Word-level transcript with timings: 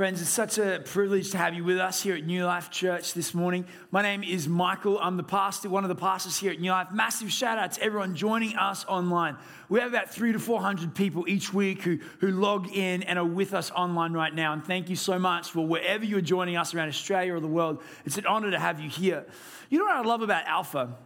Friends, 0.00 0.22
it's 0.22 0.30
such 0.30 0.56
a 0.56 0.80
privilege 0.82 1.30
to 1.32 1.36
have 1.36 1.52
you 1.52 1.62
with 1.62 1.76
us 1.76 2.02
here 2.02 2.14
at 2.14 2.24
New 2.24 2.46
Life 2.46 2.70
Church 2.70 3.12
this 3.12 3.34
morning. 3.34 3.66
My 3.90 4.00
name 4.00 4.22
is 4.22 4.48
Michael. 4.48 4.98
I'm 4.98 5.18
the 5.18 5.22
pastor, 5.22 5.68
one 5.68 5.84
of 5.84 5.88
the 5.88 5.94
pastors 5.94 6.38
here 6.38 6.52
at 6.52 6.58
New 6.58 6.70
Life. 6.70 6.88
Massive 6.90 7.30
shout 7.30 7.58
out 7.58 7.72
to 7.72 7.82
everyone 7.82 8.14
joining 8.14 8.56
us 8.56 8.86
online. 8.88 9.36
We 9.68 9.78
have 9.78 9.90
about 9.90 10.08
three 10.08 10.32
to 10.32 10.38
400 10.38 10.94
people 10.94 11.28
each 11.28 11.52
week 11.52 11.82
who, 11.82 11.98
who 12.20 12.30
log 12.30 12.74
in 12.74 13.02
and 13.02 13.18
are 13.18 13.26
with 13.26 13.52
us 13.52 13.70
online 13.72 14.14
right 14.14 14.34
now. 14.34 14.54
And 14.54 14.64
thank 14.64 14.88
you 14.88 14.96
so 14.96 15.18
much 15.18 15.50
for 15.50 15.66
wherever 15.66 16.02
you're 16.02 16.22
joining 16.22 16.56
us 16.56 16.74
around 16.74 16.88
Australia 16.88 17.34
or 17.34 17.40
the 17.40 17.46
world. 17.46 17.82
It's 18.06 18.16
an 18.16 18.24
honor 18.24 18.50
to 18.52 18.58
have 18.58 18.80
you 18.80 18.88
here. 18.88 19.26
You 19.68 19.80
know 19.80 19.84
what 19.84 19.96
I 19.96 20.00
love 20.00 20.22
about 20.22 20.46
Alpha? 20.46 20.96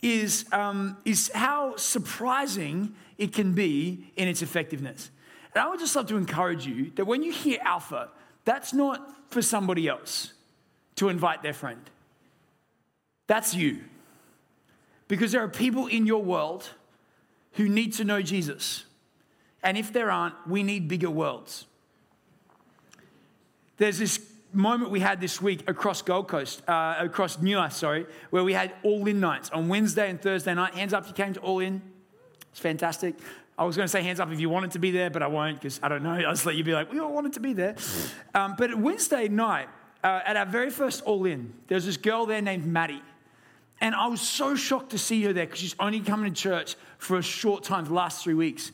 Is, 0.00 0.44
um, 0.52 0.96
is 1.04 1.28
how 1.34 1.74
surprising 1.74 2.94
it 3.18 3.32
can 3.32 3.54
be 3.54 4.12
in 4.14 4.28
its 4.28 4.42
effectiveness. 4.42 5.10
And 5.52 5.64
I 5.64 5.68
would 5.68 5.80
just 5.80 5.96
love 5.96 6.06
to 6.06 6.16
encourage 6.16 6.68
you 6.68 6.92
that 6.94 7.04
when 7.04 7.24
you 7.24 7.32
hear 7.32 7.58
Alpha, 7.60 8.10
that's 8.44 8.72
not 8.72 9.30
for 9.30 9.42
somebody 9.42 9.88
else 9.88 10.32
to 10.96 11.08
invite 11.08 11.42
their 11.42 11.52
friend. 11.52 11.80
That's 13.26 13.54
you. 13.54 13.80
Because 15.08 15.32
there 15.32 15.42
are 15.42 15.48
people 15.48 15.86
in 15.86 16.06
your 16.06 16.22
world 16.22 16.68
who 17.52 17.68
need 17.68 17.92
to 17.94 18.04
know 18.04 18.22
Jesus. 18.22 18.84
And 19.62 19.76
if 19.76 19.92
there 19.92 20.10
aren't, 20.10 20.34
we 20.46 20.62
need 20.62 20.88
bigger 20.88 21.10
worlds. 21.10 21.66
There's 23.76 23.98
this 23.98 24.20
moment 24.52 24.90
we 24.90 25.00
had 25.00 25.20
this 25.20 25.42
week 25.42 25.68
across 25.68 26.00
Gold 26.02 26.28
Coast, 26.28 26.62
uh, 26.68 26.96
across 26.98 27.42
Life, 27.42 27.72
sorry, 27.72 28.06
where 28.30 28.44
we 28.44 28.52
had 28.52 28.72
all 28.82 29.06
in 29.06 29.20
nights 29.20 29.50
on 29.50 29.68
Wednesday 29.68 30.08
and 30.08 30.20
Thursday 30.20 30.54
night. 30.54 30.74
Hands 30.74 30.92
up 30.92 31.04
if 31.04 31.08
you 31.08 31.14
came 31.14 31.34
to 31.34 31.40
all 31.40 31.60
in. 31.60 31.82
It's 32.52 32.60
fantastic. 32.60 33.16
I 33.56 33.64
was 33.64 33.76
going 33.76 33.84
to 33.84 33.90
say 33.90 34.02
hands 34.02 34.18
up 34.18 34.30
if 34.32 34.40
you 34.40 34.50
wanted 34.50 34.72
to 34.72 34.78
be 34.78 34.90
there, 34.90 35.10
but 35.10 35.22
I 35.22 35.28
won't 35.28 35.60
because 35.60 35.78
I 35.82 35.88
don't 35.88 36.02
know. 36.02 36.14
I'll 36.14 36.32
just 36.32 36.46
let 36.46 36.56
you 36.56 36.64
be 36.64 36.72
like, 36.72 36.92
we 36.92 36.98
all 36.98 37.12
wanted 37.12 37.34
to 37.34 37.40
be 37.40 37.52
there. 37.52 37.76
Um, 38.34 38.54
but 38.58 38.74
Wednesday 38.74 39.28
night, 39.28 39.68
uh, 40.02 40.20
at 40.26 40.36
our 40.36 40.46
very 40.46 40.70
first 40.70 41.02
All 41.04 41.24
In, 41.24 41.54
there 41.68 41.76
was 41.76 41.86
this 41.86 41.96
girl 41.96 42.26
there 42.26 42.42
named 42.42 42.66
Maddie. 42.66 43.02
And 43.80 43.94
I 43.94 44.06
was 44.06 44.20
so 44.20 44.54
shocked 44.54 44.90
to 44.90 44.98
see 44.98 45.22
her 45.24 45.32
there 45.32 45.46
because 45.46 45.60
she's 45.60 45.76
only 45.78 46.00
coming 46.00 46.32
to 46.32 46.40
church 46.40 46.76
for 46.98 47.16
a 47.16 47.22
short 47.22 47.64
time, 47.64 47.84
the 47.84 47.94
last 47.94 48.24
three 48.24 48.34
weeks. 48.34 48.72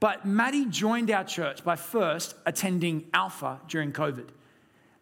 But 0.00 0.24
Maddie 0.26 0.66
joined 0.66 1.10
our 1.10 1.24
church 1.24 1.64
by 1.64 1.76
first 1.76 2.34
attending 2.46 3.06
Alpha 3.14 3.60
during 3.68 3.92
COVID. 3.92 4.28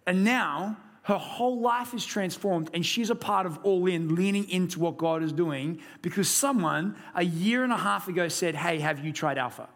And 0.07 0.25
now 0.25 0.77
her 1.03 1.19
whole 1.19 1.61
life 1.61 1.95
is 1.95 2.05
transformed 2.05 2.71
and 2.73 2.87
she's 2.87 3.11
a 3.11 3.15
part 3.15 3.45
of 3.45 3.59
all 3.65 3.87
in 3.87 4.15
leaning 4.15 4.49
into 4.49 4.79
what 4.79 4.97
god 4.97 5.23
is 5.23 5.33
doing 5.33 5.81
because 6.01 6.29
someone 6.29 6.97
a 7.15 7.25
year 7.25 7.65
and 7.65 7.73
a 7.73 7.77
half 7.77 8.09
ago 8.09 8.29
said 8.29 8.55
hey 8.55 8.79
have 8.79 9.05
you 9.05 9.13
tried 9.13 9.39
alpha? 9.39 9.69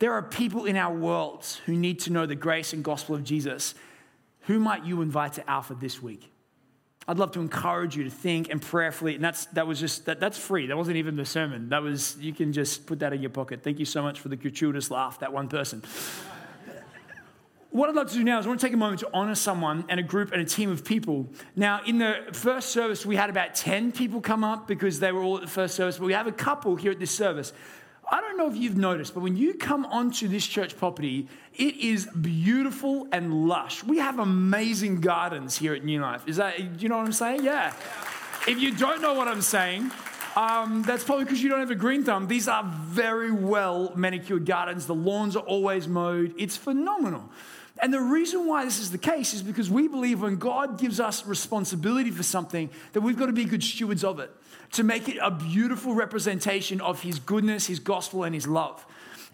There 0.00 0.12
are 0.12 0.22
people 0.22 0.66
in 0.66 0.76
our 0.76 0.92
worlds 0.92 1.60
who 1.66 1.74
need 1.74 2.00
to 2.00 2.10
know 2.10 2.26
the 2.26 2.34
grace 2.34 2.72
and 2.72 2.84
gospel 2.84 3.14
of 3.14 3.24
jesus. 3.24 3.74
Who 4.42 4.60
might 4.60 4.84
you 4.84 5.00
invite 5.00 5.34
to 5.34 5.50
alpha 5.50 5.74
this 5.74 6.02
week? 6.02 6.30
I'd 7.06 7.18
love 7.18 7.32
to 7.32 7.40
encourage 7.40 7.96
you 7.96 8.04
to 8.04 8.10
think 8.10 8.50
and 8.50 8.60
prayerfully 8.60 9.14
and 9.14 9.24
that's 9.24 9.46
that 9.46 9.66
was 9.66 9.80
just 9.80 10.04
that, 10.04 10.20
that's 10.20 10.36
free. 10.36 10.66
That 10.66 10.76
wasn't 10.76 10.98
even 10.98 11.16
the 11.16 11.24
sermon. 11.24 11.70
That 11.70 11.82
was 11.82 12.18
you 12.20 12.34
can 12.34 12.52
just 12.52 12.84
put 12.84 12.98
that 12.98 13.14
in 13.14 13.22
your 13.22 13.30
pocket. 13.30 13.62
Thank 13.62 13.78
you 13.78 13.86
so 13.86 14.02
much 14.02 14.20
for 14.20 14.28
the 14.28 14.36
gratuitous 14.36 14.90
laugh 14.90 15.20
that 15.20 15.32
one 15.32 15.48
person 15.48 15.82
what 17.74 17.88
I'd 17.88 17.96
like 17.96 18.06
to 18.06 18.14
do 18.14 18.22
now 18.22 18.38
is 18.38 18.46
I 18.46 18.48
want 18.48 18.60
to 18.60 18.66
take 18.66 18.72
a 18.72 18.76
moment 18.76 19.00
to 19.00 19.10
honor 19.12 19.34
someone 19.34 19.84
and 19.88 19.98
a 19.98 20.02
group 20.04 20.30
and 20.30 20.40
a 20.40 20.44
team 20.44 20.70
of 20.70 20.84
people. 20.84 21.26
Now, 21.56 21.80
in 21.84 21.98
the 21.98 22.18
first 22.30 22.68
service, 22.68 23.04
we 23.04 23.16
had 23.16 23.30
about 23.30 23.56
10 23.56 23.90
people 23.90 24.20
come 24.20 24.44
up 24.44 24.68
because 24.68 25.00
they 25.00 25.10
were 25.10 25.24
all 25.24 25.38
at 25.38 25.42
the 25.42 25.48
first 25.48 25.74
service, 25.74 25.98
but 25.98 26.04
we 26.04 26.12
have 26.12 26.28
a 26.28 26.32
couple 26.32 26.76
here 26.76 26.92
at 26.92 27.00
this 27.00 27.10
service. 27.10 27.52
I 28.08 28.20
don't 28.20 28.38
know 28.38 28.48
if 28.48 28.56
you've 28.56 28.76
noticed, 28.76 29.12
but 29.12 29.24
when 29.24 29.36
you 29.36 29.54
come 29.54 29.86
onto 29.86 30.28
this 30.28 30.46
church 30.46 30.76
property, 30.76 31.26
it 31.52 31.76
is 31.78 32.06
beautiful 32.06 33.08
and 33.10 33.48
lush. 33.48 33.82
We 33.82 33.98
have 33.98 34.20
amazing 34.20 35.00
gardens 35.00 35.58
here 35.58 35.74
at 35.74 35.82
New 35.82 36.00
Life. 36.00 36.28
Is 36.28 36.36
that, 36.36 36.56
do 36.56 36.80
you 36.80 36.88
know 36.88 36.98
what 36.98 37.06
I'm 37.06 37.12
saying? 37.12 37.42
Yeah. 37.42 37.74
If 38.46 38.60
you 38.60 38.70
don't 38.70 39.02
know 39.02 39.14
what 39.14 39.26
I'm 39.26 39.42
saying, 39.42 39.90
um, 40.36 40.82
that's 40.82 41.02
probably 41.02 41.24
because 41.24 41.42
you 41.42 41.48
don't 41.48 41.58
have 41.58 41.72
a 41.72 41.74
green 41.74 42.04
thumb. 42.04 42.28
These 42.28 42.46
are 42.46 42.62
very 42.84 43.32
well 43.32 43.92
manicured 43.96 44.46
gardens. 44.46 44.86
The 44.86 44.94
lawns 44.94 45.34
are 45.34 45.42
always 45.42 45.88
mowed. 45.88 46.34
It's 46.38 46.56
phenomenal. 46.56 47.28
And 47.84 47.92
the 47.92 48.00
reason 48.00 48.46
why 48.46 48.64
this 48.64 48.78
is 48.78 48.90
the 48.90 48.96
case 48.96 49.34
is 49.34 49.42
because 49.42 49.68
we 49.68 49.88
believe 49.88 50.22
when 50.22 50.36
God 50.36 50.78
gives 50.78 51.00
us 51.00 51.26
responsibility 51.26 52.10
for 52.10 52.22
something, 52.22 52.70
that 52.94 53.02
we've 53.02 53.18
got 53.18 53.26
to 53.26 53.32
be 53.34 53.44
good 53.44 53.62
stewards 53.62 54.02
of 54.02 54.20
it, 54.20 54.30
to 54.72 54.82
make 54.82 55.06
it 55.06 55.18
a 55.20 55.30
beautiful 55.30 55.92
representation 55.92 56.80
of 56.80 57.02
His 57.02 57.18
goodness, 57.18 57.66
His 57.66 57.80
gospel, 57.80 58.24
and 58.24 58.34
His 58.34 58.46
love. 58.46 58.86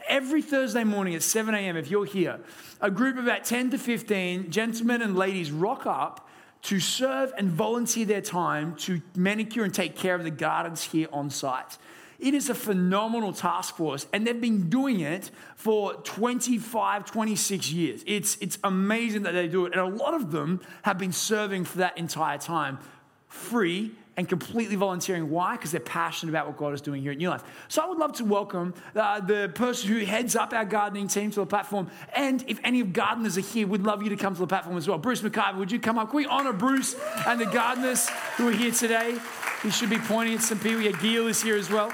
Every 0.09 0.43
Thursday 0.43 0.83
morning 0.83 1.15
at 1.15 1.23
7 1.23 1.55
a.m., 1.55 1.77
if 1.77 1.93
you're 1.93 2.05
here, 2.05 2.41
a 2.81 2.91
group 2.91 3.19
of 3.19 3.23
about 3.23 3.45
10 3.45 3.71
to 3.71 3.79
15 3.79 4.51
gentlemen 4.51 5.01
and 5.01 5.15
ladies 5.15 5.53
rock 5.53 5.87
up 5.87 6.29
to 6.63 6.81
serve 6.81 7.33
and 7.39 7.51
volunteer 7.51 8.05
their 8.05 8.21
time 8.21 8.75
to 8.79 9.01
manicure 9.15 9.63
and 9.63 9.73
take 9.73 9.95
care 9.95 10.17
of 10.17 10.25
the 10.25 10.31
gardens 10.31 10.83
here 10.83 11.07
on 11.13 11.31
site. 11.31 11.79
It 12.21 12.35
is 12.35 12.51
a 12.51 12.55
phenomenal 12.55 13.33
task 13.33 13.77
force, 13.77 14.07
and 14.13 14.27
they've 14.27 14.41
been 14.41 14.69
doing 14.69 15.01
it 15.01 15.31
for 15.57 15.95
25, 15.95 17.07
26 17.07 17.73
years. 17.73 18.05
It's, 18.07 18.37
it's 18.41 18.59
amazing 18.63 19.23
that 19.23 19.33
they 19.33 19.49
do 19.49 19.67
it, 19.67 19.73
and 19.73 19.81
a 19.81 19.87
lot 19.87 20.15
of 20.15 20.31
them 20.31 20.61
have 20.83 20.99
been 20.99 21.13
serving 21.13 21.65
for 21.65 21.79
that 21.79 21.97
entire 21.97 22.39
time 22.39 22.79
free 23.27 23.93
and 24.21 24.29
completely 24.29 24.77
volunteering. 24.77 25.31
Why? 25.31 25.57
Because 25.57 25.71
they're 25.71 25.81
passionate 25.81 26.31
about 26.31 26.47
what 26.47 26.59
God 26.59 26.75
is 26.75 26.83
doing 26.83 27.01
here 27.01 27.11
at 27.11 27.17
New 27.17 27.31
Life. 27.31 27.43
So 27.69 27.81
I 27.81 27.87
would 27.87 27.97
love 27.97 28.13
to 28.17 28.25
welcome 28.27 28.75
uh, 28.95 29.19
the 29.21 29.51
person 29.55 29.89
who 29.89 30.05
heads 30.05 30.37
up 30.37 30.53
our 30.53 30.67
gardening 30.67 31.09
team 31.09 31.31
to 31.31 31.41
the 31.41 31.47
platform. 31.47 31.91
And 32.15 32.45
if 32.47 32.61
any 32.63 32.81
of 32.81 32.93
gardeners 32.93 33.39
are 33.39 33.41
here, 33.41 33.67
we'd 33.67 33.81
love 33.81 34.03
you 34.03 34.11
to 34.11 34.17
come 34.17 34.35
to 34.35 34.41
the 34.41 34.47
platform 34.47 34.77
as 34.77 34.87
well. 34.87 34.99
Bruce 34.99 35.23
McIver, 35.23 35.57
would 35.57 35.73
you 35.73 35.81
come 35.81 35.99
up? 35.99 36.11
Can 36.11 36.19
we 36.19 36.27
honor 36.27 36.53
Bruce 36.53 36.97
and 37.27 37.41
the 37.41 37.47
gardeners 37.47 38.11
who 38.37 38.49
are 38.49 38.53
here 38.53 38.73
today? 38.73 39.17
He 39.63 39.71
should 39.71 39.89
be 39.89 39.97
pointing 39.97 40.35
at 40.35 40.43
some 40.43 40.59
people. 40.59 40.83
Yeah, 40.83 40.93
Gil 41.01 41.27
is 41.27 41.43
here 41.43 41.57
as 41.57 41.71
well. 41.71 41.91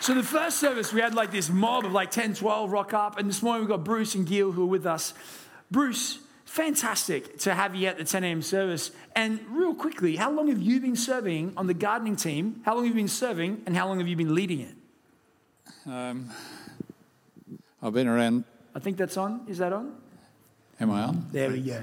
So 0.00 0.12
the 0.12 0.22
first 0.22 0.60
service, 0.60 0.92
we 0.92 1.00
had 1.00 1.14
like 1.14 1.30
this 1.30 1.48
mob 1.48 1.86
of 1.86 1.92
like 1.92 2.10
10, 2.10 2.34
12 2.34 2.70
rock 2.70 2.92
up. 2.92 3.18
And 3.18 3.30
this 3.30 3.42
morning 3.42 3.64
we 3.64 3.68
got 3.68 3.82
Bruce 3.82 4.14
and 4.14 4.26
Gil 4.26 4.52
who 4.52 4.64
are 4.64 4.66
with 4.66 4.84
us. 4.84 5.14
Bruce, 5.70 6.18
fantastic 6.52 7.38
to 7.38 7.54
have 7.54 7.74
you 7.74 7.88
at 7.88 7.96
the 7.96 8.04
10 8.04 8.24
a.m. 8.24 8.42
service. 8.42 8.90
And 9.16 9.40
real 9.48 9.74
quickly, 9.74 10.16
how 10.16 10.30
long 10.30 10.48
have 10.48 10.60
you 10.60 10.80
been 10.80 10.96
serving 10.96 11.54
on 11.56 11.66
the 11.66 11.72
gardening 11.72 12.14
team? 12.14 12.60
How 12.66 12.74
long 12.74 12.84
have 12.84 12.94
you 12.94 13.00
been 13.00 13.08
serving 13.08 13.62
and 13.64 13.74
how 13.74 13.88
long 13.88 13.98
have 14.00 14.06
you 14.06 14.16
been 14.16 14.34
leading 14.34 14.60
it? 14.60 14.74
Um, 15.86 16.28
I've 17.82 17.94
been 17.94 18.06
around. 18.06 18.44
I 18.74 18.80
think 18.80 18.98
that's 18.98 19.16
on. 19.16 19.46
Is 19.48 19.58
that 19.58 19.72
on? 19.72 19.94
Am 20.78 20.90
I 20.90 21.04
on? 21.04 21.26
There 21.32 21.48
we 21.48 21.62
go. 21.62 21.82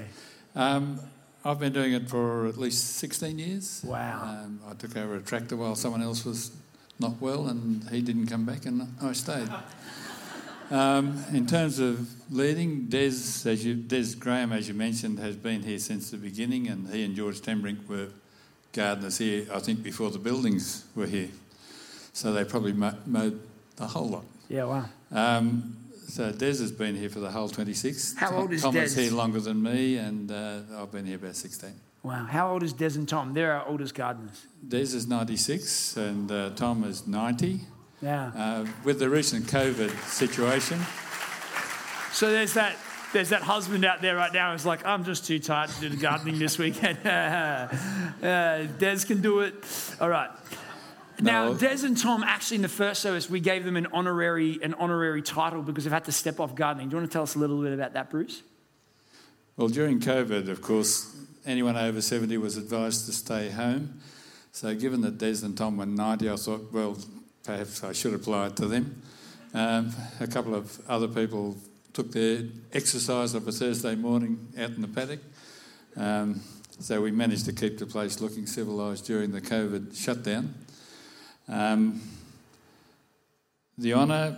Um, 0.54 1.00
I've 1.44 1.58
been 1.58 1.72
doing 1.72 1.92
it 1.92 2.08
for 2.08 2.46
at 2.46 2.56
least 2.56 2.96
16 2.98 3.40
years. 3.40 3.82
Wow. 3.84 4.22
Um, 4.22 4.60
I 4.68 4.74
took 4.74 4.96
over 4.96 5.16
a 5.16 5.20
tractor 5.20 5.56
while 5.56 5.74
someone 5.74 6.02
else 6.02 6.24
was 6.24 6.52
not 7.00 7.20
well, 7.20 7.48
and 7.48 7.88
he 7.90 8.02
didn't 8.02 8.28
come 8.28 8.44
back, 8.44 8.66
and 8.66 8.86
I 9.02 9.12
stayed. 9.14 9.48
Um, 10.70 11.24
in 11.32 11.46
terms 11.46 11.80
of 11.80 12.08
leading, 12.30 12.86
Des, 12.86 13.08
as 13.44 13.64
you, 13.64 13.74
Des 13.74 14.14
Graham, 14.18 14.52
as 14.52 14.68
you 14.68 14.74
mentioned, 14.74 15.18
has 15.18 15.34
been 15.34 15.62
here 15.62 15.78
since 15.78 16.10
the 16.10 16.16
beginning, 16.16 16.68
and 16.68 16.88
he 16.88 17.04
and 17.04 17.16
George 17.16 17.40
Tembrink 17.40 17.88
were 17.88 18.08
gardeners 18.72 19.18
here, 19.18 19.46
I 19.52 19.58
think, 19.58 19.82
before 19.82 20.10
the 20.10 20.20
buildings 20.20 20.84
were 20.94 21.06
here. 21.06 21.30
So 22.12 22.32
they 22.32 22.44
probably 22.44 22.72
mowed 22.72 23.40
the 23.76 23.86
whole 23.86 24.08
lot. 24.08 24.24
Yeah, 24.48 24.64
wow. 24.64 24.84
Um, 25.10 25.76
so 26.06 26.30
Des 26.30 26.46
has 26.46 26.72
been 26.72 26.94
here 26.94 27.08
for 27.08 27.20
the 27.20 27.30
whole 27.30 27.48
26. 27.48 28.16
How 28.16 28.36
old 28.36 28.52
is 28.52 28.62
Tom 28.62 28.74
Des? 28.74 28.82
is 28.82 28.94
here 28.94 29.12
longer 29.12 29.40
than 29.40 29.62
me, 29.62 29.96
and 29.96 30.30
uh, 30.30 30.60
I've 30.76 30.92
been 30.92 31.06
here 31.06 31.16
about 31.16 31.36
16. 31.36 31.72
Wow. 32.02 32.24
How 32.24 32.52
old 32.52 32.62
is 32.62 32.72
Des 32.72 32.96
and 32.96 33.08
Tom? 33.08 33.34
They're 33.34 33.52
our 33.52 33.66
oldest 33.66 33.94
gardeners. 33.94 34.46
Des 34.66 34.94
is 34.94 35.06
96 35.06 35.96
and 35.98 36.32
uh, 36.32 36.50
Tom 36.50 36.84
is 36.84 37.06
90. 37.06 37.60
Yeah. 38.02 38.30
Uh, 38.34 38.66
with 38.84 38.98
the 38.98 39.08
recent 39.10 39.46
COVID 39.46 39.90
situation. 40.08 40.80
So 42.12 42.30
there's 42.30 42.54
that. 42.54 42.76
There's 43.12 43.30
that 43.30 43.42
husband 43.42 43.84
out 43.84 44.02
there 44.02 44.14
right 44.14 44.32
now 44.32 44.52
who's 44.52 44.64
like, 44.64 44.86
I'm 44.86 45.02
just 45.02 45.26
too 45.26 45.40
tired 45.40 45.70
to 45.70 45.80
do 45.80 45.88
the 45.88 45.96
gardening 45.96 46.38
this 46.38 46.58
weekend. 46.58 46.98
uh, 47.04 47.66
Des 48.78 48.98
can 49.04 49.20
do 49.20 49.40
it. 49.40 49.54
All 50.00 50.08
right. 50.08 50.30
Now, 51.20 51.48
no. 51.48 51.54
Des 51.54 51.84
and 51.84 51.98
Tom, 51.98 52.22
actually, 52.22 52.56
in 52.56 52.62
the 52.62 52.68
first 52.68 53.02
service, 53.02 53.28
we 53.28 53.40
gave 53.40 53.64
them 53.64 53.76
an 53.76 53.88
honorary, 53.92 54.60
an 54.62 54.74
honorary 54.74 55.22
title 55.22 55.60
because 55.60 55.82
they've 55.82 55.92
had 55.92 56.04
to 56.04 56.12
step 56.12 56.38
off 56.38 56.54
gardening. 56.54 56.88
Do 56.88 56.94
you 56.94 57.00
want 57.00 57.10
to 57.10 57.12
tell 57.12 57.24
us 57.24 57.34
a 57.34 57.38
little 57.40 57.60
bit 57.60 57.72
about 57.72 57.94
that, 57.94 58.10
Bruce? 58.10 58.42
Well, 59.56 59.68
during 59.68 59.98
COVID, 59.98 60.48
of 60.48 60.62
course, 60.62 61.14
anyone 61.44 61.76
over 61.76 62.00
70 62.00 62.36
was 62.38 62.56
advised 62.56 63.06
to 63.06 63.12
stay 63.12 63.50
home. 63.50 64.00
So, 64.52 64.74
given 64.74 65.00
that 65.02 65.18
Des 65.18 65.44
and 65.44 65.56
Tom 65.56 65.76
were 65.76 65.86
90, 65.86 66.30
I 66.30 66.36
thought, 66.36 66.72
well, 66.72 66.96
perhaps 67.44 67.82
I 67.84 67.92
should 67.92 68.14
apply 68.14 68.48
it 68.48 68.56
to 68.56 68.66
them. 68.66 69.02
Um, 69.52 69.92
a 70.20 70.26
couple 70.26 70.54
of 70.54 70.80
other 70.88 71.08
people 71.08 71.56
took 71.92 72.12
their 72.12 72.44
exercise 72.72 73.34
of 73.34 73.48
a 73.48 73.52
Thursday 73.52 73.94
morning 73.94 74.48
out 74.58 74.70
in 74.70 74.82
the 74.82 74.88
paddock. 74.88 75.20
Um, 75.96 76.40
so 76.78 77.02
we 77.02 77.10
managed 77.10 77.46
to 77.46 77.52
keep 77.52 77.78
the 77.78 77.86
place 77.86 78.20
looking 78.20 78.46
civilised 78.46 79.06
during 79.06 79.32
the 79.32 79.40
COVID 79.40 79.96
shutdown. 79.96 80.54
Um, 81.48 82.00
the 83.76 83.94
honour, 83.94 84.36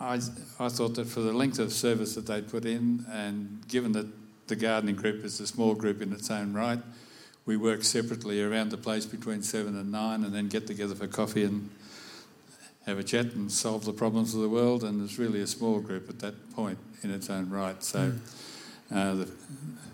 I, 0.00 0.20
I 0.58 0.68
thought 0.68 0.96
that 0.96 1.06
for 1.06 1.20
the 1.20 1.32
length 1.32 1.58
of 1.58 1.72
service 1.72 2.14
that 2.14 2.26
they 2.26 2.42
put 2.42 2.64
in, 2.64 3.06
and 3.10 3.62
given 3.68 3.92
that 3.92 4.06
the 4.48 4.56
gardening 4.56 4.96
group 4.96 5.24
is 5.24 5.40
a 5.40 5.46
small 5.46 5.74
group 5.74 6.02
in 6.02 6.12
its 6.12 6.30
own 6.30 6.52
right, 6.52 6.80
we 7.46 7.56
work 7.56 7.84
separately 7.84 8.42
around 8.42 8.70
the 8.70 8.76
place 8.76 9.06
between 9.06 9.42
seven 9.42 9.78
and 9.78 9.92
nine, 9.92 10.24
and 10.24 10.34
then 10.34 10.48
get 10.48 10.66
together 10.66 10.94
for 10.94 11.06
coffee 11.06 11.44
and 11.44 11.70
have 12.88 12.98
a 12.98 13.04
chat 13.04 13.26
and 13.34 13.52
solve 13.52 13.84
the 13.84 13.92
problems 13.92 14.34
of 14.34 14.40
the 14.40 14.48
world. 14.48 14.82
And 14.82 15.02
it's 15.02 15.18
really 15.18 15.42
a 15.42 15.46
small 15.46 15.78
group 15.78 16.08
at 16.08 16.18
that 16.20 16.54
point 16.54 16.78
in 17.02 17.10
its 17.10 17.28
own 17.28 17.50
right. 17.50 17.82
So 17.84 18.12
uh, 18.92 19.14
the, 19.14 19.28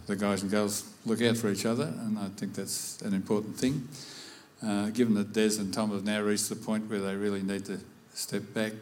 the 0.07 0.17
guys 0.17 0.43
and 0.43 0.51
girls 0.51 0.89
look 1.05 1.21
out 1.21 1.37
for 1.37 1.51
each 1.51 1.67
other, 1.67 1.85
and 1.85 2.19
I 2.19 2.29
think 2.29 2.55
that's 2.55 3.03
an 3.03 3.13
important 3.13 3.57
thing. 3.57 3.89
Uh, 4.65 4.91
given 4.91 5.15
that 5.15 5.33
Des 5.33 5.59
and 5.59 5.75
Tom 5.75 5.91
have 5.91 6.05
now 6.05 6.23
reached 6.23 6.49
the 6.49 6.57
point 6.57 6.89
where 6.89 7.01
they 7.01 7.17
really 7.17 7.43
need 7.43 7.65
to 7.67 7.81
step 8.15 8.43
back, 8.55 8.73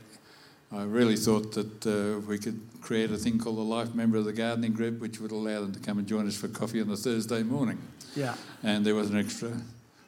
I 0.70 0.84
really 0.84 1.16
thought 1.16 1.52
that 1.52 1.86
uh, 1.86 2.20
we 2.20 2.38
could 2.38 2.60
create 2.80 3.10
a 3.10 3.16
thing 3.16 3.38
called 3.38 3.58
a 3.58 3.62
life 3.62 3.94
member 3.94 4.18
of 4.18 4.26
the 4.26 4.32
gardening 4.32 4.72
group, 4.72 5.00
which 5.00 5.20
would 5.20 5.32
allow 5.32 5.60
them 5.60 5.72
to 5.72 5.80
come 5.80 5.98
and 5.98 6.06
join 6.06 6.26
us 6.26 6.36
for 6.36 6.48
coffee 6.48 6.80
on 6.80 6.90
a 6.90 6.96
Thursday 6.96 7.42
morning. 7.42 7.78
Yeah. 8.14 8.34
And 8.62 8.84
there 8.84 8.94
was 8.94 9.10
an 9.10 9.18
extra 9.18 9.50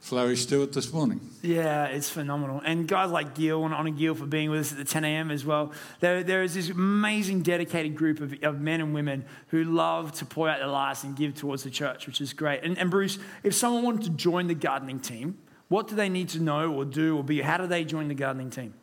flourish 0.05 0.43
Stewart 0.43 0.71
this 0.71 0.93
morning. 0.93 1.19
Yeah, 1.41 1.87
it's 1.87 2.11
phenomenal. 2.11 2.61
And 2.63 2.87
guys 2.87 3.11
like 3.11 3.35
Gil 3.35 3.65
and 3.65 3.73
Honor 3.73 3.91
Gil 3.91 4.15
for 4.15 4.27
being 4.27 4.51
with 4.51 4.61
us 4.61 4.73
at 4.73 4.77
the 4.77 4.85
10 4.85 5.03
a.m. 5.03 5.31
as 5.31 5.47
well. 5.47 5.73
There, 6.01 6.23
there 6.23 6.43
is 6.43 6.53
this 6.53 6.69
amazing, 6.69 7.41
dedicated 7.41 7.97
group 7.97 8.21
of, 8.21 8.35
of 8.43 8.61
men 8.61 8.83
and 8.83 8.93
women 8.93 9.25
who 9.49 9.65
love 9.65 10.13
to 10.17 10.27
pour 10.27 10.47
out 10.47 10.59
their 10.59 10.69
lives 10.69 11.05
and 11.05 11.17
give 11.17 11.35
towards 11.35 11.63
the 11.63 11.71
church, 11.71 12.07
which 12.07 12.21
is 12.21 12.35
great. 12.35 12.63
And, 12.63 12.77
and 12.77 12.91
Bruce, 12.91 13.19
if 13.43 13.55
someone 13.55 13.83
wanted 13.83 14.03
to 14.03 14.11
join 14.11 14.47
the 14.47 14.55
gardening 14.55 15.01
team, 15.01 15.39
what 15.69 15.89
do 15.89 15.95
they 15.95 16.11
need 16.11 16.29
to 16.31 16.39
know 16.39 16.71
or 16.71 16.85
do 16.85 17.17
or 17.17 17.25
be? 17.25 17.41
How 17.41 17.57
do 17.57 17.67
they 17.67 17.83
join 17.83 18.09
the 18.09 18.15
gardening 18.15 18.51
team? 18.51 18.75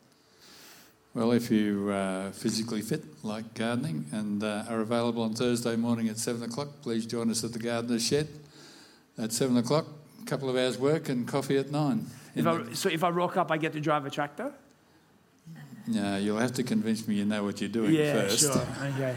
Well, 1.14 1.30
if 1.30 1.52
you 1.52 1.90
are 1.90 2.26
uh, 2.26 2.32
physically 2.32 2.80
fit, 2.80 3.04
like 3.22 3.54
gardening, 3.54 4.06
and 4.10 4.42
uh, 4.42 4.64
are 4.68 4.80
available 4.80 5.22
on 5.22 5.34
Thursday 5.34 5.76
morning 5.76 6.08
at 6.08 6.18
7 6.18 6.42
o'clock, 6.42 6.68
please 6.82 7.06
join 7.06 7.30
us 7.30 7.44
at 7.44 7.52
the 7.52 7.60
Gardener's 7.60 8.04
Shed 8.04 8.26
at 9.16 9.30
7 9.32 9.56
o'clock 9.56 9.86
a 10.22 10.26
couple 10.26 10.48
of 10.48 10.56
hours 10.56 10.78
work 10.78 11.08
and 11.08 11.26
coffee 11.26 11.58
at 11.58 11.70
nine. 11.70 12.06
If 12.34 12.46
I, 12.46 12.72
so 12.72 12.88
if 12.88 13.04
I 13.04 13.10
rock 13.10 13.36
up, 13.36 13.50
I 13.50 13.58
get 13.58 13.72
to 13.74 13.80
drive 13.80 14.06
a 14.06 14.10
tractor? 14.10 14.52
No, 15.86 16.16
you'll 16.16 16.38
have 16.38 16.52
to 16.54 16.62
convince 16.62 17.06
me 17.08 17.16
you 17.16 17.24
know 17.24 17.44
what 17.44 17.60
you're 17.60 17.68
doing 17.68 17.92
yeah, 17.92 18.12
first. 18.12 18.40
sure. 18.40 18.66
Okay. 18.94 19.16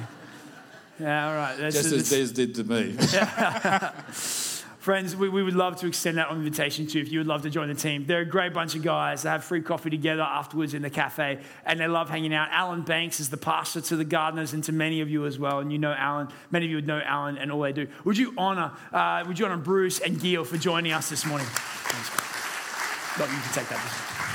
Yeah, 1.00 1.28
all 1.28 1.36
right. 1.36 1.58
That's, 1.58 1.76
Just 1.76 1.92
as 1.92 2.10
Des 2.10 2.34
did 2.34 2.56
to 2.56 2.64
me. 2.64 2.98
Friends, 4.86 5.16
we, 5.16 5.30
we 5.30 5.42
would 5.42 5.56
love 5.56 5.78
to 5.78 5.88
extend 5.88 6.20
that 6.20 6.32
invitation 6.32 6.86
to 6.86 7.00
you 7.00 7.04
if 7.04 7.12
you 7.12 7.18
would 7.18 7.26
love 7.26 7.42
to 7.42 7.50
join 7.50 7.70
the 7.70 7.74
team. 7.74 8.06
They're 8.06 8.20
a 8.20 8.24
great 8.24 8.54
bunch 8.54 8.76
of 8.76 8.84
guys. 8.84 9.24
They 9.24 9.30
have 9.30 9.44
free 9.44 9.64
coffee 9.64 9.90
together 9.90 10.22
afterwards 10.22 10.76
in 10.76 10.84
the 10.84 10.92
cafe, 10.92 11.40
and 11.66 11.80
they 11.80 11.88
love 11.88 12.08
hanging 12.08 12.36
out. 12.36 12.50
Alan 12.52 12.84
Banks 12.84 13.20
is 13.20 13.32
the 13.32 13.36
pastor 13.36 13.82
to 13.82 13.96
the 13.96 14.06
gardeners 14.06 14.54
and 14.54 14.64
to 14.66 14.72
many 14.72 15.02
of 15.02 15.10
you 15.10 15.26
as 15.26 15.40
well. 15.40 15.58
And 15.58 15.72
you 15.72 15.80
know 15.80 15.96
Alan. 15.98 16.28
Many 16.52 16.66
of 16.66 16.70
you 16.70 16.78
would 16.78 16.86
know 16.86 17.02
Alan 17.04 17.40
and 17.40 17.52
all 17.52 17.62
they 17.62 17.74
do. 17.74 17.88
Would 18.04 18.20
you 18.20 18.36
honor, 18.38 18.74
uh, 18.94 19.24
would 19.28 19.40
you 19.40 19.48
honor 19.48 19.58
Bruce 19.58 20.02
and 20.02 20.22
Gil 20.22 20.44
for 20.44 20.58
joining 20.58 20.92
us 20.92 21.10
this 21.10 21.26
morning? 21.26 21.48
Thanks. 21.50 23.20
Love 23.20 23.34
you 23.34 23.40
can 23.40 23.54
take 23.54 23.70
that. 23.70 24.35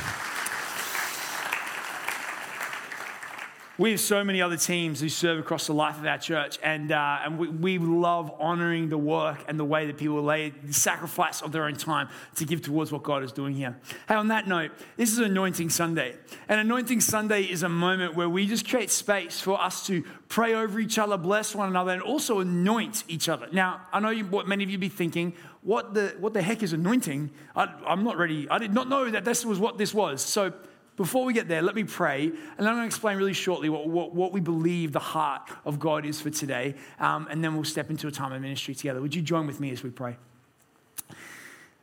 We 3.80 3.92
have 3.92 4.00
so 4.00 4.22
many 4.22 4.42
other 4.42 4.58
teams 4.58 5.00
who 5.00 5.08
serve 5.08 5.38
across 5.38 5.66
the 5.66 5.72
life 5.72 5.98
of 5.98 6.04
our 6.04 6.18
church, 6.18 6.58
and, 6.62 6.92
uh, 6.92 7.20
and 7.24 7.38
we, 7.38 7.48
we 7.48 7.78
love 7.78 8.30
honoring 8.38 8.90
the 8.90 8.98
work 8.98 9.42
and 9.48 9.58
the 9.58 9.64
way 9.64 9.86
that 9.86 9.96
people 9.96 10.22
lay 10.22 10.50
the 10.50 10.74
sacrifice 10.74 11.40
of 11.40 11.50
their 11.50 11.64
own 11.64 11.76
time 11.76 12.10
to 12.34 12.44
give 12.44 12.60
towards 12.60 12.92
what 12.92 13.02
God 13.02 13.22
is 13.22 13.32
doing 13.32 13.54
here. 13.54 13.80
Hey, 14.06 14.16
on 14.16 14.28
that 14.28 14.46
note, 14.46 14.72
this 14.98 15.10
is 15.10 15.18
Anointing 15.18 15.70
Sunday. 15.70 16.14
And 16.46 16.60
Anointing 16.60 17.00
Sunday 17.00 17.44
is 17.44 17.62
a 17.62 17.70
moment 17.70 18.14
where 18.14 18.28
we 18.28 18.46
just 18.46 18.68
create 18.68 18.90
space 18.90 19.40
for 19.40 19.58
us 19.58 19.86
to 19.86 20.04
pray 20.28 20.52
over 20.52 20.78
each 20.78 20.98
other, 20.98 21.16
bless 21.16 21.54
one 21.54 21.70
another, 21.70 21.92
and 21.92 22.02
also 22.02 22.40
anoint 22.40 23.04
each 23.08 23.30
other. 23.30 23.48
Now, 23.50 23.80
I 23.94 24.00
know 24.00 24.10
you, 24.10 24.26
what 24.26 24.46
many 24.46 24.62
of 24.62 24.68
you 24.68 24.76
be 24.76 24.90
thinking, 24.90 25.32
what 25.62 25.94
the, 25.94 26.14
what 26.20 26.34
the 26.34 26.42
heck 26.42 26.62
is 26.62 26.74
anointing? 26.74 27.30
I, 27.56 27.72
I'm 27.86 28.04
not 28.04 28.18
ready. 28.18 28.46
I 28.50 28.58
did 28.58 28.74
not 28.74 28.90
know 28.90 29.10
that 29.10 29.24
this 29.24 29.46
was 29.46 29.58
what 29.58 29.78
this 29.78 29.94
was. 29.94 30.20
So, 30.20 30.52
before 31.00 31.24
we 31.24 31.32
get 31.32 31.48
there, 31.48 31.62
let 31.62 31.74
me 31.74 31.84
pray, 31.84 32.24
and 32.24 32.58
then 32.58 32.68
I'm 32.68 32.74
going 32.74 32.82
to 32.82 32.86
explain 32.86 33.16
really 33.16 33.32
shortly 33.32 33.70
what, 33.70 33.88
what, 33.88 34.14
what 34.14 34.32
we 34.32 34.40
believe 34.40 34.92
the 34.92 34.98
heart 34.98 35.48
of 35.64 35.80
God 35.80 36.04
is 36.04 36.20
for 36.20 36.28
today, 36.28 36.74
um, 36.98 37.26
and 37.30 37.42
then 37.42 37.54
we'll 37.54 37.64
step 37.64 37.88
into 37.88 38.06
a 38.06 38.10
time 38.10 38.34
of 38.34 38.42
ministry 38.42 38.74
together. 38.74 39.00
Would 39.00 39.14
you 39.14 39.22
join 39.22 39.46
with 39.46 39.60
me 39.60 39.70
as 39.70 39.82
we 39.82 39.88
pray? 39.88 40.18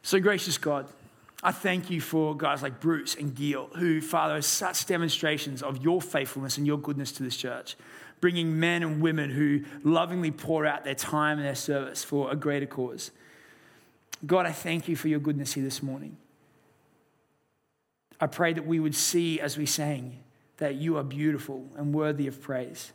So, 0.04 0.20
gracious 0.20 0.60
God, 0.60 0.88
I 1.42 1.52
thank 1.52 1.90
you 1.90 2.00
for 2.00 2.38
guys 2.38 2.62
like 2.62 2.80
Bruce 2.80 3.16
and 3.16 3.34
Gil, 3.34 3.72
who, 3.78 4.02
Father, 4.02 4.36
are 4.36 4.42
such 4.44 4.86
demonstrations 4.86 5.64
of 5.64 5.84
your 5.84 6.00
faithfulness 6.00 6.60
and 6.60 6.68
your 6.68 6.78
goodness 6.78 7.12
to 7.14 7.24
this 7.24 7.36
church, 7.36 7.76
bringing 8.22 8.60
men 8.60 8.84
and 8.84 9.02
women 9.02 9.32
who 9.32 9.62
lovingly 9.84 10.30
pour 10.30 10.64
out 10.68 10.84
their 10.84 10.94
time 10.94 11.40
and 11.40 11.48
their 11.48 11.56
service 11.56 12.04
for 12.04 12.30
a 12.32 12.36
greater 12.36 12.68
cause. 12.68 13.10
God, 14.28 14.46
I 14.46 14.52
thank 14.52 14.88
you 14.88 14.96
for 14.96 15.08
your 15.08 15.20
goodness 15.20 15.54
here 15.54 15.64
this 15.64 15.82
morning. 15.82 16.18
I 18.20 18.28
pray 18.28 18.54
that 18.54 18.66
we 18.66 18.80
would 18.80 18.96
see 18.96 19.40
as 19.40 19.58
we 19.58 19.66
sang 19.66 20.20
that 20.58 20.76
you 20.76 20.98
are 20.98 21.04
beautiful 21.04 21.66
and 21.76 21.94
worthy 21.94 22.28
of 22.28 22.42
praise. 22.42 22.92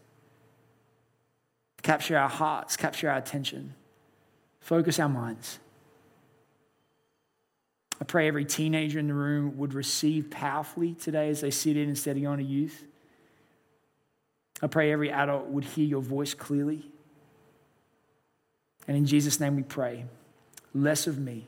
Capture 1.83 2.17
our 2.17 2.29
hearts, 2.29 2.77
capture 2.77 3.11
our 3.11 3.17
attention, 3.17 3.75
focus 4.61 4.99
our 4.99 5.09
minds. 5.09 5.59
I 8.01 8.05
pray 8.05 8.27
every 8.27 8.45
teenager 8.45 8.99
in 8.99 9.07
the 9.07 9.15
room 9.15 9.57
would 9.59 9.75
receive 9.75 10.29
powerfully 10.29 10.95
today 10.95 11.29
as 11.29 11.41
they 11.41 11.53
sit 11.53 11.77
in 11.77 11.89
and 11.89 11.97
study 11.97 12.27
on 12.27 12.41
a 12.41 12.43
youth. 12.43 12.85
I 14.61 14.67
pray 14.67 14.93
every 14.93 15.11
adult 15.11 15.47
would 15.47 15.65
hear 15.65 15.85
your 15.85 16.03
voice 16.03 16.35
clearly. 16.35 16.91
And 18.89 18.97
in 18.97 19.07
Jesus' 19.07 19.39
name 19.39 19.55
we 19.55 19.63
pray 19.63 20.05
less 20.75 21.07
of 21.07 21.19
me, 21.19 21.47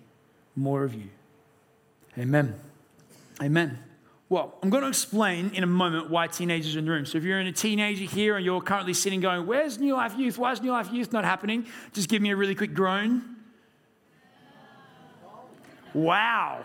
more 0.55 0.85
of 0.85 0.95
you. 0.95 1.09
Amen. 2.17 2.55
Amen. 3.43 3.79
Well, 4.29 4.55
I'm 4.63 4.71
going 4.71 4.83
to 4.83 4.89
explain 4.89 5.51
in 5.55 5.63
a 5.63 5.67
moment 5.67 6.11
why 6.11 6.27
teenagers 6.27 6.75
are 6.77 6.79
in 6.79 6.87
the 6.87 6.91
room. 6.91 7.07
So 7.07 7.19
if 7.19 7.25
you're 7.25 7.41
in 7.41 7.47
a 7.47 7.53
teenager 7.53 8.05
here 8.05 8.37
and 8.37 8.45
you're 8.45 8.61
currently 8.61 8.95
sitting 8.95 9.21
going, 9.21 9.47
Where's 9.47 9.79
New 9.79 9.95
Life 9.95 10.17
Youth? 10.17 10.39
Why 10.39 10.53
is 10.53 10.63
New 10.63 10.73
Life 10.73 10.93
Youth 10.93 11.13
not 11.13 11.25
happening? 11.25 11.67
Just 11.93 12.09
give 12.09 12.23
me 12.23 12.31
a 12.31 12.37
really 12.37 12.55
quick 12.55 12.75
groan. 12.75 13.37
Wow. 15.93 16.65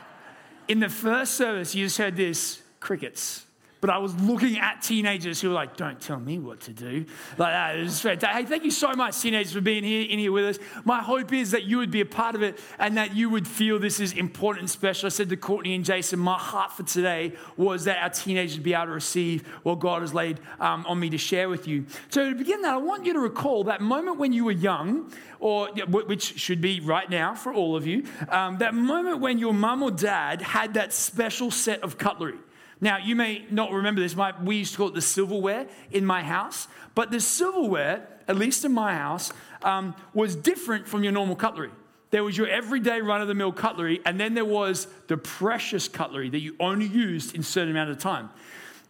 In 0.68 0.80
the 0.80 0.90
first 0.90 1.36
service, 1.36 1.76
you 1.76 1.86
just 1.86 1.98
heard 1.98 2.16
this 2.16 2.62
crickets. 2.80 3.46
But 3.82 3.90
I 3.90 3.98
was 3.98 4.14
looking 4.22 4.60
at 4.60 4.82
teenagers 4.82 5.40
who 5.40 5.50
were 5.50 5.54
like, 5.54 5.78
don't 5.78 6.02
tell 6.02 6.20
me 6.20 6.38
what 6.38 6.60
to 6.62 6.74
do. 6.74 7.06
Like 7.38 7.54
that. 7.54 7.78
It 7.78 7.84
was 7.84 8.02
fantastic. 8.02 8.38
Hey, 8.38 8.46
thank 8.46 8.66
you 8.66 8.72
so 8.72 8.92
much, 8.94 9.22
teenagers, 9.22 9.54
for 9.54 9.62
being 9.62 9.86
here 9.86 10.02
in 10.02 10.20
here 10.20 10.34
with 10.34 10.46
us. 10.46 10.60
My 10.84 11.02
hope 11.02 11.32
is 11.32 11.52
that 11.52 11.64
you 11.64 11.78
would 11.78 11.92
be 11.92 12.02
a 12.02 12.06
part 12.06 12.36
of 12.36 12.44
it 12.44 12.60
and 12.78 12.98
that 12.98 13.16
you 13.16 13.30
would 13.30 13.48
feel 13.48 13.80
this 13.80 14.02
is 14.02 14.12
important 14.14 14.64
and 14.64 14.70
special. 14.70 15.06
I 15.06 15.10
said 15.10 15.30
to 15.30 15.38
Courtney 15.38 15.76
and 15.76 15.86
Jason, 15.86 16.20
my 16.20 16.38
heart 16.38 16.74
for 16.74 16.84
today 16.84 17.34
was 17.56 17.86
that 17.86 18.04
our 18.04 18.10
teenagers 18.10 18.58
would 18.58 18.64
be 18.64 18.74
able 18.74 18.88
to 18.88 18.92
receive 18.92 19.48
what 19.64 19.80
God 19.80 20.02
has 20.02 20.14
laid 20.14 20.42
um, 20.60 20.86
on 20.86 21.00
me 21.00 21.10
to 21.12 21.18
share 21.18 21.48
with 21.48 21.66
you. 21.66 21.86
So 22.10 22.30
to 22.30 22.36
begin 22.36 22.62
that, 22.64 22.74
I 22.74 22.78
want 22.78 23.06
you 23.06 23.14
to 23.14 23.20
recall 23.20 23.64
that 23.66 23.80
moment 23.80 24.18
when 24.18 24.34
you 24.34 24.44
were 24.44 24.52
young, 24.52 25.12
or 25.40 25.70
which 25.70 26.38
should 26.38 26.60
be 26.60 26.82
right 26.82 27.10
now 27.10 27.34
for 27.34 27.54
all 27.54 27.78
of 27.78 27.88
you, 27.88 28.04
um, 28.28 28.58
that 28.58 28.74
moment 28.74 29.20
when 29.20 29.38
your 29.38 29.54
mum 29.54 29.82
or 29.82 29.92
dad 29.92 30.42
had 30.42 30.74
that 30.74 30.92
special 30.92 31.50
set 31.50 31.82
of 31.82 31.98
cutlery. 31.98 32.36
Now, 32.82 32.98
you 32.98 33.16
may 33.16 33.46
not 33.52 33.72
remember 33.72 34.02
this. 34.02 34.16
My, 34.16 34.34
we 34.42 34.58
used 34.58 34.72
to 34.74 34.78
call 34.78 34.88
it 34.88 34.94
the 34.94 35.02
silverware 35.02 35.68
in 35.92 36.06
my 36.06 36.24
house. 36.24 36.68
But 36.96 37.12
the 37.12 37.20
silverware, 37.20 38.08
at 38.28 38.38
least 38.38 38.64
in 38.64 38.72
my 38.72 38.96
house, 38.96 39.34
um, 39.64 39.96
was 40.14 40.36
different 40.36 40.88
from 40.88 41.04
your 41.04 41.12
normal 41.12 41.36
cutlery. 41.36 41.72
There 42.12 42.24
was 42.24 42.38
your 42.38 42.48
everyday 42.48 43.02
run 43.02 43.22
of 43.22 43.28
the 43.28 43.36
mill 43.36 43.52
cutlery, 43.52 44.02
and 44.06 44.20
then 44.20 44.34
there 44.34 44.46
was 44.46 44.88
the 45.08 45.18
precious 45.18 45.88
cutlery 45.88 46.30
that 46.30 46.40
you 46.40 46.56
only 46.60 46.88
used 46.88 47.36
in 47.36 47.42
a 47.42 47.44
certain 47.44 47.72
amount 47.72 47.92
of 47.92 48.00
time. 48.00 48.30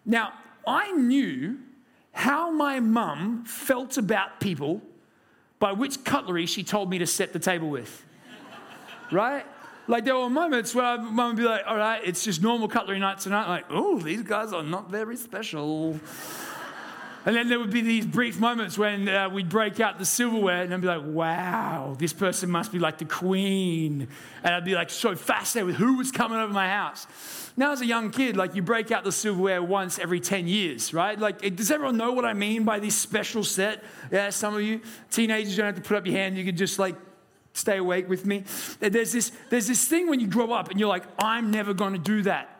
Now, 0.06 0.34
I 0.66 0.92
knew 0.94 1.58
how 2.12 2.52
my 2.52 2.80
mum 2.80 3.44
felt 3.46 3.98
about 3.98 4.40
people 4.40 4.82
by 5.60 5.74
which 5.74 6.04
cutlery 6.04 6.46
she 6.46 6.64
told 6.64 6.90
me 6.90 7.00
to 7.00 7.06
set 7.06 7.34
the 7.34 7.40
table 7.40 7.70
with. 7.70 8.06
right? 9.12 9.46
Like 9.90 10.06
there 10.06 10.16
were 10.16 10.30
moments 10.30 10.76
where 10.76 11.00
mum 11.00 11.30
would 11.30 11.38
be 11.38 11.44
like, 11.44 11.64
all 11.66 11.76
right, 11.76 12.00
it's 12.06 12.24
just 12.24 12.44
normal 12.44 12.68
cutlery 12.68 13.00
night 13.00 13.18
tonight. 13.18 13.48
Like, 13.48 13.66
oh, 13.72 13.98
these 13.98 14.22
guys 14.22 14.54
are 14.54 14.62
not 14.62 14.92
very 14.92 15.18
special. 15.18 16.00
And 17.26 17.36
then 17.36 17.50
there 17.50 17.58
would 17.60 17.72
be 17.72 17.82
these 17.82 18.06
brief 18.06 18.40
moments 18.40 18.78
when 18.78 19.10
uh, 19.10 19.30
we'd 19.30 19.50
break 19.50 19.80
out 19.80 19.98
the 19.98 20.06
silverware 20.06 20.62
and 20.62 20.72
I'd 20.72 20.82
be 20.82 20.88
like, 20.88 21.02
wow, 21.04 21.96
this 21.98 22.14
person 22.14 22.52
must 22.52 22.72
be 22.72 22.78
like 22.78 23.00
the 23.00 23.06
queen. 23.06 24.08
And 24.44 24.54
I'd 24.54 24.64
be 24.64 24.76
like 24.76 24.92
so 24.92 25.16
fascinated 25.16 25.66
with 25.66 25.78
who 25.78 25.98
was 25.98 26.12
coming 26.12 26.38
over 26.38 26.54
my 26.54 26.70
house. 26.70 27.08
Now, 27.58 27.72
as 27.72 27.82
a 27.82 27.86
young 27.88 28.12
kid, 28.12 28.38
like 28.38 28.54
you 28.54 28.62
break 28.62 28.92
out 28.92 29.04
the 29.04 29.12
silverware 29.12 29.64
once 29.64 29.98
every 29.98 30.20
10 30.20 30.48
years, 30.48 30.94
right? 30.94 31.18
Like, 31.20 31.56
does 31.56 31.72
everyone 31.72 31.98
know 31.98 32.12
what 32.12 32.26
I 32.26 32.34
mean 32.34 32.64
by 32.64 32.80
this 32.80 32.96
special 32.96 33.44
set? 33.44 33.84
Yeah, 34.12 34.30
some 34.30 34.56
of 34.56 34.62
you 34.62 34.82
teenagers 35.10 35.58
don't 35.58 35.66
have 35.66 35.76
to 35.76 35.82
put 35.82 35.98
up 35.98 36.06
your 36.06 36.16
hand. 36.16 36.38
You 36.38 36.46
can 36.46 36.56
just 36.56 36.78
like 36.78 36.96
stay 37.60 37.78
awake 37.78 38.10
with 38.10 38.26
me. 38.26 38.44
There's 38.80 39.12
this, 39.12 39.32
there's 39.50 39.68
this 39.68 39.88
thing 39.88 40.10
when 40.10 40.20
you 40.20 40.28
grow 40.28 40.52
up 40.52 40.70
and 40.72 40.80
you're 40.80 40.90
like, 40.90 41.04
I'm 41.20 41.52
never 41.52 41.74
going 41.74 41.94
to 41.94 42.00
do 42.00 42.24
that. 42.24 42.56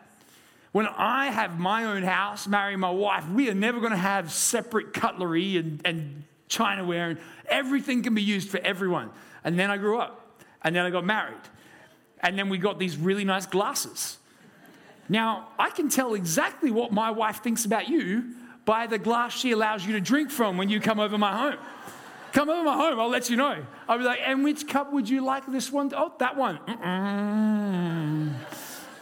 When 0.72 0.86
I 0.86 1.26
have 1.26 1.58
my 1.58 1.84
own 1.84 2.02
house, 2.04 2.46
marry 2.46 2.76
my 2.76 2.90
wife, 2.90 3.28
we 3.28 3.50
are 3.50 3.54
never 3.54 3.80
going 3.80 3.90
to 3.90 3.98
have 3.98 4.30
separate 4.30 4.92
cutlery 4.92 5.56
and, 5.56 5.80
and 5.84 6.24
chinaware, 6.48 7.10
and 7.10 7.18
everything 7.46 8.02
can 8.02 8.14
be 8.14 8.22
used 8.22 8.48
for 8.48 8.58
everyone. 8.58 9.10
And 9.42 9.58
then 9.58 9.70
I 9.70 9.78
grew 9.78 9.98
up, 9.98 10.42
and 10.62 10.76
then 10.76 10.84
I 10.84 10.90
got 10.90 11.04
married, 11.04 11.40
and 12.20 12.38
then 12.38 12.48
we 12.48 12.58
got 12.58 12.78
these 12.78 12.96
really 12.96 13.24
nice 13.24 13.46
glasses. 13.46 14.18
Now, 15.08 15.48
I 15.58 15.70
can 15.70 15.88
tell 15.88 16.14
exactly 16.14 16.70
what 16.70 16.92
my 16.92 17.10
wife 17.10 17.42
thinks 17.42 17.64
about 17.64 17.88
you 17.88 18.34
by 18.64 18.86
the 18.86 18.98
glass 18.98 19.36
she 19.36 19.50
allows 19.50 19.84
you 19.84 19.94
to 19.94 20.00
drink 20.00 20.30
from 20.30 20.56
when 20.56 20.68
you 20.68 20.78
come 20.80 21.00
over 21.00 21.18
my 21.18 21.36
home. 21.36 21.58
Come 22.32 22.48
over 22.48 22.62
my 22.64 22.76
home, 22.76 23.00
I'll 23.00 23.08
let 23.08 23.28
you 23.28 23.36
know. 23.36 23.64
I'll 23.88 23.98
be 23.98 24.04
like, 24.04 24.20
and 24.24 24.44
which 24.44 24.68
cup 24.68 24.92
would 24.92 25.08
you 25.08 25.24
like 25.24 25.46
this 25.46 25.72
one? 25.72 25.92
Oh, 25.94 26.12
that 26.18 26.36
one. 26.36 26.58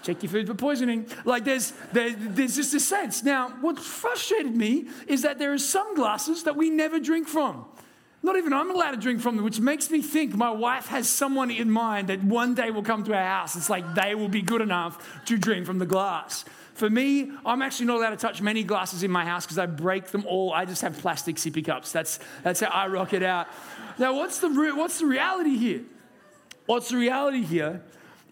Check 0.03 0.23
your 0.23 0.31
food 0.31 0.47
for 0.47 0.55
poisoning. 0.55 1.07
Like 1.25 1.45
there's, 1.45 1.73
there, 1.93 2.15
there's 2.15 2.57
just 2.57 2.73
a 2.73 2.81
sense. 2.81 3.23
Now, 3.23 3.51
what 3.61 3.79
frustrated 3.79 4.57
me 4.57 4.89
is 5.07 5.23
that 5.23 5.39
there 5.39 5.53
are 5.53 5.59
some 5.59 5.95
glasses 5.95 6.45
that 6.45 6.57
we 6.57 6.71
never 6.71 6.99
drink 6.99 7.29
from. 7.29 7.67
Not 8.23 8.37
even 8.37 8.53
I'm 8.53 8.71
allowed 8.71 8.93
to 8.93 8.97
drink 8.97 9.21
from 9.21 9.37
them, 9.37 9.45
which 9.45 9.61
makes 9.61 9.91
me 9.91 10.03
think 10.03 10.35
my 10.35 10.51
wife 10.51 10.87
has 10.87 11.09
someone 11.09 11.51
in 11.51 11.71
mind 11.71 12.09
that 12.09 12.23
one 12.25 12.55
day 12.55 12.71
will 12.71 12.83
come 12.83 13.05
to 13.05 13.15
our 13.15 13.25
house. 13.25 13.55
It's 13.55 13.71
like 13.71 13.95
they 13.95 14.15
will 14.15 14.29
be 14.29 14.43
good 14.43 14.61
enough 14.61 15.25
to 15.27 15.39
drink 15.39 15.67
from 15.67 15.79
the 15.79 15.87
glass. 15.87 16.45
For 16.79 16.89
me, 16.89 17.33
I'm 17.45 17.61
actually 17.61 17.87
not 17.87 17.97
allowed 17.97 18.11
to 18.11 18.17
touch 18.17 18.41
many 18.41 18.63
glasses 18.63 19.03
in 19.03 19.11
my 19.11 19.25
house 19.25 19.45
because 19.45 19.59
I 19.59 19.67
break 19.67 20.07
them 20.07 20.25
all. 20.29 20.53
I 20.53 20.65
just 20.65 20.81
have 20.83 20.97
plastic 20.97 21.35
sippy 21.35 21.65
cups. 21.65 21.91
That's, 21.91 22.21
that's 22.45 22.61
how 22.61 22.69
I 22.69 22.87
rock 22.87 23.13
it 23.13 23.25
out. 23.25 23.49
Now, 23.99 24.15
what's 24.15 24.39
the, 24.39 24.49
re- 24.49 24.71
what's 24.71 25.01
the 25.01 25.07
reality 25.07 25.57
here? 25.57 25.83
What's 26.67 26.91
the 26.91 26.97
reality 26.97 27.43
here 27.43 27.83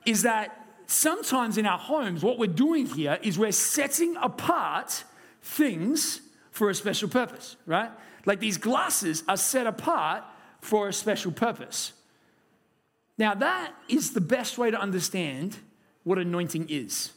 is 0.04 0.22
that 0.22 0.64
sometimes 0.86 1.58
in 1.58 1.66
our 1.66 1.76
homes, 1.76 2.22
what 2.22 2.38
we're 2.38 2.46
doing 2.46 2.86
here 2.86 3.18
is 3.20 3.36
we're 3.36 3.50
setting 3.50 4.16
apart 4.22 5.02
things 5.42 6.20
for 6.52 6.70
a 6.70 6.74
special 6.74 7.08
purpose, 7.08 7.56
right? 7.66 7.90
Like 8.26 8.38
these 8.38 8.58
glasses 8.58 9.24
are 9.26 9.36
set 9.36 9.66
apart 9.66 10.22
for 10.60 10.86
a 10.86 10.92
special 10.92 11.32
purpose. 11.32 11.94
Now, 13.18 13.34
that 13.34 13.72
is 13.88 14.12
the 14.12 14.20
best 14.20 14.56
way 14.56 14.70
to 14.70 14.80
understand 14.80 15.56
what 16.04 16.18
anointing 16.18 16.66
is. 16.68 17.10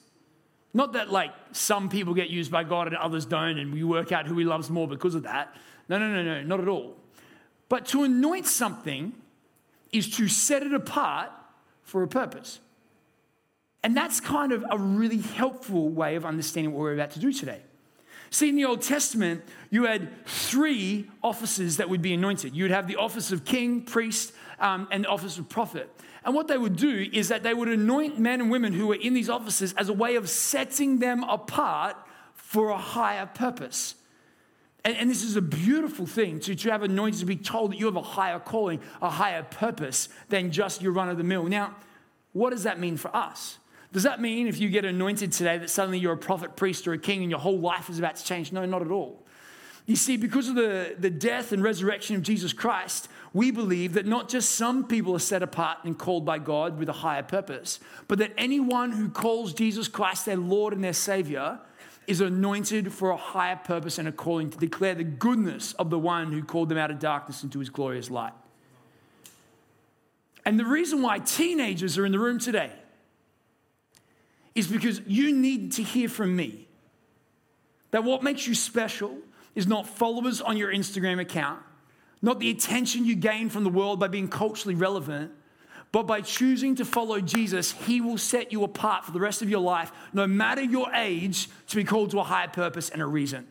Not 0.73 0.93
that 0.93 1.11
like 1.11 1.31
some 1.51 1.89
people 1.89 2.13
get 2.13 2.29
used 2.29 2.51
by 2.51 2.63
God 2.63 2.88
and 2.88 2.95
others 2.95 3.25
don't, 3.25 3.57
and 3.57 3.73
we 3.73 3.83
work 3.83 4.11
out 4.11 4.27
who 4.27 4.38
He 4.38 4.45
loves 4.45 4.69
more 4.69 4.88
because 4.88 5.15
of 5.15 5.23
that. 5.23 5.55
No, 5.88 5.97
no, 5.97 6.07
no, 6.07 6.23
no, 6.23 6.43
not 6.43 6.59
at 6.59 6.67
all. 6.67 6.95
But 7.69 7.85
to 7.88 8.03
anoint 8.03 8.45
something 8.47 9.13
is 9.91 10.15
to 10.17 10.27
set 10.27 10.63
it 10.63 10.73
apart 10.73 11.31
for 11.83 12.03
a 12.03 12.07
purpose. 12.07 12.59
And 13.83 13.95
that's 13.95 14.19
kind 14.19 14.51
of 14.51 14.63
a 14.69 14.77
really 14.77 15.19
helpful 15.19 15.89
way 15.89 16.15
of 16.15 16.25
understanding 16.25 16.73
what 16.73 16.81
we're 16.81 16.93
about 16.93 17.11
to 17.11 17.19
do 17.19 17.31
today. 17.31 17.61
See, 18.31 18.49
in 18.49 18.55
the 18.55 18.65
Old 18.65 18.81
Testament, 18.81 19.43
you 19.71 19.85
had 19.85 20.25
three 20.25 21.09
offices 21.23 21.77
that 21.77 21.89
would 21.89 22.01
be 22.01 22.13
anointed. 22.13 22.55
You 22.55 22.65
would 22.65 22.71
have 22.71 22.88
the 22.88 22.97
office 22.97 23.31
of 23.31 23.43
king, 23.43 23.81
priest, 23.81 24.33
um, 24.59 24.88
and 24.91 25.05
the 25.05 25.07
office 25.09 25.39
of 25.39 25.49
prophet. 25.49 25.89
And 26.25 26.35
what 26.35 26.47
they 26.47 26.57
would 26.57 26.75
do 26.75 27.09
is 27.11 27.29
that 27.29 27.43
they 27.43 27.53
would 27.53 27.69
anoint 27.69 28.19
men 28.19 28.41
and 28.41 28.51
women 28.51 28.73
who 28.73 28.88
were 28.88 28.95
in 28.95 29.13
these 29.13 29.29
offices 29.29 29.73
as 29.73 29.89
a 29.89 29.93
way 29.93 30.15
of 30.15 30.29
setting 30.29 30.99
them 30.99 31.23
apart 31.23 31.95
for 32.33 32.69
a 32.69 32.77
higher 32.77 33.25
purpose. 33.25 33.95
And, 34.83 34.95
and 34.97 35.09
this 35.09 35.23
is 35.23 35.35
a 35.35 35.41
beautiful 35.41 36.05
thing 36.05 36.39
to, 36.41 36.55
to 36.55 36.71
have 36.71 36.83
anointed 36.83 37.19
to 37.21 37.25
be 37.25 37.35
told 37.35 37.71
that 37.71 37.79
you 37.79 37.85
have 37.85 37.95
a 37.95 38.01
higher 38.01 38.39
calling, 38.39 38.81
a 39.01 39.09
higher 39.09 39.43
purpose 39.43 40.09
than 40.29 40.51
just 40.51 40.81
your 40.81 40.91
run 40.91 41.09
of 41.09 41.17
the 41.17 41.23
mill. 41.23 41.45
Now, 41.45 41.75
what 42.33 42.51
does 42.51 42.63
that 42.63 42.79
mean 42.79 42.97
for 42.97 43.15
us? 43.15 43.57
Does 43.91 44.03
that 44.03 44.21
mean 44.21 44.47
if 44.47 44.59
you 44.59 44.69
get 44.69 44.85
anointed 44.85 45.31
today 45.31 45.57
that 45.57 45.69
suddenly 45.69 45.97
you're 45.97 46.13
a 46.13 46.17
prophet, 46.17 46.55
priest, 46.55 46.88
or 46.88 46.93
a 46.93 46.97
king 46.97 47.21
and 47.21 47.31
your 47.31 47.39
whole 47.39 47.59
life 47.59 47.89
is 47.89 47.97
about 47.97 48.17
to 48.17 48.23
change? 48.23 48.51
No, 48.51 48.65
not 48.65 48.81
at 48.81 48.91
all. 48.91 49.25
You 49.89 49.96
see, 49.96 50.17
because 50.17 50.48
of 50.48 50.53
the, 50.53 50.93
the 51.00 51.10
death 51.10 51.51
and 51.51 51.63
resurrection 51.63 52.15
of 52.15 52.22
Jesus 52.22 52.53
Christ, 52.53 53.08
we 53.34 53.50
believe 53.50 53.93
that 53.93 54.05
not 54.05 54.29
just 54.29 54.51
some 54.51 54.88
people 54.88 55.15
are 55.15 55.19
set 55.19 55.41
apart 55.41 55.79
and 55.84 55.98
called 55.98 56.24
by 56.25 56.38
God 56.38 56.77
with 56.77 56.89
a 56.89 56.93
higher 56.93 57.24
purpose, 57.24 57.79
but 58.08 58.19
that 58.19 58.31
anyone 58.38 58.91
who 58.91 59.10
calls 59.10 59.51
Jesus 59.51 59.88
Christ 59.88 60.27
their 60.27 60.38
Lord 60.38 60.74
and 60.75 60.84
their 60.84 60.93
Savior 60.93 61.60
is 62.05 62.22
anointed 62.22 62.93
for 62.93 63.10
a 63.10 63.17
higher 63.17 63.55
purpose 63.55 63.98
and 63.98 64.08
a 64.08 64.12
calling 64.12 64.51
to 64.51 64.60
declare 64.60 64.93
the 64.93 65.03
goodness 65.03 65.74
of 65.74 65.89
the 65.89 65.98
one 65.98 66.31
who 66.34 66.43
called 66.43 66.69
them 66.69 66.77
out 66.77 66.91
of 66.91 67.00
darkness 67.00 67.41
into 67.41 67.58
his 67.58 67.72
glorious 67.72 68.12
light. 68.12 68.34
And 70.46 70.60
the 70.60 70.65
reason 70.65 71.01
why 71.01 71.17
teenagers 71.17 71.98
are 71.98 72.05
in 72.05 72.12
the 72.12 72.19
room 72.19 72.38
today 72.38 72.74
is 74.53 74.67
because 74.67 75.01
you 75.08 75.36
need 75.36 75.72
to 75.72 75.81
hear 75.81 76.10
from 76.10 76.36
me 76.36 76.67
that 77.89 78.03
what 78.03 78.22
makes 78.22 78.46
you 78.46 78.53
special 78.53 79.17
is 79.60 79.68
not 79.68 79.86
followers 79.86 80.39
on 80.39 80.56
your 80.56 80.74
Instagram 80.74 81.20
account, 81.20 81.62
not 82.22 82.39
the 82.39 82.50
attention 82.50 83.06
you 83.06 83.16
gain 83.16 83.50
from 83.50 83.66
the 83.66 83.70
world 83.70 84.00
by 84.00 84.08
being 84.08 84.30
culturally 84.30 84.74
relevant, 84.74 85.32
but 85.92 86.04
by 86.04 86.22
choosing 86.22 86.75
to 86.75 86.86
follow 86.86 87.20
Jesus, 87.20 87.74
He 87.74 88.00
will 88.00 88.18
set 88.18 88.54
you 88.54 88.63
apart 88.63 89.06
for 89.06 89.12
the 89.12 89.20
rest 89.20 89.42
of 89.42 89.50
your 89.50 89.60
life, 89.60 89.92
no 90.13 90.25
matter 90.25 90.62
your 90.62 90.94
age, 90.94 91.50
to 91.68 91.75
be 91.75 91.84
called 91.84 92.12
to 92.12 92.20
a 92.20 92.24
higher 92.24 92.48
purpose 92.48 92.89
and 92.89 93.01
a 93.01 93.06
reason. 93.06 93.48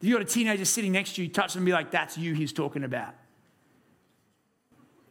If 0.00 0.08
you've 0.08 0.18
got 0.18 0.26
a 0.26 0.32
teenager 0.32 0.64
sitting 0.64 0.92
next 0.92 1.14
to 1.14 1.22
you, 1.22 1.28
touch 1.28 1.52
them 1.52 1.60
and 1.60 1.66
be 1.66 1.72
like, 1.72 1.90
that's 1.92 2.18
you 2.18 2.34
he's 2.34 2.52
talking 2.52 2.82
about. 2.82 3.14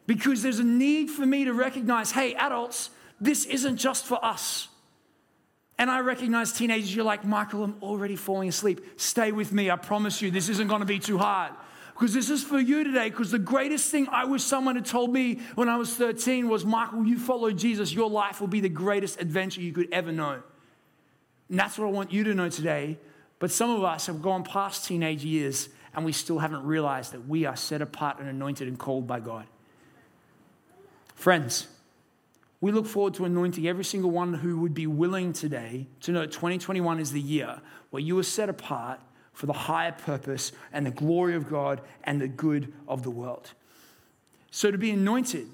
Because 0.05 0.41
there's 0.41 0.59
a 0.59 0.63
need 0.63 1.09
for 1.09 1.25
me 1.25 1.45
to 1.45 1.53
recognize 1.53 2.11
hey, 2.11 2.33
adults, 2.33 2.89
this 3.21 3.45
isn't 3.45 3.77
just 3.77 4.05
for 4.05 4.23
us. 4.25 4.67
And 5.79 5.89
I 5.89 6.01
recognize 6.01 6.51
teenagers, 6.51 6.93
you're 6.93 7.05
like, 7.05 7.23
Michael, 7.23 7.63
I'm 7.63 7.77
already 7.81 8.17
falling 8.17 8.49
asleep. 8.49 8.99
Stay 8.99 9.31
with 9.31 9.53
me. 9.53 9.71
I 9.71 9.77
promise 9.77 10.21
you, 10.21 10.29
this 10.29 10.49
isn't 10.49 10.67
going 10.67 10.81
to 10.81 10.85
be 10.85 10.99
too 10.99 11.17
hard. 11.17 11.53
Because 11.93 12.13
this 12.13 12.29
is 12.29 12.43
for 12.43 12.59
you 12.59 12.83
today. 12.83 13.09
Because 13.09 13.31
the 13.31 13.39
greatest 13.39 13.89
thing 13.89 14.09
I 14.11 14.25
wish 14.25 14.43
someone 14.43 14.75
had 14.75 14.85
told 14.85 15.13
me 15.13 15.39
when 15.55 15.69
I 15.69 15.77
was 15.77 15.95
13 15.95 16.49
was, 16.49 16.65
Michael, 16.65 17.05
you 17.05 17.17
follow 17.17 17.49
Jesus, 17.51 17.93
your 17.93 18.09
life 18.09 18.41
will 18.41 18.49
be 18.49 18.59
the 18.59 18.67
greatest 18.67 19.21
adventure 19.21 19.61
you 19.61 19.71
could 19.71 19.87
ever 19.93 20.11
know. 20.11 20.43
And 21.47 21.57
that's 21.57 21.77
what 21.77 21.87
I 21.87 21.91
want 21.91 22.11
you 22.11 22.25
to 22.25 22.33
know 22.33 22.49
today. 22.49 22.97
But 23.39 23.49
some 23.49 23.69
of 23.69 23.81
us 23.81 24.07
have 24.07 24.21
gone 24.21 24.43
past 24.43 24.85
teenage 24.85 25.23
years 25.23 25.69
and 25.93 26.03
we 26.03 26.11
still 26.11 26.39
haven't 26.39 26.65
realized 26.65 27.13
that 27.13 27.25
we 27.25 27.45
are 27.45 27.55
set 27.55 27.81
apart 27.81 28.19
and 28.19 28.27
anointed 28.27 28.67
and 28.67 28.77
called 28.77 29.07
by 29.07 29.21
God. 29.21 29.45
Friends, 31.15 31.67
we 32.61 32.71
look 32.71 32.85
forward 32.85 33.13
to 33.15 33.25
anointing 33.25 33.67
every 33.67 33.85
single 33.85 34.11
one 34.11 34.33
who 34.33 34.59
would 34.59 34.73
be 34.73 34.87
willing 34.87 35.31
today 35.33 35.87
to 36.01 36.11
know 36.11 36.25
2021 36.25 36.99
is 36.99 37.11
the 37.11 37.21
year 37.21 37.61
where 37.89 38.01
you 38.01 38.17
are 38.19 38.23
set 38.23 38.49
apart 38.49 38.99
for 39.33 39.45
the 39.45 39.53
higher 39.53 39.93
purpose 39.93 40.51
and 40.73 40.85
the 40.85 40.91
glory 40.91 41.35
of 41.35 41.49
God 41.49 41.81
and 42.03 42.19
the 42.19 42.27
good 42.27 42.73
of 42.87 43.03
the 43.03 43.09
world. 43.09 43.53
So 44.51 44.71
to 44.71 44.77
be 44.77 44.91
anointed 44.91 45.47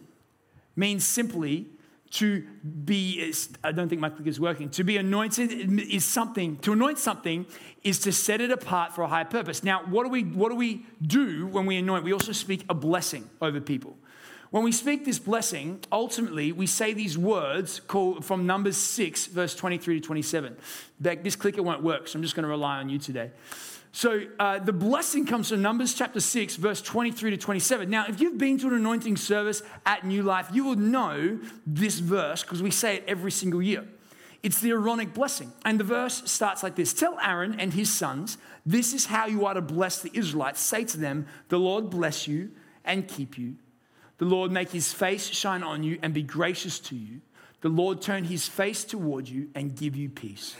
means 0.76 1.06
simply 1.06 1.68
to 2.12 2.42
be, 2.86 3.34
I 3.64 3.72
don't 3.72 3.90
think 3.90 4.02
my 4.02 4.10
click 4.10 4.28
is 4.28 4.40
working. 4.40 4.70
To 4.72 4.84
be 4.84 4.98
anointed 4.98 5.52
is 5.82 6.06
something, 6.06 6.58
to 6.60 6.74
anoint 6.74 6.98
something 6.98 7.46
is 7.84 8.00
to 8.00 8.12
set 8.12 8.42
it 8.42 8.52
apart 8.52 8.96
for 8.96 9.04
a 9.04 9.08
higher 9.08 9.26
purpose. 9.26 9.64
Now, 9.64 9.84
what 9.86 10.04
do 10.04 10.10
we, 10.10 10.24
what 10.24 10.50
do, 10.50 10.56
we 10.56 10.86
do 11.02 11.46
when 11.48 11.66
we 11.66 11.78
anoint? 11.78 12.04
We 12.04 12.14
also 12.14 12.32
speak 12.32 12.64
a 12.70 12.74
blessing 12.74 13.30
over 13.42 13.60
people. 13.60 13.98
When 14.56 14.64
we 14.64 14.72
speak 14.72 15.04
this 15.04 15.20
blessing, 15.20 15.82
ultimately 15.92 16.54
we 16.54 16.66
say 16.66 16.94
these 16.94 17.18
words 17.18 17.82
called 17.82 18.24
from 18.24 18.46
Numbers 18.46 18.78
6, 18.78 19.26
verse 19.26 19.54
23 19.54 20.00
to 20.00 20.08
27. 20.08 20.56
Beck, 20.98 21.26
this 21.26 21.36
clicker 21.36 21.62
won't 21.62 21.84
work, 21.84 22.08
so 22.08 22.18
I'm 22.18 22.24
just 22.24 22.36
going 22.36 22.46
to 22.46 22.50
rely 22.50 22.78
on 22.78 22.88
you 22.88 22.98
today. 22.98 23.32
So 23.92 24.22
uh, 24.40 24.60
the 24.60 24.72
blessing 24.72 25.26
comes 25.26 25.50
from 25.50 25.62
Numbers 25.62 25.94
chapter 25.94 26.22
6, 26.22 26.56
verse 26.56 26.82
23 26.82 27.32
to 27.32 27.38
27. 27.38 27.90
Now, 27.90 28.06
if 28.08 28.22
you've 28.22 28.38
been 28.38 28.58
to 28.60 28.68
an 28.68 28.76
anointing 28.76 29.18
service 29.18 29.62
at 29.86 30.06
New 30.06 30.24
Life, 30.24 30.48
you 30.54 30.64
will 30.64 30.78
know 30.78 31.38
this 31.68 32.00
verse 32.00 32.42
because 32.42 32.64
we 32.64 32.72
say 32.72 32.96
it 32.96 33.04
every 33.10 33.32
single 33.32 33.62
year. 33.62 33.84
It's 34.42 34.62
the 34.62 34.72
Aaronic 34.72 35.14
blessing. 35.14 35.52
And 35.66 35.78
the 35.78 35.84
verse 35.84 36.32
starts 36.32 36.64
like 36.64 36.76
this 36.76 36.94
Tell 36.94 37.20
Aaron 37.22 37.60
and 37.60 37.74
his 37.74 37.92
sons, 37.92 38.38
this 38.66 38.94
is 38.94 39.08
how 39.08 39.26
you 39.26 39.46
are 39.48 39.54
to 39.54 39.62
bless 39.62 40.02
the 40.02 40.12
Israelites. 40.14 40.62
Say 40.62 40.86
to 40.86 40.98
them, 40.98 41.28
The 41.50 41.60
Lord 41.60 41.90
bless 41.90 42.26
you 42.26 42.52
and 42.86 43.06
keep 43.06 43.38
you. 43.38 43.58
The 44.18 44.26
Lord 44.26 44.52
make 44.52 44.72
his 44.72 44.94
face 44.94 45.28
shine 45.28 45.64
on 45.64 45.84
you 45.84 46.00
and 46.02 46.14
be 46.14 46.24
gracious 46.24 46.80
to 46.80 46.96
you. 46.96 47.22
The 47.62 47.70
Lord 47.70 48.02
turn 48.02 48.24
his 48.24 48.48
face 48.48 48.84
toward 48.84 49.28
you 49.28 49.50
and 49.56 49.76
give 49.76 49.96
you 49.96 50.10
peace. 50.10 50.56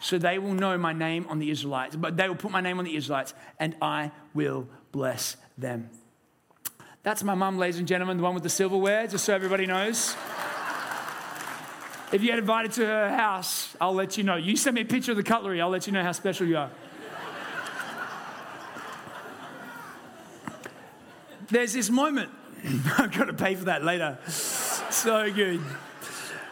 So 0.00 0.18
they 0.18 0.38
will 0.38 0.54
know 0.54 0.76
my 0.76 0.92
name 0.92 1.26
on 1.28 1.38
the 1.38 1.50
Israelites, 1.50 1.96
but 1.96 2.16
they 2.16 2.28
will 2.28 2.36
put 2.36 2.50
my 2.50 2.60
name 2.60 2.78
on 2.78 2.84
the 2.84 2.96
Israelites, 2.96 3.34
and 3.58 3.76
I 3.80 4.10
will 4.34 4.68
bless 4.90 5.36
them. 5.56 5.90
That's 7.02 7.22
my 7.24 7.34
mum, 7.34 7.58
ladies 7.58 7.78
and 7.78 7.88
gentlemen, 7.88 8.16
the 8.16 8.22
one 8.22 8.34
with 8.34 8.42
the 8.42 8.48
silverware, 8.48 9.06
just 9.06 9.24
so 9.24 9.34
everybody 9.34 9.66
knows. 9.66 10.16
If 12.12 12.20
you 12.20 12.28
get 12.28 12.38
invited 12.38 12.72
to 12.72 12.86
her 12.86 13.08
house, 13.08 13.74
I'll 13.80 13.94
let 13.94 14.18
you 14.18 14.24
know. 14.24 14.36
You 14.36 14.56
send 14.56 14.74
me 14.74 14.82
a 14.82 14.84
picture 14.84 15.12
of 15.12 15.16
the 15.16 15.22
cutlery, 15.22 15.60
I'll 15.60 15.70
let 15.70 15.86
you 15.86 15.92
know 15.92 16.02
how 16.02 16.12
special 16.12 16.46
you 16.46 16.58
are. 16.58 16.70
There's 21.48 21.72
this 21.72 21.90
moment 21.90 22.30
I've 22.98 23.16
got 23.16 23.24
to 23.26 23.34
pay 23.34 23.54
for 23.54 23.64
that 23.64 23.84
later. 23.84 24.18
so 24.26 25.32
good. 25.32 25.60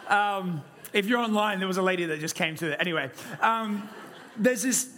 Um, 0.07 0.61
If 0.93 1.05
you're 1.05 1.19
online, 1.19 1.59
there 1.59 1.67
was 1.67 1.77
a 1.77 1.81
lady 1.81 2.05
that 2.05 2.19
just 2.19 2.35
came 2.35 2.55
to 2.57 2.71
it. 2.71 2.77
Anyway, 2.81 3.09
um, 3.39 3.87
there's 4.35 4.61
this 4.63 4.89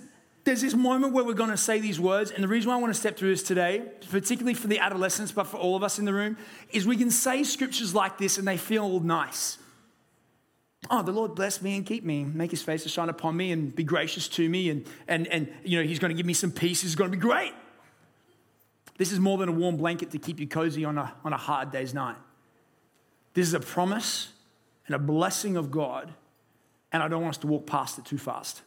there's 0.43 0.61
this 0.61 0.73
moment 0.73 1.13
where 1.13 1.23
we're 1.23 1.33
going 1.33 1.51
to 1.51 1.57
say 1.57 1.79
these 1.79 1.99
words, 1.99 2.31
and 2.31 2.43
the 2.43 2.49
reason 2.49 2.69
why 2.69 2.75
I 2.75 2.79
want 2.79 2.93
to 2.93 2.99
step 2.99 3.15
through 3.15 3.29
this 3.29 3.43
today, 3.43 3.83
particularly 4.11 4.55
for 4.55 4.67
the 4.67 4.79
adolescents, 4.79 5.31
but 5.31 5.45
for 5.45 5.55
all 5.55 5.77
of 5.77 5.83
us 5.83 5.99
in 5.99 6.05
the 6.05 6.13
room, 6.13 6.35
is 6.71 6.85
we 6.85 6.97
can 6.97 7.11
say 7.11 7.43
scriptures 7.43 7.95
like 7.95 8.17
this 8.17 8.37
and 8.37 8.45
they 8.45 8.57
feel 8.57 8.99
nice. 8.99 9.57
Oh, 10.91 11.01
the 11.01 11.13
Lord 11.13 11.33
bless 11.33 11.61
me 11.61 11.77
and 11.77 11.85
keep 11.85 12.03
me, 12.03 12.25
make 12.25 12.51
his 12.51 12.61
face 12.61 12.83
to 12.83 12.89
shine 12.89 13.07
upon 13.07 13.37
me 13.37 13.53
and 13.53 13.73
be 13.73 13.85
gracious 13.85 14.27
to 14.29 14.49
me, 14.49 14.69
and, 14.69 14.85
and, 15.07 15.27
and 15.27 15.47
you 15.63 15.77
know, 15.77 15.87
he's 15.87 15.99
going 15.99 16.11
to 16.11 16.17
give 16.17 16.25
me 16.25 16.33
some 16.33 16.51
peace, 16.51 16.81
he's 16.81 16.95
going 16.95 17.09
to 17.09 17.15
be 17.15 17.21
great. 17.21 17.53
This 18.97 19.11
is 19.11 19.19
more 19.19 19.37
than 19.37 19.49
a 19.49 19.53
warm 19.53 19.77
blanket 19.77 20.11
to 20.11 20.19
keep 20.19 20.39
you 20.39 20.47
cozy 20.47 20.85
on 20.85 20.97
a, 20.97 21.13
on 21.23 21.33
a 21.33 21.37
hard 21.37 21.71
day's 21.71 21.93
night. 21.93 22.17
This 23.33 23.47
is 23.47 23.53
a 23.53 23.59
promise 23.59 24.31
and 24.85 24.95
a 24.95 24.99
blessing 24.99 25.57
of 25.57 25.71
God, 25.71 26.13
and 26.91 27.01
I 27.01 27.07
don't 27.07 27.21
want 27.21 27.35
us 27.35 27.41
to 27.41 27.47
walk 27.47 27.65
past 27.65 27.97
it 27.97 28.05
too 28.05 28.17
fast. 28.17 28.61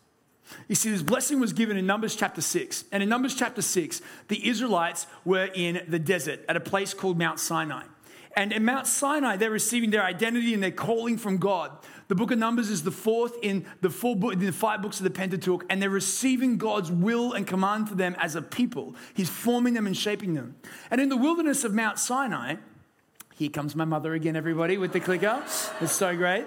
You 0.69 0.75
see, 0.75 0.91
this 0.91 1.03
blessing 1.03 1.41
was 1.41 1.53
given 1.53 1.77
in 1.77 1.87
Numbers 1.87 2.15
chapter 2.15 2.41
6. 2.41 2.85
And 2.93 3.03
in 3.03 3.09
Numbers 3.09 3.35
chapter 3.35 3.63
6, 3.63 4.01
the 4.29 4.49
Israelites 4.49 5.07
were 5.25 5.49
in 5.55 5.85
the 5.89 5.99
desert 5.99 6.45
at 6.49 6.57
a 6.57 6.61
place 6.61 6.95
called 6.95 7.19
Mount 7.19 7.41
Sinai. 7.41 7.83
And 8.37 8.53
in 8.53 8.65
Mount 8.65 8.87
Sinai, 8.87 9.37
they're 9.37 9.51
receiving 9.51 9.91
their 9.91 10.05
identity 10.05 10.53
and 10.55 10.63
their 10.63 10.71
calling 10.71 11.17
from 11.17 11.39
God. 11.39 11.73
The 12.09 12.15
book 12.15 12.31
of 12.31 12.39
Numbers 12.39 12.71
is 12.71 12.85
the 12.85 12.91
fourth 12.91 13.37
in 13.43 13.67
the, 13.81 13.91
four 13.91 14.15
book, 14.15 14.33
in 14.33 14.39
the 14.39 14.53
five 14.53 14.81
books 14.81 14.99
of 14.99 15.05
the 15.05 15.11
Pentateuch, 15.11 15.65
and 15.69 15.83
they're 15.83 15.91
receiving 15.91 16.57
God's 16.57 16.91
will 16.91 17.33
and 17.33 17.47
command 17.47 17.89
for 17.89 17.97
them 17.97 18.15
as 18.19 18.37
a 18.37 18.43
people. 18.43 18.95
He's 19.15 19.29
forming 19.29 19.75
them 19.75 19.87
and 19.87 19.97
shaping 19.97 20.35
them. 20.35 20.57
And 20.91 21.01
in 21.01 21.09
the 21.09 21.17
wilderness 21.17 21.65
of 21.65 21.75
Mount 21.75 21.99
Sinai, 21.99 22.57
here 23.35 23.51
comes 23.51 23.75
my 23.75 23.85
mother 23.85 24.15
again, 24.15 24.37
everybody, 24.37 24.79
with 24.79 24.93
the 24.93 25.01
clicker. 25.01 25.43
It's 25.81 25.93
so 25.93 26.17
great. 26.17 26.47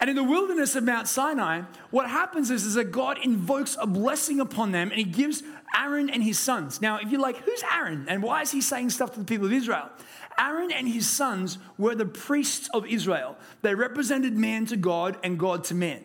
And 0.00 0.08
in 0.08 0.16
the 0.16 0.24
wilderness 0.24 0.74
of 0.76 0.84
Mount 0.84 1.08
Sinai, 1.08 1.62
what 1.90 2.08
happens 2.08 2.50
is, 2.50 2.64
is 2.64 2.74
that 2.74 2.90
God 2.90 3.18
invokes 3.22 3.76
a 3.78 3.86
blessing 3.86 4.40
upon 4.40 4.72
them 4.72 4.88
and 4.88 4.98
he 4.98 5.04
gives 5.04 5.42
Aaron 5.76 6.08
and 6.08 6.22
his 6.22 6.38
sons. 6.38 6.80
Now, 6.80 6.96
if 6.96 7.10
you're 7.10 7.20
like, 7.20 7.36
who's 7.36 7.62
Aaron? 7.70 8.06
And 8.08 8.22
why 8.22 8.40
is 8.40 8.50
he 8.50 8.62
saying 8.62 8.90
stuff 8.90 9.12
to 9.12 9.18
the 9.18 9.26
people 9.26 9.46
of 9.46 9.52
Israel? 9.52 9.90
Aaron 10.40 10.72
and 10.72 10.88
his 10.88 11.08
sons 11.08 11.58
were 11.76 11.94
the 11.94 12.06
priests 12.06 12.68
of 12.72 12.86
Israel. 12.86 13.36
They 13.60 13.74
represented 13.74 14.36
man 14.36 14.66
to 14.66 14.76
God 14.76 15.18
and 15.22 15.38
God 15.38 15.64
to 15.64 15.74
man. 15.74 16.02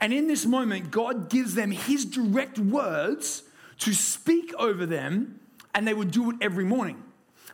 And 0.00 0.12
in 0.12 0.26
this 0.26 0.44
moment, 0.44 0.90
God 0.90 1.30
gives 1.30 1.54
them 1.54 1.70
his 1.70 2.04
direct 2.04 2.58
words 2.58 3.44
to 3.78 3.92
speak 3.94 4.52
over 4.58 4.84
them, 4.84 5.40
and 5.74 5.86
they 5.86 5.94
would 5.94 6.10
do 6.10 6.30
it 6.30 6.36
every 6.40 6.64
morning. 6.64 7.02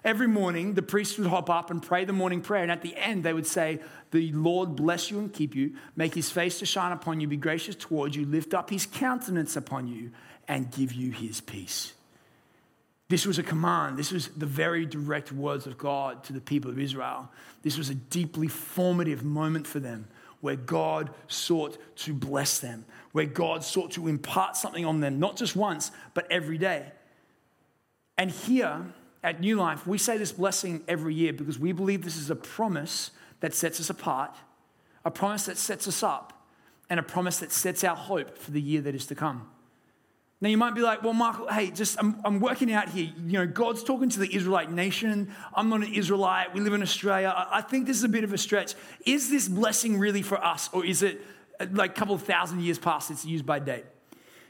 Every 0.04 0.26
morning, 0.26 0.74
the 0.74 0.82
priest 0.82 1.18
would 1.18 1.28
hop 1.28 1.48
up 1.48 1.70
and 1.70 1.80
pray 1.80 2.04
the 2.04 2.12
morning 2.12 2.40
prayer. 2.40 2.62
And 2.62 2.72
at 2.72 2.82
the 2.82 2.96
end, 2.96 3.22
they 3.22 3.32
would 3.32 3.46
say, 3.46 3.78
The 4.10 4.32
Lord 4.32 4.74
bless 4.74 5.10
you 5.10 5.20
and 5.20 5.32
keep 5.32 5.54
you, 5.54 5.74
make 5.94 6.14
his 6.14 6.30
face 6.30 6.58
to 6.58 6.66
shine 6.66 6.90
upon 6.90 7.20
you, 7.20 7.28
be 7.28 7.36
gracious 7.36 7.76
towards 7.76 8.16
you, 8.16 8.26
lift 8.26 8.52
up 8.52 8.70
his 8.70 8.84
countenance 8.84 9.54
upon 9.54 9.86
you, 9.86 10.10
and 10.48 10.72
give 10.72 10.92
you 10.92 11.12
his 11.12 11.40
peace. 11.40 11.92
This 13.12 13.26
was 13.26 13.38
a 13.38 13.42
command. 13.42 13.98
This 13.98 14.10
was 14.10 14.28
the 14.28 14.46
very 14.46 14.86
direct 14.86 15.32
words 15.32 15.66
of 15.66 15.76
God 15.76 16.24
to 16.24 16.32
the 16.32 16.40
people 16.40 16.70
of 16.70 16.78
Israel. 16.78 17.28
This 17.60 17.76
was 17.76 17.90
a 17.90 17.94
deeply 17.94 18.48
formative 18.48 19.22
moment 19.22 19.66
for 19.66 19.80
them 19.80 20.08
where 20.40 20.56
God 20.56 21.10
sought 21.26 21.76
to 21.96 22.14
bless 22.14 22.58
them, 22.58 22.86
where 23.12 23.26
God 23.26 23.64
sought 23.64 23.90
to 23.90 24.08
impart 24.08 24.56
something 24.56 24.86
on 24.86 25.00
them, 25.00 25.20
not 25.20 25.36
just 25.36 25.54
once, 25.54 25.90
but 26.14 26.26
every 26.32 26.56
day. 26.56 26.90
And 28.16 28.30
here, 28.30 28.86
at 29.22 29.40
New 29.40 29.56
Life, 29.56 29.86
we 29.86 29.98
say 29.98 30.16
this 30.16 30.32
blessing 30.32 30.82
every 30.88 31.12
year 31.12 31.34
because 31.34 31.58
we 31.58 31.72
believe 31.72 32.04
this 32.04 32.16
is 32.16 32.30
a 32.30 32.34
promise 32.34 33.10
that 33.40 33.52
sets 33.52 33.78
us 33.78 33.90
apart, 33.90 34.34
a 35.04 35.10
promise 35.10 35.44
that 35.44 35.58
sets 35.58 35.86
us 35.86 36.02
up, 36.02 36.46
and 36.88 36.98
a 36.98 37.02
promise 37.02 37.40
that 37.40 37.52
sets 37.52 37.84
our 37.84 37.94
hope 37.94 38.38
for 38.38 38.52
the 38.52 38.60
year 38.62 38.80
that 38.80 38.94
is 38.94 39.04
to 39.08 39.14
come. 39.14 39.50
Now, 40.42 40.48
you 40.48 40.58
might 40.58 40.74
be 40.74 40.80
like, 40.80 41.04
well, 41.04 41.12
Michael, 41.12 41.46
hey, 41.46 41.70
just 41.70 41.96
I'm, 42.00 42.20
I'm 42.24 42.40
working 42.40 42.72
out 42.72 42.88
here. 42.88 43.12
You 43.16 43.32
know, 43.34 43.46
God's 43.46 43.84
talking 43.84 44.08
to 44.08 44.18
the 44.18 44.34
Israelite 44.34 44.72
nation. 44.72 45.32
I'm 45.54 45.68
not 45.68 45.82
an 45.82 45.94
Israelite. 45.94 46.52
We 46.52 46.60
live 46.60 46.72
in 46.72 46.82
Australia. 46.82 47.32
I, 47.34 47.58
I 47.58 47.60
think 47.60 47.86
this 47.86 47.96
is 47.96 48.02
a 48.02 48.08
bit 48.08 48.24
of 48.24 48.32
a 48.32 48.38
stretch. 48.38 48.74
Is 49.06 49.30
this 49.30 49.48
blessing 49.48 50.00
really 50.00 50.20
for 50.20 50.44
us, 50.44 50.68
or 50.72 50.84
is 50.84 51.04
it 51.04 51.24
uh, 51.60 51.66
like 51.70 51.92
a 51.92 51.94
couple 51.94 52.16
of 52.16 52.24
thousand 52.24 52.60
years 52.60 52.76
past 52.76 53.08
its 53.12 53.24
used 53.24 53.46
by 53.46 53.60
date? 53.60 53.84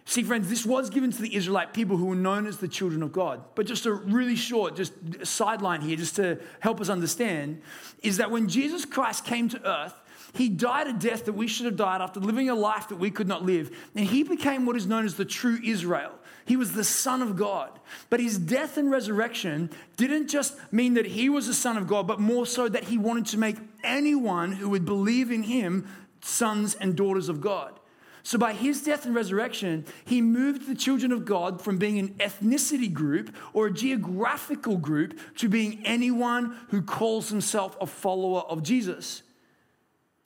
See, 0.07 0.23
friends, 0.23 0.49
this 0.49 0.64
was 0.64 0.88
given 0.88 1.12
to 1.12 1.21
the 1.21 1.37
Israelite 1.37 1.75
people 1.75 1.99
who 1.99 2.07
were 2.07 2.14
known 2.14 2.47
as 2.47 2.57
the 2.57 2.69
children 2.69 3.03
of 3.03 3.12
God. 3.12 3.43
But 3.55 3.66
just 3.66 3.85
a 3.85 3.93
really 3.93 4.35
short, 4.35 4.77
just 4.77 4.95
sideline 5.25 5.83
here, 5.83 5.97
just 5.99 6.16
to 6.16 6.40
help 6.61 6.81
us 6.81 6.88
understand, 6.88 7.61
is 8.03 8.16
that 8.16 8.31
when 8.31 8.49
Jesus 8.49 8.87
Christ 8.87 9.27
came 9.27 9.51
to 9.51 9.69
earth, 9.69 10.01
he 10.35 10.49
died 10.49 10.87
a 10.87 10.92
death 10.95 11.27
that 11.27 11.35
we 11.35 11.47
should 11.47 11.66
have 11.66 11.77
died 11.77 12.01
after 12.01 12.18
living 12.18 12.49
a 12.49 12.55
life 12.55 12.88
that 12.88 12.97
we 12.97 13.11
could 13.11 13.29
not 13.29 13.45
live. 13.45 13.77
And 13.95 14.07
he 14.07 14.23
became 14.23 14.64
what 14.64 14.77
is 14.77 14.87
known 14.87 15.05
as 15.05 15.14
the 15.14 15.27
true 15.27 15.59
Israel. 15.62 16.12
He 16.47 16.57
was 16.57 16.73
the 16.73 16.85
Son 16.85 17.21
of 17.21 17.37
God. 17.37 17.79
But 18.09 18.21
his 18.21 18.38
death 18.38 18.79
and 18.79 18.90
resurrection 18.90 19.71
didn't 19.97 20.29
just 20.29 20.57
mean 20.73 20.95
that 20.95 21.07
he 21.07 21.29
was 21.29 21.47
the 21.47 21.55
Son 21.55 21.77
of 21.77 21.87
God, 21.87 22.07
but 22.07 22.18
more 22.18 22.47
so 22.47 22.68
that 22.68 22.85
he 22.85 22.97
wanted 22.97 23.27
to 23.27 23.38
make 23.38 23.57
anyone 23.85 24.53
who 24.53 24.71
would 24.71 24.87
believe 24.87 25.31
in 25.31 25.42
him 25.42 25.87
sons 26.23 26.75
and 26.75 26.97
daughters 26.97 27.29
of 27.29 27.40
God. 27.40 27.79
So, 28.25 28.38
by 28.38 28.53
his 28.53 28.83
death 28.83 29.05
and 29.05 29.16
resurrection, 29.16 29.85
he 30.05 30.23
moved 30.23 30.68
the 30.68 30.77
children 30.77 31.11
of 31.11 31.25
God 31.25 31.61
from 31.61 31.77
being 31.77 31.99
an 31.99 32.11
ethnicity 32.21 32.92
group 32.92 33.35
or 33.53 33.66
a 33.66 33.73
geographical 33.73 34.77
group 34.77 35.18
to 35.38 35.49
being 35.49 35.83
anyone 35.85 36.57
who 36.68 36.83
calls 36.83 37.31
himself 37.31 37.77
a 37.81 37.87
follower 37.87 38.42
of 38.42 38.62
Jesus. 38.62 39.25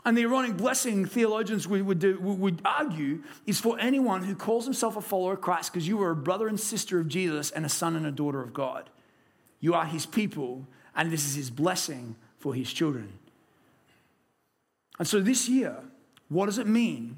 And 0.06 0.16
the 0.16 0.22
Aaronic 0.22 0.56
blessing, 0.56 1.04
theologians 1.04 1.66
would, 1.66 1.98
do, 1.98 2.16
would 2.20 2.62
argue, 2.64 3.24
is 3.44 3.60
for 3.60 3.76
anyone 3.80 4.22
who 4.22 4.36
calls 4.36 4.64
himself 4.64 4.96
a 4.96 5.00
follower 5.00 5.32
of 5.32 5.40
Christ 5.40 5.72
because 5.72 5.88
you 5.88 6.00
are 6.00 6.12
a 6.12 6.16
brother 6.16 6.46
and 6.46 6.60
sister 6.60 7.00
of 7.00 7.08
Jesus 7.08 7.50
and 7.50 7.66
a 7.66 7.68
son 7.68 7.96
and 7.96 8.06
a 8.06 8.12
daughter 8.12 8.40
of 8.40 8.54
God. 8.54 8.88
You 9.58 9.74
are 9.74 9.84
his 9.84 10.06
people, 10.06 10.64
and 10.94 11.10
this 11.10 11.26
is 11.26 11.34
his 11.34 11.50
blessing 11.50 12.14
for 12.38 12.54
his 12.54 12.72
children. 12.72 13.14
And 15.00 15.08
so 15.08 15.20
this 15.20 15.48
year, 15.48 15.76
what 16.28 16.46
does 16.46 16.58
it 16.58 16.68
mean 16.68 17.16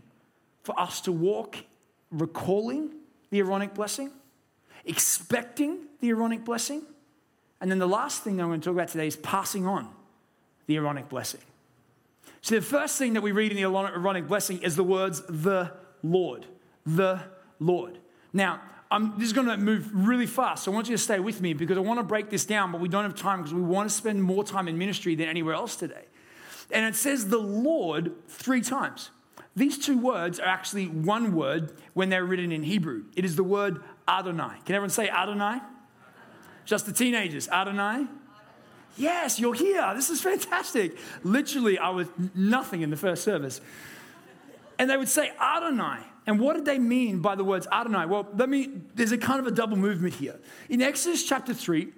for 0.62 0.78
us 0.80 1.02
to 1.02 1.12
walk 1.12 1.58
recalling 2.10 2.90
the 3.28 3.40
Aaronic 3.40 3.74
blessing, 3.74 4.10
expecting 4.86 5.80
the 6.00 6.08
Aaronic 6.08 6.42
blessing, 6.42 6.80
and 7.60 7.70
then 7.70 7.80
the 7.80 7.86
last 7.86 8.22
thing 8.22 8.40
I'm 8.40 8.48
going 8.48 8.62
to 8.62 8.64
talk 8.64 8.74
about 8.74 8.88
today 8.88 9.08
is 9.08 9.16
passing 9.16 9.66
on 9.66 9.90
the 10.66 10.76
Aaronic 10.76 11.10
blessing. 11.10 11.40
So, 12.40 12.54
the 12.54 12.62
first 12.62 12.98
thing 12.98 13.14
that 13.14 13.22
we 13.22 13.32
read 13.32 13.50
in 13.50 13.56
the 13.56 13.64
Aaronic 13.64 14.28
blessing 14.28 14.62
is 14.62 14.76
the 14.76 14.84
words, 14.84 15.22
the 15.28 15.72
Lord. 16.02 16.46
The 16.86 17.22
Lord. 17.58 17.98
Now, 18.32 18.60
I'm 18.90 19.20
just 19.20 19.34
going 19.34 19.46
to 19.46 19.56
move 19.56 19.90
really 19.92 20.26
fast. 20.26 20.64
So 20.64 20.72
I 20.72 20.74
want 20.74 20.88
you 20.88 20.96
to 20.96 21.02
stay 21.02 21.18
with 21.18 21.40
me 21.42 21.52
because 21.52 21.76
I 21.76 21.80
want 21.80 21.98
to 21.98 22.04
break 22.04 22.30
this 22.30 22.46
down, 22.46 22.72
but 22.72 22.80
we 22.80 22.88
don't 22.88 23.04
have 23.04 23.14
time 23.14 23.38
because 23.38 23.52
we 23.52 23.60
want 23.60 23.88
to 23.88 23.94
spend 23.94 24.22
more 24.22 24.44
time 24.44 24.66
in 24.66 24.78
ministry 24.78 25.14
than 25.14 25.28
anywhere 25.28 25.54
else 25.54 25.76
today. 25.76 26.04
And 26.70 26.86
it 26.86 26.94
says 26.94 27.28
the 27.28 27.38
Lord 27.38 28.12
three 28.28 28.60
times. 28.60 29.10
These 29.54 29.78
two 29.78 29.98
words 29.98 30.38
are 30.38 30.46
actually 30.46 30.86
one 30.86 31.34
word 31.34 31.72
when 31.92 32.08
they're 32.08 32.24
written 32.24 32.52
in 32.52 32.62
Hebrew. 32.62 33.04
It 33.16 33.24
is 33.24 33.36
the 33.36 33.42
word 33.42 33.82
Adonai. 34.06 34.58
Can 34.64 34.74
everyone 34.74 34.90
say 34.90 35.08
Adonai? 35.08 35.60
Just 36.64 36.86
the 36.86 36.92
teenagers. 36.92 37.48
Adonai? 37.48 38.06
Yes, 38.98 39.38
you're 39.38 39.54
here. 39.54 39.92
This 39.94 40.10
is 40.10 40.20
fantastic. 40.20 40.98
Literally, 41.22 41.78
I 41.78 41.90
was 41.90 42.08
nothing 42.34 42.82
in 42.82 42.90
the 42.90 42.96
first 42.96 43.22
service. 43.22 43.60
And 44.78 44.90
they 44.90 44.96
would 44.96 45.08
say 45.08 45.32
Adonai. 45.40 46.00
And 46.26 46.38
what 46.38 46.56
did 46.56 46.64
they 46.64 46.78
mean 46.78 47.20
by 47.20 47.36
the 47.36 47.44
words 47.44 47.66
Adonai? 47.72 48.06
Well, 48.06 48.28
let 48.36 48.48
me, 48.48 48.68
there's 48.94 49.12
a 49.12 49.18
kind 49.18 49.40
of 49.40 49.46
a 49.46 49.50
double 49.50 49.76
movement 49.76 50.14
here. 50.14 50.38
In 50.68 50.82
Exodus 50.82 51.24
chapter 51.24 51.54
3, 51.54 51.88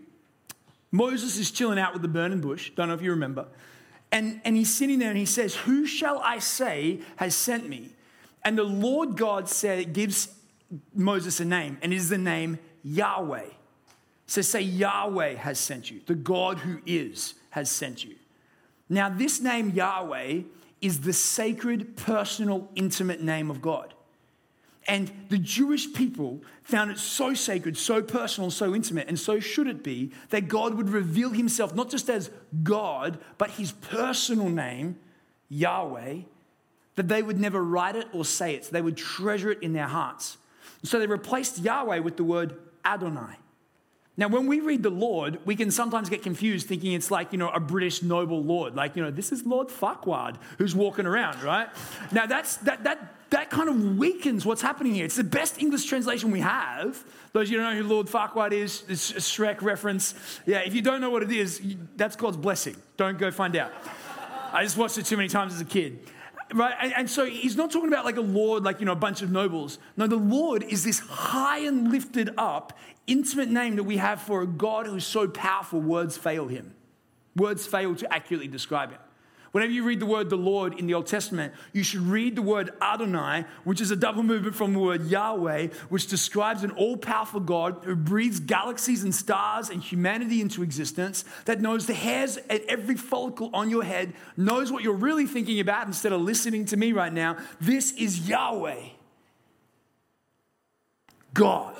Moses 0.92 1.36
is 1.38 1.50
chilling 1.50 1.78
out 1.78 1.92
with 1.92 2.02
the 2.02 2.08
burning 2.08 2.40
bush. 2.40 2.70
Don't 2.76 2.88
know 2.88 2.94
if 2.94 3.02
you 3.02 3.10
remember. 3.10 3.46
And, 4.12 4.40
and 4.44 4.56
he's 4.56 4.72
sitting 4.72 4.98
there 4.98 5.10
and 5.10 5.18
he 5.18 5.26
says, 5.26 5.54
Who 5.54 5.86
shall 5.86 6.20
I 6.20 6.38
say 6.38 7.00
has 7.16 7.34
sent 7.34 7.68
me? 7.68 7.90
And 8.44 8.56
the 8.56 8.64
Lord 8.64 9.16
God 9.16 9.48
said, 9.48 9.92
gives 9.92 10.34
Moses 10.94 11.40
a 11.40 11.44
name, 11.44 11.78
and 11.82 11.92
it 11.92 11.96
is 11.96 12.08
the 12.08 12.18
name 12.18 12.58
Yahweh. 12.82 13.46
So 14.30 14.42
say, 14.42 14.60
Yahweh 14.60 15.34
has 15.34 15.58
sent 15.58 15.90
you. 15.90 16.02
The 16.06 16.14
God 16.14 16.58
who 16.58 16.78
is 16.86 17.34
has 17.50 17.68
sent 17.68 18.04
you. 18.04 18.14
Now, 18.88 19.08
this 19.08 19.40
name 19.40 19.70
Yahweh 19.70 20.42
is 20.80 21.00
the 21.00 21.12
sacred, 21.12 21.96
personal, 21.96 22.68
intimate 22.76 23.20
name 23.20 23.50
of 23.50 23.60
God. 23.60 23.92
And 24.86 25.10
the 25.30 25.38
Jewish 25.38 25.92
people 25.92 26.44
found 26.62 26.92
it 26.92 26.98
so 26.98 27.34
sacred, 27.34 27.76
so 27.76 28.02
personal, 28.02 28.52
so 28.52 28.72
intimate, 28.72 29.08
and 29.08 29.18
so 29.18 29.40
should 29.40 29.66
it 29.66 29.82
be 29.82 30.12
that 30.28 30.46
God 30.46 30.74
would 30.74 30.90
reveal 30.90 31.30
himself 31.30 31.74
not 31.74 31.90
just 31.90 32.08
as 32.08 32.30
God, 32.62 33.18
but 33.36 33.50
his 33.50 33.72
personal 33.72 34.48
name, 34.48 34.96
Yahweh, 35.48 36.18
that 36.94 37.08
they 37.08 37.24
would 37.24 37.40
never 37.40 37.64
write 37.64 37.96
it 37.96 38.06
or 38.12 38.24
say 38.24 38.54
it. 38.54 38.66
So 38.66 38.70
they 38.70 38.82
would 38.82 38.96
treasure 38.96 39.50
it 39.50 39.60
in 39.60 39.72
their 39.72 39.88
hearts. 39.88 40.36
So 40.84 41.00
they 41.00 41.08
replaced 41.08 41.58
Yahweh 41.58 41.98
with 41.98 42.16
the 42.16 42.22
word 42.22 42.54
Adonai. 42.84 43.39
Now, 44.20 44.28
when 44.28 44.46
we 44.46 44.60
read 44.60 44.82
the 44.82 44.90
Lord, 44.90 45.38
we 45.46 45.56
can 45.56 45.70
sometimes 45.70 46.10
get 46.10 46.22
confused 46.22 46.66
thinking 46.66 46.92
it's 46.92 47.10
like, 47.10 47.32
you 47.32 47.38
know, 47.38 47.48
a 47.48 47.58
British 47.58 48.02
noble 48.02 48.44
lord. 48.44 48.76
Like, 48.76 48.94
you 48.94 49.02
know, 49.02 49.10
this 49.10 49.32
is 49.32 49.46
Lord 49.46 49.68
Farquaad 49.68 50.36
who's 50.58 50.74
walking 50.74 51.06
around, 51.06 51.42
right? 51.42 51.68
Now, 52.12 52.26
that's, 52.26 52.58
that, 52.58 52.84
that, 52.84 53.14
that 53.30 53.48
kind 53.48 53.70
of 53.70 53.96
weakens 53.96 54.44
what's 54.44 54.60
happening 54.60 54.94
here. 54.94 55.06
It's 55.06 55.16
the 55.16 55.24
best 55.24 55.58
English 55.58 55.86
translation 55.86 56.30
we 56.30 56.40
have. 56.40 57.02
Those 57.32 57.48
of 57.48 57.52
you 57.52 57.56
don't 57.56 57.74
know 57.74 57.82
who 57.82 57.88
Lord 57.88 58.08
Farquaad 58.08 58.52
is, 58.52 58.84
it's 58.88 59.10
a 59.12 59.14
Shrek 59.14 59.62
reference. 59.62 60.14
Yeah, 60.44 60.58
if 60.58 60.74
you 60.74 60.82
don't 60.82 61.00
know 61.00 61.08
what 61.08 61.22
it 61.22 61.32
is, 61.32 61.62
that's 61.96 62.14
God's 62.14 62.36
blessing. 62.36 62.76
Don't 62.98 63.16
go 63.16 63.30
find 63.30 63.56
out. 63.56 63.72
I 64.52 64.64
just 64.64 64.76
watched 64.76 64.98
it 64.98 65.06
too 65.06 65.16
many 65.16 65.30
times 65.30 65.54
as 65.54 65.62
a 65.62 65.64
kid 65.64 65.98
right? 66.54 66.74
And, 66.80 66.92
and, 66.94 67.10
so 67.10 67.24
he's 67.24 67.56
not 67.56 67.70
talking 67.70 67.88
about 67.88 68.04
like 68.04 68.16
a 68.16 68.22
lord, 68.22 68.64
like, 68.64 68.80
you 68.80 68.86
know, 68.86 68.92
a 68.92 68.96
bunch 68.96 69.22
of 69.22 69.30
nobles. 69.30 69.78
No, 69.96 70.06
the 70.06 70.16
Lord 70.16 70.62
is 70.62 70.84
this 70.84 70.98
high 70.98 71.60
and 71.60 71.90
lifted 71.90 72.30
up, 72.36 72.78
intimate 73.10 73.50
name 73.50 73.76
that 73.76 73.84
we 73.84 73.96
have 73.96 74.22
for 74.22 74.42
a 74.42 74.46
God 74.46 74.86
who's 74.86 75.06
so 75.06 75.28
powerful, 75.28 75.80
words 75.80 76.16
fail 76.16 76.48
him. 76.48 76.74
Words 77.36 77.66
fail 77.66 77.94
to 77.96 78.12
accurately 78.12 78.48
describe 78.48 78.90
him. 78.90 79.00
Whenever 79.52 79.72
you 79.72 79.82
read 79.82 79.98
the 79.98 80.06
word 80.06 80.30
the 80.30 80.36
Lord 80.36 80.78
in 80.78 80.86
the 80.86 80.94
Old 80.94 81.08
Testament, 81.08 81.52
you 81.72 81.82
should 81.82 82.02
read 82.02 82.36
the 82.36 82.42
word 82.42 82.70
Adonai, 82.80 83.46
which 83.64 83.80
is 83.80 83.90
a 83.90 83.96
double 83.96 84.22
movement 84.22 84.54
from 84.54 84.72
the 84.72 84.78
word 84.78 85.06
Yahweh, 85.06 85.68
which 85.88 86.06
describes 86.06 86.62
an 86.62 86.70
all 86.72 86.96
powerful 86.96 87.40
God 87.40 87.80
who 87.84 87.96
breathes 87.96 88.38
galaxies 88.38 89.02
and 89.02 89.12
stars 89.12 89.68
and 89.68 89.82
humanity 89.82 90.40
into 90.40 90.62
existence, 90.62 91.24
that 91.46 91.60
knows 91.60 91.86
the 91.86 91.94
hairs 91.94 92.36
at 92.48 92.64
every 92.66 92.94
follicle 92.94 93.50
on 93.52 93.70
your 93.70 93.82
head, 93.82 94.12
knows 94.36 94.70
what 94.70 94.84
you're 94.84 94.94
really 94.94 95.26
thinking 95.26 95.58
about 95.58 95.88
instead 95.88 96.12
of 96.12 96.20
listening 96.20 96.64
to 96.66 96.76
me 96.76 96.92
right 96.92 97.12
now. 97.12 97.36
This 97.60 97.90
is 97.92 98.28
Yahweh. 98.28 98.84
God. 101.34 101.76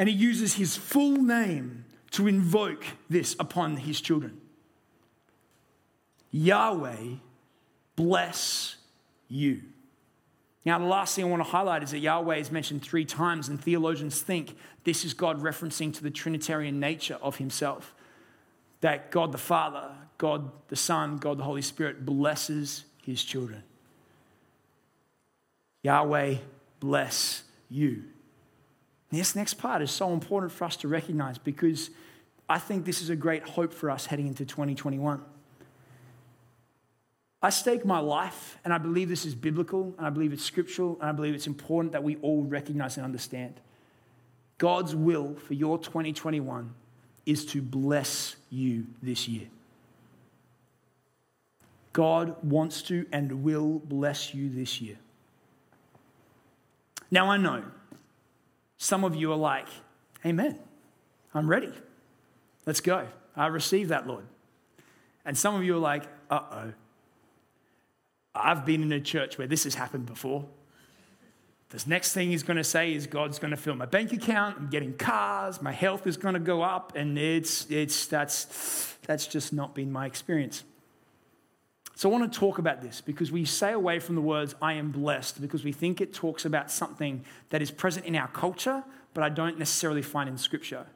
And 0.00 0.08
he 0.08 0.14
uses 0.14 0.54
his 0.54 0.78
full 0.78 1.18
name 1.18 1.84
to 2.12 2.26
invoke 2.26 2.86
this 3.10 3.36
upon 3.38 3.76
his 3.76 4.00
children. 4.00 4.40
Yahweh 6.30 7.16
bless 7.96 8.76
you. 9.28 9.60
Now, 10.64 10.78
the 10.78 10.86
last 10.86 11.14
thing 11.14 11.26
I 11.26 11.28
want 11.28 11.44
to 11.44 11.50
highlight 11.50 11.82
is 11.82 11.90
that 11.90 11.98
Yahweh 11.98 12.36
is 12.36 12.50
mentioned 12.50 12.80
three 12.80 13.04
times, 13.04 13.50
and 13.50 13.62
theologians 13.62 14.22
think 14.22 14.56
this 14.84 15.04
is 15.04 15.12
God 15.12 15.42
referencing 15.42 15.92
to 15.92 16.02
the 16.02 16.10
Trinitarian 16.10 16.80
nature 16.80 17.18
of 17.20 17.36
Himself. 17.36 17.94
That 18.80 19.10
God 19.10 19.32
the 19.32 19.38
Father, 19.38 19.90
God 20.16 20.50
the 20.68 20.76
Son, 20.76 21.18
God 21.18 21.36
the 21.36 21.44
Holy 21.44 21.60
Spirit 21.60 22.06
blesses 22.06 22.86
His 23.04 23.22
children. 23.22 23.64
Yahweh 25.82 26.36
bless 26.80 27.42
you. 27.68 28.04
This 29.10 29.34
next 29.34 29.54
part 29.54 29.82
is 29.82 29.90
so 29.90 30.12
important 30.12 30.52
for 30.52 30.64
us 30.64 30.76
to 30.76 30.88
recognize 30.88 31.38
because 31.38 31.90
I 32.48 32.58
think 32.58 32.84
this 32.84 33.02
is 33.02 33.10
a 33.10 33.16
great 33.16 33.42
hope 33.42 33.72
for 33.72 33.90
us 33.90 34.06
heading 34.06 34.26
into 34.26 34.44
2021. 34.44 35.22
I 37.42 37.50
stake 37.50 37.86
my 37.86 38.00
life, 38.00 38.58
and 38.64 38.74
I 38.74 38.78
believe 38.78 39.08
this 39.08 39.24
is 39.24 39.34
biblical, 39.34 39.94
and 39.96 40.06
I 40.06 40.10
believe 40.10 40.32
it's 40.32 40.44
scriptural, 40.44 40.98
and 41.00 41.08
I 41.08 41.12
believe 41.12 41.34
it's 41.34 41.46
important 41.46 41.92
that 41.92 42.04
we 42.04 42.16
all 42.16 42.42
recognize 42.44 42.96
and 42.96 43.04
understand. 43.04 43.54
God's 44.58 44.94
will 44.94 45.36
for 45.36 45.54
your 45.54 45.78
2021 45.78 46.74
is 47.24 47.46
to 47.46 47.62
bless 47.62 48.36
you 48.50 48.86
this 49.02 49.26
year. 49.26 49.46
God 51.92 52.36
wants 52.42 52.82
to 52.82 53.06
and 53.10 53.42
will 53.42 53.80
bless 53.80 54.34
you 54.34 54.50
this 54.50 54.80
year. 54.80 54.98
Now, 57.10 57.30
I 57.30 57.36
know 57.38 57.64
some 58.82 59.04
of 59.04 59.14
you 59.14 59.30
are 59.30 59.36
like, 59.36 59.68
Amen. 60.24 60.58
I'm 61.34 61.48
ready. 61.48 61.72
Let's 62.64 62.80
go. 62.80 63.06
I 63.36 63.46
receive 63.48 63.88
that, 63.88 64.06
Lord. 64.06 64.24
And 65.24 65.36
some 65.36 65.54
of 65.54 65.62
you 65.62 65.76
are 65.76 65.80
like, 65.80 66.04
uh 66.30 66.40
oh. 66.50 66.72
I've 68.34 68.64
been 68.64 68.82
in 68.82 68.90
a 68.92 69.00
church 69.00 69.36
where 69.36 69.46
this 69.46 69.64
has 69.64 69.74
happened 69.74 70.06
before. 70.06 70.46
This 71.68 71.86
next 71.86 72.14
thing 72.14 72.30
he's 72.30 72.42
going 72.42 72.56
to 72.56 72.64
say 72.64 72.94
is 72.94 73.06
God's 73.06 73.38
going 73.38 73.50
to 73.50 73.56
fill 73.56 73.74
my 73.74 73.86
bank 73.86 74.12
account. 74.12 74.56
I'm 74.58 74.70
getting 74.70 74.94
cars. 74.94 75.60
My 75.60 75.72
health 75.72 76.06
is 76.06 76.16
going 76.16 76.34
to 76.34 76.40
go 76.40 76.62
up, 76.62 76.96
and 76.96 77.18
it's 77.18 77.70
it's 77.70 78.06
that's 78.06 78.96
that's 79.06 79.26
just 79.26 79.52
not 79.52 79.74
been 79.74 79.92
my 79.92 80.06
experience. 80.06 80.64
So 82.00 82.08
I 82.08 82.18
want 82.18 82.32
to 82.32 82.38
talk 82.38 82.56
about 82.56 82.80
this 82.80 83.02
because 83.02 83.30
we 83.30 83.44
say 83.44 83.74
away 83.74 83.98
from 83.98 84.14
the 84.14 84.22
words 84.22 84.54
"I 84.62 84.72
am 84.72 84.90
blessed" 84.90 85.38
because 85.38 85.64
we 85.64 85.72
think 85.72 86.00
it 86.00 86.14
talks 86.14 86.46
about 86.46 86.70
something 86.70 87.26
that 87.50 87.60
is 87.60 87.70
present 87.70 88.06
in 88.06 88.16
our 88.16 88.28
culture, 88.28 88.82
but 89.12 89.22
I 89.22 89.28
don't 89.28 89.58
necessarily 89.58 90.00
find 90.00 90.26
in 90.26 90.38
Scripture. 90.38 90.86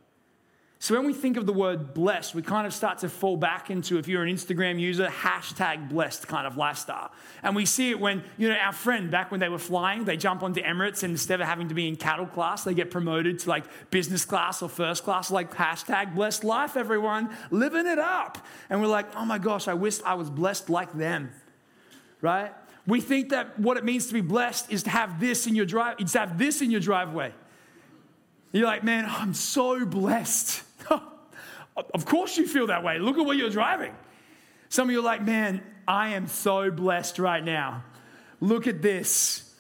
So 0.85 0.95
when 0.95 1.07
we 1.07 1.15
think 1.15 1.39
of 1.39 1.47
the 1.47 1.53
word 1.55 1.95
blessed, 1.95 2.35
we 2.35 2.43
kind 2.43 2.67
of 2.67 2.75
start 2.75 2.99
to 2.99 3.09
fall 3.09 3.39
back 3.39 3.71
into, 3.71 3.97
if 3.97 4.07
you're 4.07 4.23
an 4.23 4.29
Instagram 4.29 4.79
user, 4.79 5.07
hashtag 5.07 5.89
blessed 5.89 6.29
kind 6.29 6.47
of 6.47 6.59
lifestyle. 6.59 7.11
And 7.43 7.57
we 7.57 7.65
see 7.65 7.89
it 7.89 7.99
when, 7.99 8.23
you 8.37 8.51
know, 8.51 8.55
our 8.57 8.75
friend 8.75 9.11
back 9.11 9.31
when 9.31 9.41
they 9.41 9.49
were 9.49 9.57
flying, 9.57 10.05
they 10.05 10.19
jump 10.19 10.43
onto 10.43 10.61
Emirates 10.61 11.03
and 11.03 11.13
instead 11.13 11.41
of 11.41 11.47
having 11.47 11.69
to 11.69 11.75
be 11.75 11.89
in 11.89 11.97
cattle 11.97 12.27
class, 12.27 12.65
they 12.65 12.75
get 12.75 12.91
promoted 12.91 13.39
to 13.39 13.49
like 13.49 13.65
business 13.91 14.27
class 14.27 14.61
or 14.61 14.69
first 14.69 15.05
class, 15.05 15.31
like 15.31 15.55
hashtag 15.55 16.15
blessed 16.15 16.45
life, 16.45 16.77
everyone, 16.77 17.35
living 17.51 17.87
it 17.87 17.99
up. 17.99 18.37
And 18.69 18.83
we're 18.83 18.87
like, 18.87 19.07
oh 19.17 19.25
my 19.25 19.39
gosh, 19.39 19.69
I 19.69 19.73
wish 19.73 20.03
I 20.03 20.13
was 20.13 20.29
blessed 20.29 20.69
like 20.69 20.93
them, 20.93 21.31
right? 22.21 22.53
We 22.87 23.01
think 23.01 23.31
that 23.31 23.59
what 23.59 23.79
it 23.79 23.87
means 23.87 24.09
to 24.09 24.13
be 24.13 24.21
blessed 24.21 24.71
is 24.71 24.83
to 24.83 24.91
have 24.91 25.19
this 25.19 25.47
in 25.47 25.55
your 25.55 25.65
drive, 25.65 25.99
is 25.99 26.13
to 26.13 26.19
have 26.19 26.37
this 26.37 26.61
in 26.61 26.71
your 26.71 26.81
driveway. 26.83 27.33
You're 28.53 28.67
like, 28.67 28.85
man, 28.85 29.07
I'm 29.09 29.33
so 29.33 29.87
blessed. 29.87 30.63
Of 31.77 32.07
course 32.07 32.37
you 32.37 32.47
feel 32.47 32.69
that 32.69 32.85
way. 32.85 32.99
Look 32.99 33.19
at 33.19 33.27
what 33.27 33.37
you're 33.37 33.51
driving. 33.51 33.95
Some 34.69 34.89
of 34.89 34.93
you 34.93 35.01
are 35.01 35.05
like, 35.05 35.23
man, 35.23 35.63
I 35.87 36.11
am 36.11 36.27
so 36.27 36.71
blessed 36.71 37.19
right 37.19 37.45
now. 37.45 37.85
Look 38.41 38.67
at 38.67 38.83
this. 38.83 39.55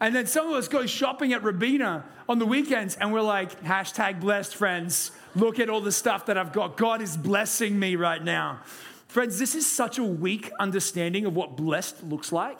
And 0.00 0.14
then 0.14 0.26
some 0.26 0.48
of 0.48 0.54
us 0.54 0.68
go 0.68 0.86
shopping 0.86 1.32
at 1.32 1.42
Robina 1.42 2.04
on 2.28 2.38
the 2.38 2.46
weekends 2.46 2.96
and 2.96 3.12
we're 3.12 3.22
like, 3.22 3.62
hashtag 3.62 4.20
blessed 4.20 4.54
friends. 4.54 5.10
Look 5.34 5.58
at 5.58 5.70
all 5.70 5.80
the 5.80 5.92
stuff 5.92 6.26
that 6.26 6.36
I've 6.36 6.52
got. 6.52 6.76
God 6.76 7.00
is 7.00 7.16
blessing 7.16 7.78
me 7.78 7.96
right 7.96 8.22
now. 8.22 8.60
Friends, 9.08 9.38
this 9.38 9.54
is 9.54 9.66
such 9.66 9.98
a 9.98 10.04
weak 10.04 10.50
understanding 10.58 11.24
of 11.26 11.34
what 11.34 11.56
blessed 11.56 12.02
looks 12.02 12.32
like. 12.32 12.58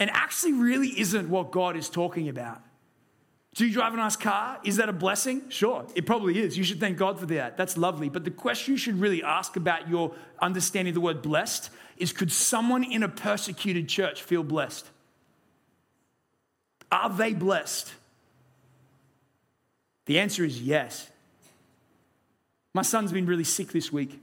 And 0.00 0.10
actually, 0.10 0.52
really 0.52 0.98
isn't 1.00 1.28
what 1.28 1.50
God 1.50 1.76
is 1.76 1.88
talking 1.88 2.28
about. 2.28 2.62
Do 3.58 3.66
you 3.66 3.72
drive 3.72 3.92
a 3.92 3.96
nice 3.96 4.14
car? 4.14 4.60
Is 4.62 4.76
that 4.76 4.88
a 4.88 4.92
blessing? 4.92 5.42
Sure, 5.48 5.84
it 5.96 6.06
probably 6.06 6.38
is. 6.38 6.56
You 6.56 6.62
should 6.62 6.78
thank 6.78 6.96
God 6.96 7.18
for 7.18 7.26
that. 7.26 7.56
That's 7.56 7.76
lovely. 7.76 8.08
But 8.08 8.22
the 8.22 8.30
question 8.30 8.74
you 8.74 8.78
should 8.78 9.00
really 9.00 9.20
ask 9.20 9.56
about 9.56 9.88
your 9.88 10.14
understanding 10.40 10.92
of 10.92 10.94
the 10.94 11.00
word 11.00 11.22
blessed 11.22 11.68
is 11.96 12.12
could 12.12 12.30
someone 12.30 12.84
in 12.84 13.02
a 13.02 13.08
persecuted 13.08 13.88
church 13.88 14.22
feel 14.22 14.44
blessed? 14.44 14.86
Are 16.92 17.10
they 17.10 17.34
blessed? 17.34 17.92
The 20.06 20.20
answer 20.20 20.44
is 20.44 20.62
yes. 20.62 21.10
My 22.74 22.82
son's 22.82 23.10
been 23.10 23.26
really 23.26 23.42
sick 23.42 23.72
this 23.72 23.92
week. 23.92 24.20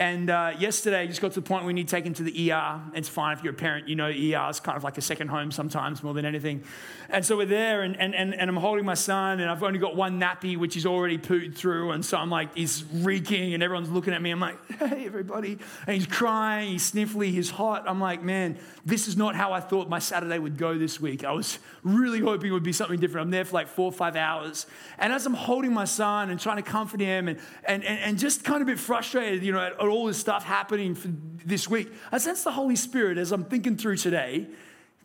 And 0.00 0.30
uh, 0.30 0.54
yesterday, 0.58 1.00
I 1.00 1.06
just 1.06 1.20
got 1.20 1.32
to 1.32 1.42
the 1.42 1.46
point 1.46 1.66
we 1.66 1.74
need 1.74 1.86
taken 1.86 2.14
to 2.14 2.22
the 2.22 2.52
ER. 2.52 2.80
It's 2.94 3.10
fine 3.10 3.36
if 3.36 3.44
you're 3.44 3.52
a 3.52 3.56
parent, 3.56 3.86
you 3.86 3.96
know 3.96 4.06
ER 4.06 4.48
is 4.48 4.58
kind 4.58 4.78
of 4.78 4.82
like 4.82 4.96
a 4.96 5.02
second 5.02 5.28
home 5.28 5.52
sometimes 5.52 6.02
more 6.02 6.14
than 6.14 6.24
anything. 6.24 6.64
And 7.10 7.22
so 7.22 7.36
we're 7.36 7.44
there, 7.44 7.82
and, 7.82 8.00
and, 8.00 8.14
and, 8.14 8.34
and 8.34 8.48
I'm 8.48 8.56
holding 8.56 8.86
my 8.86 8.94
son, 8.94 9.40
and 9.40 9.50
I've 9.50 9.62
only 9.62 9.78
got 9.78 9.96
one 9.96 10.18
nappy, 10.18 10.56
which 10.56 10.74
is 10.74 10.86
already 10.86 11.18
pooed 11.18 11.54
through. 11.54 11.90
And 11.90 12.02
so 12.02 12.16
I'm 12.16 12.30
like, 12.30 12.56
he's 12.56 12.82
reeking, 12.90 13.52
and 13.52 13.62
everyone's 13.62 13.90
looking 13.90 14.14
at 14.14 14.22
me. 14.22 14.30
I'm 14.30 14.40
like, 14.40 14.56
hey, 14.78 15.04
everybody. 15.04 15.58
And 15.86 15.96
he's 15.96 16.06
crying, 16.06 16.70
he's 16.70 16.90
sniffly, 16.90 17.30
he's 17.30 17.50
hot. 17.50 17.84
I'm 17.86 18.00
like, 18.00 18.22
man, 18.22 18.56
this 18.86 19.06
is 19.06 19.18
not 19.18 19.34
how 19.34 19.52
I 19.52 19.60
thought 19.60 19.90
my 19.90 19.98
Saturday 19.98 20.38
would 20.38 20.56
go 20.56 20.78
this 20.78 20.98
week. 20.98 21.24
I 21.24 21.32
was 21.32 21.58
really 21.82 22.20
hoping 22.20 22.48
it 22.48 22.52
would 22.52 22.62
be 22.62 22.72
something 22.72 22.98
different. 22.98 23.26
I'm 23.26 23.30
there 23.30 23.44
for 23.44 23.52
like 23.52 23.68
four 23.68 23.86
or 23.86 23.92
five 23.92 24.16
hours. 24.16 24.64
And 24.98 25.12
as 25.12 25.26
I'm 25.26 25.34
holding 25.34 25.74
my 25.74 25.84
son 25.84 26.30
and 26.30 26.40
trying 26.40 26.56
to 26.56 26.62
comfort 26.62 27.00
him, 27.00 27.28
and, 27.28 27.38
and, 27.64 27.84
and, 27.84 27.98
and 27.98 28.18
just 28.18 28.44
kind 28.44 28.62
of 28.62 28.68
a 28.68 28.70
bit 28.72 28.78
frustrated, 28.78 29.42
you 29.42 29.52
know, 29.52 29.74
all 29.90 30.06
this 30.06 30.18
stuff 30.18 30.44
happening 30.44 30.94
for 30.94 31.08
this 31.44 31.68
week, 31.68 31.92
I 32.10 32.18
sense 32.18 32.42
the 32.42 32.52
Holy 32.52 32.76
Spirit 32.76 33.18
as 33.18 33.32
I'm 33.32 33.44
thinking 33.44 33.76
through 33.76 33.96
today, 33.96 34.46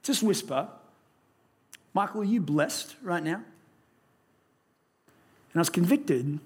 just 0.04 0.24
whisper, 0.24 0.67
Michael, 1.93 2.21
are 2.21 2.26
you 2.26 2.41
blessed 2.41 2.95
right 3.02 3.24
now? 3.24 3.36
And 5.54 5.56
I 5.56 5.60
was 5.60 5.69
convicted 5.69 6.39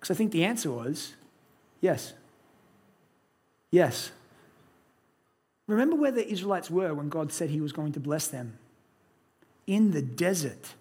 because 0.00 0.10
I 0.10 0.14
think 0.14 0.32
the 0.32 0.44
answer 0.44 0.70
was 0.70 1.14
yes. 1.80 2.14
Yes. 3.70 4.10
Remember 5.66 5.96
where 5.96 6.12
the 6.12 6.26
Israelites 6.26 6.70
were 6.70 6.94
when 6.94 7.08
God 7.08 7.32
said 7.32 7.50
he 7.50 7.60
was 7.60 7.72
going 7.72 7.92
to 7.92 8.00
bless 8.00 8.28
them? 8.28 8.58
In 9.66 9.90
the 9.90 10.02
desert. 10.02 10.74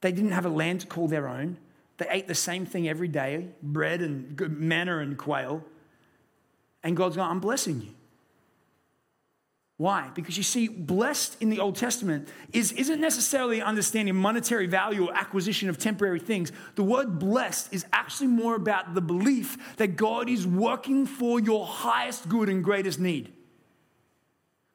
They 0.00 0.12
didn't 0.12 0.32
have 0.32 0.46
a 0.46 0.50
land 0.50 0.80
to 0.80 0.86
call 0.86 1.08
their 1.08 1.28
own. 1.28 1.58
They 1.98 2.06
ate 2.10 2.28
the 2.28 2.34
same 2.34 2.66
thing 2.66 2.88
every 2.88 3.08
day 3.08 3.48
bread 3.62 4.02
and 4.02 4.38
manna 4.58 4.98
and 4.98 5.16
quail. 5.16 5.64
And 6.82 6.96
God's 6.96 7.16
going, 7.16 7.30
I'm 7.30 7.40
blessing 7.40 7.80
you. 7.80 7.94
Why? 9.76 10.10
Because 10.14 10.36
you 10.36 10.44
see, 10.44 10.68
blessed 10.68 11.36
in 11.40 11.50
the 11.50 11.58
Old 11.58 11.74
Testament 11.74 12.28
is, 12.52 12.70
isn't 12.72 13.00
necessarily 13.00 13.60
understanding 13.60 14.14
monetary 14.14 14.66
value 14.66 15.08
or 15.08 15.16
acquisition 15.16 15.68
of 15.68 15.78
temporary 15.78 16.20
things. 16.20 16.52
The 16.76 16.84
word 16.84 17.18
blessed 17.18 17.72
is 17.72 17.84
actually 17.92 18.28
more 18.28 18.54
about 18.54 18.94
the 18.94 19.00
belief 19.00 19.76
that 19.76 19.96
God 19.96 20.28
is 20.28 20.46
working 20.46 21.06
for 21.06 21.40
your 21.40 21.66
highest 21.66 22.28
good 22.28 22.48
and 22.48 22.62
greatest 22.62 23.00
need. 23.00 23.32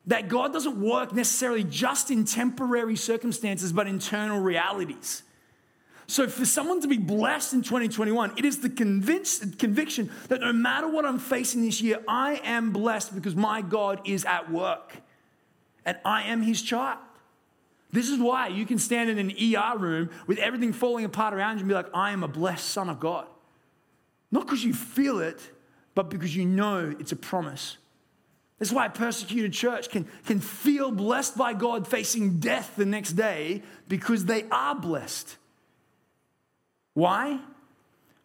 That 0.08 0.28
God 0.28 0.52
doesn't 0.52 0.82
work 0.82 1.14
necessarily 1.14 1.64
just 1.64 2.12
in 2.12 2.26
temporary 2.26 2.98
circumstances, 2.98 3.72
but 3.72 3.88
internal 3.88 4.42
realities. 4.42 5.24
So, 6.10 6.28
for 6.28 6.44
someone 6.44 6.82
to 6.82 6.88
be 6.88 6.98
blessed 6.98 7.54
in 7.54 7.62
2021, 7.62 8.34
it 8.36 8.44
is 8.44 8.62
the 8.62 8.70
convinced, 8.72 9.60
conviction 9.60 10.10
that 10.30 10.42
no 10.42 10.52
matter 10.52 10.88
what 10.88 11.06
I'm 11.06 11.20
facing 11.20 11.62
this 11.62 11.82
year, 11.82 12.00
I 12.08 12.42
am 12.44 12.72
blessed 12.72 13.14
because 13.14 13.36
my 13.36 13.62
God 13.62 14.02
is 14.06 14.26
at 14.26 14.52
work 14.52 14.92
and 15.86 16.00
I 16.04 16.24
am 16.24 16.42
his 16.42 16.64
child. 16.64 16.98
This 17.92 18.10
is 18.10 18.18
why 18.18 18.48
you 18.48 18.66
can 18.66 18.80
stand 18.80 19.12
in 19.12 19.20
an 19.20 19.32
ER 19.56 19.78
room 19.78 20.10
with 20.26 20.40
everything 20.40 20.74
falling 20.74 21.06
apart 21.06 21.36
around 21.36 21.58
you 21.58 21.60
and 21.60 21.68
be 21.68 21.76
like, 21.76 21.94
I 21.94 22.10
am 22.10 22.24
a 22.24 22.28
blessed 22.28 22.68
son 22.68 22.90
of 22.90 23.00
God. 23.00 23.28
Not 24.32 24.48
because 24.48 24.64
you 24.64 24.74
feel 24.74 25.20
it, 25.20 25.40
but 25.94 26.10
because 26.10 26.36
you 26.36 26.44
know 26.44 26.92
it's 27.00 27.12
a 27.12 27.18
promise. 27.18 27.78
That's 28.58 28.72
why 28.72 28.88
a 28.88 28.90
persecuted 28.90 29.54
church 29.54 29.92
can, 29.92 30.08
can 30.26 30.40
feel 30.40 30.90
blessed 30.90 31.38
by 31.38 31.54
God 31.54 31.88
facing 31.88 32.40
death 32.40 32.74
the 32.76 32.88
next 32.88 33.12
day 33.14 33.62
because 33.88 34.26
they 34.26 34.46
are 34.50 34.74
blessed. 34.74 35.36
Why? 36.94 37.40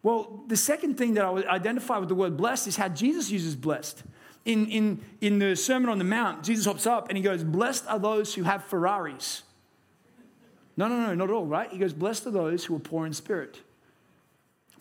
Well, 0.03 0.43
the 0.47 0.57
second 0.57 0.97
thing 0.97 1.15
that 1.15 1.25
I 1.25 1.29
would 1.29 1.47
identify 1.47 1.97
with 1.97 2.09
the 2.09 2.15
word 2.15 2.37
blessed 2.37 2.67
is 2.67 2.75
how 2.75 2.89
Jesus 2.89 3.31
uses 3.31 3.55
blessed. 3.55 4.03
In, 4.45 4.67
in, 4.67 5.01
in 5.21 5.39
the 5.39 5.55
Sermon 5.55 5.89
on 5.89 5.97
the 5.97 6.03
Mount, 6.03 6.43
Jesus 6.43 6.65
hops 6.65 6.85
up 6.85 7.09
and 7.09 7.17
he 7.17 7.23
goes, 7.23 7.43
Blessed 7.43 7.87
are 7.87 7.97
those 7.97 8.35
who 8.35 8.43
have 8.43 8.63
Ferraris. 8.65 9.41
No, 10.77 10.87
no, 10.87 10.99
no, 10.99 11.15
not 11.15 11.29
at 11.29 11.33
all, 11.33 11.45
right? 11.45 11.71
He 11.71 11.79
goes, 11.79 11.93
Blessed 11.93 12.27
are 12.27 12.31
those 12.31 12.65
who 12.65 12.75
are 12.75 12.79
poor 12.79 13.05
in 13.07 13.13
spirit. 13.13 13.61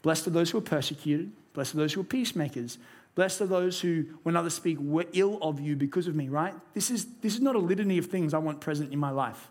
Blessed 0.03 0.27
are 0.27 0.31
those 0.31 0.51
who 0.51 0.59
are 0.59 0.63
persecuted. 0.63 1.33
Blessed 1.55 1.75
are 1.75 1.79
those 1.79 1.95
who 1.95 2.03
are 2.03 2.05
peacemakers. 2.05 2.77
Blessed 3.15 3.41
are 3.43 3.47
those 3.47 3.81
who, 3.81 4.05
when 4.25 4.37
others 4.37 4.55
speak 4.55 4.79
were 4.79 5.07
ill 5.13 5.39
of 5.41 5.61
you 5.61 5.77
because 5.77 6.07
of 6.09 6.15
me, 6.15 6.29
right? 6.29 6.55
This 6.75 6.91
is, 6.91 7.07
this 7.23 7.35
is 7.35 7.41
not 7.41 7.55
a 7.55 7.61
litany 7.61 7.97
of 7.97 8.07
things 8.07 8.35
I 8.35 8.39
want 8.39 8.61
present 8.61 8.93
in 8.93 8.99
my 8.99 9.11
life. 9.11 9.51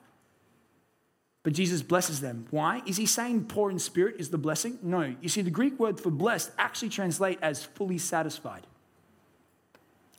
But 1.44 1.54
Jesus 1.54 1.82
blesses 1.82 2.22
them. 2.22 2.48
Why? 2.52 2.82
Is 2.86 2.96
he 2.96 3.06
saying 3.06 3.46
poor 3.46 3.70
in 3.70 3.78
spirit 3.78 4.16
is 4.18 4.30
the 4.30 4.38
blessing? 4.38 4.80
No. 4.82 5.14
You 5.22 5.28
see, 5.28 5.42
the 5.42 5.52
Greek 5.52 5.78
word 5.78 6.00
for 6.00 6.10
blessed 6.10 6.52
actually 6.58 6.90
translate 6.90 7.38
as 7.42 7.64
fully 7.64 7.98
satisfied. 7.98 8.66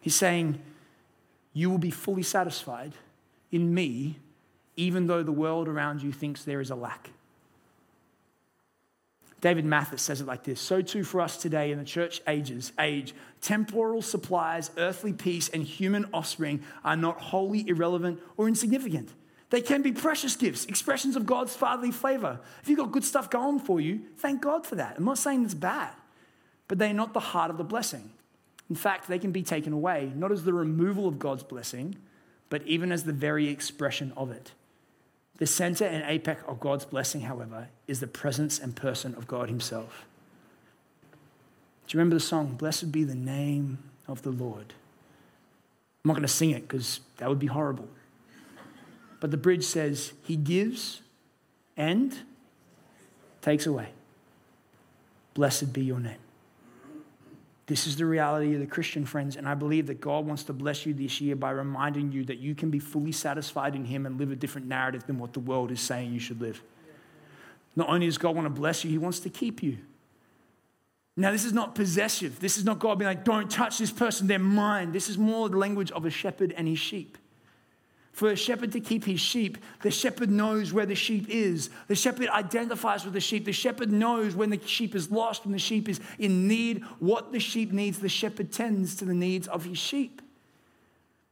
He's 0.02 0.14
saying, 0.14 0.60
You 1.54 1.70
will 1.70 1.78
be 1.78 1.90
fully 1.90 2.22
satisfied 2.22 2.92
in 3.50 3.72
me, 3.72 4.18
even 4.76 5.06
though 5.06 5.22
the 5.22 5.32
world 5.32 5.66
around 5.66 6.02
you 6.02 6.12
thinks 6.12 6.44
there 6.44 6.60
is 6.60 6.70
a 6.70 6.74
lack. 6.74 7.08
David 9.40 9.66
Mathis 9.66 10.00
says 10.00 10.22
it 10.22 10.26
like 10.26 10.42
this 10.42 10.60
So 10.60 10.82
too 10.82 11.04
for 11.04 11.20
us 11.20 11.36
today 11.38 11.70
in 11.70 11.78
the 11.78 11.84
church 11.84 12.20
ages, 12.26 12.72
age, 12.78 13.14
temporal 13.40 14.02
supplies, 14.02 14.70
earthly 14.76 15.12
peace, 15.14 15.48
and 15.48 15.62
human 15.62 16.06
offspring 16.12 16.62
are 16.82 16.96
not 16.96 17.20
wholly 17.20 17.66
irrelevant 17.68 18.20
or 18.36 18.48
insignificant. 18.48 19.10
They 19.50 19.60
can 19.60 19.82
be 19.82 19.92
precious 19.92 20.36
gifts, 20.36 20.64
expressions 20.64 21.16
of 21.16 21.26
God's 21.26 21.54
fatherly 21.54 21.92
favor. 21.92 22.40
If 22.62 22.68
you've 22.68 22.78
got 22.78 22.92
good 22.92 23.04
stuff 23.04 23.30
going 23.30 23.60
for 23.60 23.80
you, 23.80 24.00
thank 24.16 24.42
God 24.42 24.66
for 24.66 24.74
that. 24.76 24.96
I'm 24.96 25.04
not 25.04 25.18
saying 25.18 25.44
it's 25.44 25.54
bad, 25.54 25.92
but 26.66 26.78
they're 26.78 26.94
not 26.94 27.12
the 27.12 27.20
heart 27.20 27.50
of 27.50 27.58
the 27.58 27.64
blessing. 27.64 28.10
In 28.70 28.76
fact, 28.76 29.08
they 29.08 29.18
can 29.18 29.30
be 29.30 29.42
taken 29.42 29.72
away, 29.72 30.10
not 30.14 30.32
as 30.32 30.44
the 30.44 30.52
removal 30.52 31.06
of 31.06 31.18
God's 31.18 31.42
blessing, 31.42 31.96
but 32.48 32.62
even 32.66 32.90
as 32.90 33.04
the 33.04 33.12
very 33.12 33.48
expression 33.48 34.12
of 34.16 34.30
it. 34.30 34.52
The 35.36 35.46
center 35.46 35.84
and 35.84 36.04
apex 36.06 36.42
of 36.46 36.60
God's 36.60 36.84
blessing, 36.84 37.22
however, 37.22 37.68
is 37.86 38.00
the 38.00 38.06
presence 38.06 38.58
and 38.58 38.74
person 38.74 39.14
of 39.16 39.26
God 39.26 39.48
Himself. 39.48 40.06
Do 41.86 41.94
you 41.96 41.98
remember 41.98 42.16
the 42.16 42.20
song, 42.20 42.54
Blessed 42.54 42.92
be 42.92 43.04
the 43.04 43.14
name 43.14 43.78
of 44.08 44.22
the 44.22 44.30
Lord? 44.30 44.72
I'm 46.04 46.08
not 46.08 46.14
going 46.14 46.22
to 46.22 46.28
sing 46.28 46.50
it 46.50 46.62
because 46.62 47.00
that 47.16 47.28
would 47.28 47.38
be 47.38 47.46
horrible. 47.46 47.88
But 49.24 49.30
the 49.30 49.38
bridge 49.38 49.64
says, 49.64 50.12
He 50.24 50.36
gives 50.36 51.00
and 51.78 52.14
takes 53.40 53.64
away. 53.64 53.88
Blessed 55.32 55.72
be 55.72 55.82
your 55.82 55.98
name. 55.98 56.18
This 57.64 57.86
is 57.86 57.96
the 57.96 58.04
reality 58.04 58.52
of 58.52 58.60
the 58.60 58.66
Christian, 58.66 59.06
friends, 59.06 59.36
and 59.36 59.48
I 59.48 59.54
believe 59.54 59.86
that 59.86 59.98
God 59.98 60.26
wants 60.26 60.42
to 60.42 60.52
bless 60.52 60.84
you 60.84 60.92
this 60.92 61.22
year 61.22 61.36
by 61.36 61.52
reminding 61.52 62.12
you 62.12 62.26
that 62.26 62.36
you 62.36 62.54
can 62.54 62.68
be 62.68 62.78
fully 62.78 63.12
satisfied 63.12 63.74
in 63.74 63.86
Him 63.86 64.04
and 64.04 64.18
live 64.18 64.30
a 64.30 64.36
different 64.36 64.66
narrative 64.66 65.06
than 65.06 65.18
what 65.18 65.32
the 65.32 65.40
world 65.40 65.70
is 65.70 65.80
saying 65.80 66.12
you 66.12 66.20
should 66.20 66.42
live. 66.42 66.62
Not 67.76 67.88
only 67.88 68.04
does 68.04 68.18
God 68.18 68.36
want 68.36 68.44
to 68.44 68.50
bless 68.50 68.84
you, 68.84 68.90
He 68.90 68.98
wants 68.98 69.20
to 69.20 69.30
keep 69.30 69.62
you. 69.62 69.78
Now, 71.16 71.30
this 71.30 71.46
is 71.46 71.54
not 71.54 71.74
possessive. 71.74 72.40
This 72.40 72.58
is 72.58 72.64
not 72.66 72.78
God 72.78 72.98
being 72.98 73.08
like, 73.08 73.24
don't 73.24 73.50
touch 73.50 73.78
this 73.78 73.90
person, 73.90 74.26
they're 74.26 74.38
mine. 74.38 74.92
This 74.92 75.08
is 75.08 75.16
more 75.16 75.48
the 75.48 75.56
language 75.56 75.92
of 75.92 76.04
a 76.04 76.10
shepherd 76.10 76.52
and 76.58 76.68
his 76.68 76.78
sheep. 76.78 77.16
For 78.14 78.30
a 78.30 78.36
shepherd 78.36 78.70
to 78.72 78.80
keep 78.80 79.04
his 79.04 79.18
sheep, 79.18 79.58
the 79.82 79.90
shepherd 79.90 80.30
knows 80.30 80.72
where 80.72 80.86
the 80.86 80.94
sheep 80.94 81.26
is. 81.28 81.68
The 81.88 81.96
shepherd 81.96 82.28
identifies 82.28 83.04
with 83.04 83.12
the 83.12 83.20
sheep. 83.20 83.44
The 83.44 83.52
shepherd 83.52 83.90
knows 83.90 84.36
when 84.36 84.50
the 84.50 84.60
sheep 84.64 84.94
is 84.94 85.10
lost, 85.10 85.44
when 85.44 85.50
the 85.50 85.58
sheep 85.58 85.88
is 85.88 86.00
in 86.20 86.46
need, 86.46 86.84
what 87.00 87.32
the 87.32 87.40
sheep 87.40 87.72
needs. 87.72 87.98
The 87.98 88.08
shepherd 88.08 88.52
tends 88.52 88.94
to 88.96 89.04
the 89.04 89.14
needs 89.14 89.48
of 89.48 89.64
his 89.64 89.78
sheep. 89.78 90.22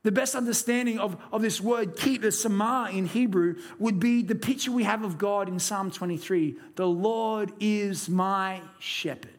The 0.02 0.10
best 0.10 0.34
understanding 0.34 0.98
of, 0.98 1.16
of 1.30 1.40
this 1.40 1.60
word, 1.60 1.96
keep, 1.96 2.22
the 2.22 2.28
samah 2.28 2.92
in 2.92 3.06
Hebrew, 3.06 3.60
would 3.78 4.00
be 4.00 4.22
the 4.22 4.34
picture 4.34 4.72
we 4.72 4.82
have 4.82 5.04
of 5.04 5.18
God 5.18 5.48
in 5.48 5.60
Psalm 5.60 5.92
23 5.92 6.56
The 6.74 6.88
Lord 6.88 7.52
is 7.60 8.08
my 8.08 8.60
shepherd. 8.80 9.30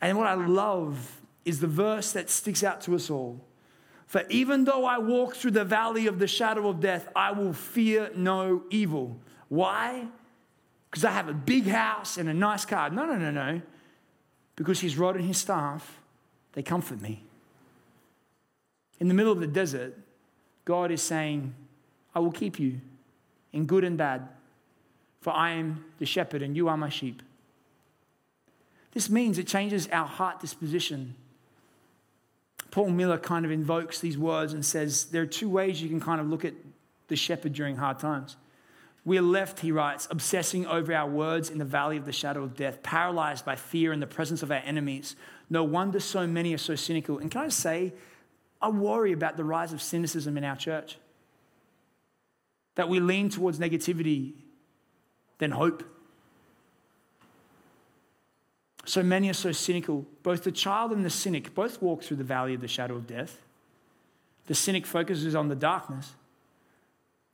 And 0.00 0.18
what 0.18 0.26
I 0.26 0.34
love 0.34 1.20
is 1.44 1.60
the 1.60 1.68
verse 1.68 2.10
that 2.10 2.28
sticks 2.28 2.64
out 2.64 2.80
to 2.82 2.96
us 2.96 3.08
all 3.08 3.40
for 4.14 4.22
even 4.28 4.62
though 4.62 4.84
I 4.84 4.98
walk 4.98 5.34
through 5.34 5.50
the 5.50 5.64
valley 5.64 6.06
of 6.06 6.20
the 6.20 6.28
shadow 6.28 6.68
of 6.68 6.78
death, 6.78 7.08
I 7.16 7.32
will 7.32 7.52
fear 7.52 8.12
no 8.14 8.62
evil. 8.70 9.16
Why? 9.48 10.06
Because 10.88 11.04
I 11.04 11.10
have 11.10 11.28
a 11.28 11.32
big 11.32 11.66
house 11.66 12.16
and 12.16 12.28
a 12.28 12.32
nice 12.32 12.64
car. 12.64 12.90
No, 12.90 13.06
no, 13.06 13.16
no, 13.16 13.32
no. 13.32 13.60
Because 14.54 14.78
his 14.78 14.96
rod 14.96 15.16
and 15.16 15.24
his 15.24 15.38
staff, 15.38 15.98
they 16.52 16.62
comfort 16.62 17.00
me. 17.00 17.24
In 19.00 19.08
the 19.08 19.14
middle 19.14 19.32
of 19.32 19.40
the 19.40 19.48
desert, 19.48 19.98
God 20.64 20.92
is 20.92 21.02
saying, 21.02 21.52
I 22.14 22.20
will 22.20 22.30
keep 22.30 22.60
you 22.60 22.80
in 23.52 23.66
good 23.66 23.82
and 23.82 23.98
bad, 23.98 24.28
for 25.22 25.32
I 25.32 25.54
am 25.54 25.86
the 25.98 26.06
shepherd 26.06 26.40
and 26.40 26.56
you 26.56 26.68
are 26.68 26.76
my 26.76 26.88
sheep. 26.88 27.20
This 28.92 29.10
means 29.10 29.38
it 29.38 29.48
changes 29.48 29.88
our 29.88 30.06
heart 30.06 30.38
disposition 30.38 31.16
Paul 32.74 32.90
Miller 32.90 33.18
kind 33.18 33.44
of 33.44 33.52
invokes 33.52 34.00
these 34.00 34.18
words 34.18 34.52
and 34.52 34.66
says 34.66 35.04
there 35.04 35.22
are 35.22 35.26
two 35.26 35.48
ways 35.48 35.80
you 35.80 35.88
can 35.88 36.00
kind 36.00 36.20
of 36.20 36.26
look 36.26 36.44
at 36.44 36.54
the 37.06 37.14
shepherd 37.14 37.52
during 37.52 37.76
hard 37.76 38.00
times. 38.00 38.34
We're 39.04 39.22
left, 39.22 39.60
he 39.60 39.70
writes, 39.70 40.08
obsessing 40.10 40.66
over 40.66 40.92
our 40.92 41.08
words 41.08 41.50
in 41.50 41.58
the 41.58 41.64
valley 41.64 41.96
of 41.98 42.04
the 42.04 42.10
shadow 42.10 42.42
of 42.42 42.56
death, 42.56 42.82
paralyzed 42.82 43.44
by 43.44 43.54
fear 43.54 43.92
in 43.92 44.00
the 44.00 44.08
presence 44.08 44.42
of 44.42 44.50
our 44.50 44.60
enemies. 44.64 45.14
No 45.48 45.62
wonder 45.62 46.00
so 46.00 46.26
many 46.26 46.52
are 46.52 46.58
so 46.58 46.74
cynical. 46.74 47.18
And 47.18 47.30
can 47.30 47.42
I 47.42 47.48
say, 47.48 47.92
I 48.60 48.70
worry 48.70 49.12
about 49.12 49.36
the 49.36 49.44
rise 49.44 49.72
of 49.72 49.80
cynicism 49.80 50.36
in 50.36 50.42
our 50.42 50.56
church. 50.56 50.98
That 52.74 52.88
we 52.88 52.98
lean 52.98 53.28
towards 53.28 53.60
negativity 53.60 54.32
than 55.38 55.52
hope. 55.52 55.84
So 58.84 59.02
many 59.02 59.30
are 59.30 59.34
so 59.34 59.52
cynical. 59.52 60.06
Both 60.22 60.44
the 60.44 60.52
child 60.52 60.92
and 60.92 61.04
the 61.04 61.10
cynic 61.10 61.54
both 61.54 61.80
walk 61.80 62.02
through 62.02 62.18
the 62.18 62.24
valley 62.24 62.54
of 62.54 62.60
the 62.60 62.68
shadow 62.68 62.96
of 62.96 63.06
death. 63.06 63.38
The 64.46 64.54
cynic 64.54 64.86
focuses 64.86 65.34
on 65.34 65.48
the 65.48 65.54
darkness, 65.54 66.12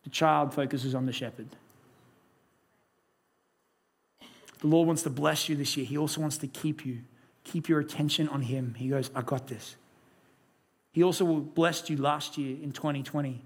the 0.04 0.10
child 0.10 0.54
focuses 0.54 0.94
on 0.94 1.06
the 1.06 1.12
shepherd. 1.12 1.48
The 4.60 4.66
Lord 4.66 4.86
wants 4.86 5.02
to 5.02 5.10
bless 5.10 5.48
you 5.48 5.56
this 5.56 5.76
year. 5.76 5.86
He 5.86 5.98
also 5.98 6.20
wants 6.20 6.38
to 6.38 6.46
keep 6.46 6.84
you, 6.84 6.98
keep 7.44 7.68
your 7.68 7.80
attention 7.80 8.28
on 8.28 8.42
Him. 8.42 8.74
He 8.74 8.88
goes, 8.88 9.10
I 9.14 9.22
got 9.22 9.48
this. 9.48 9.76
He 10.92 11.02
also 11.02 11.24
blessed 11.36 11.90
you 11.90 11.96
last 11.96 12.36
year 12.36 12.56
in 12.62 12.72
2020, 12.72 13.40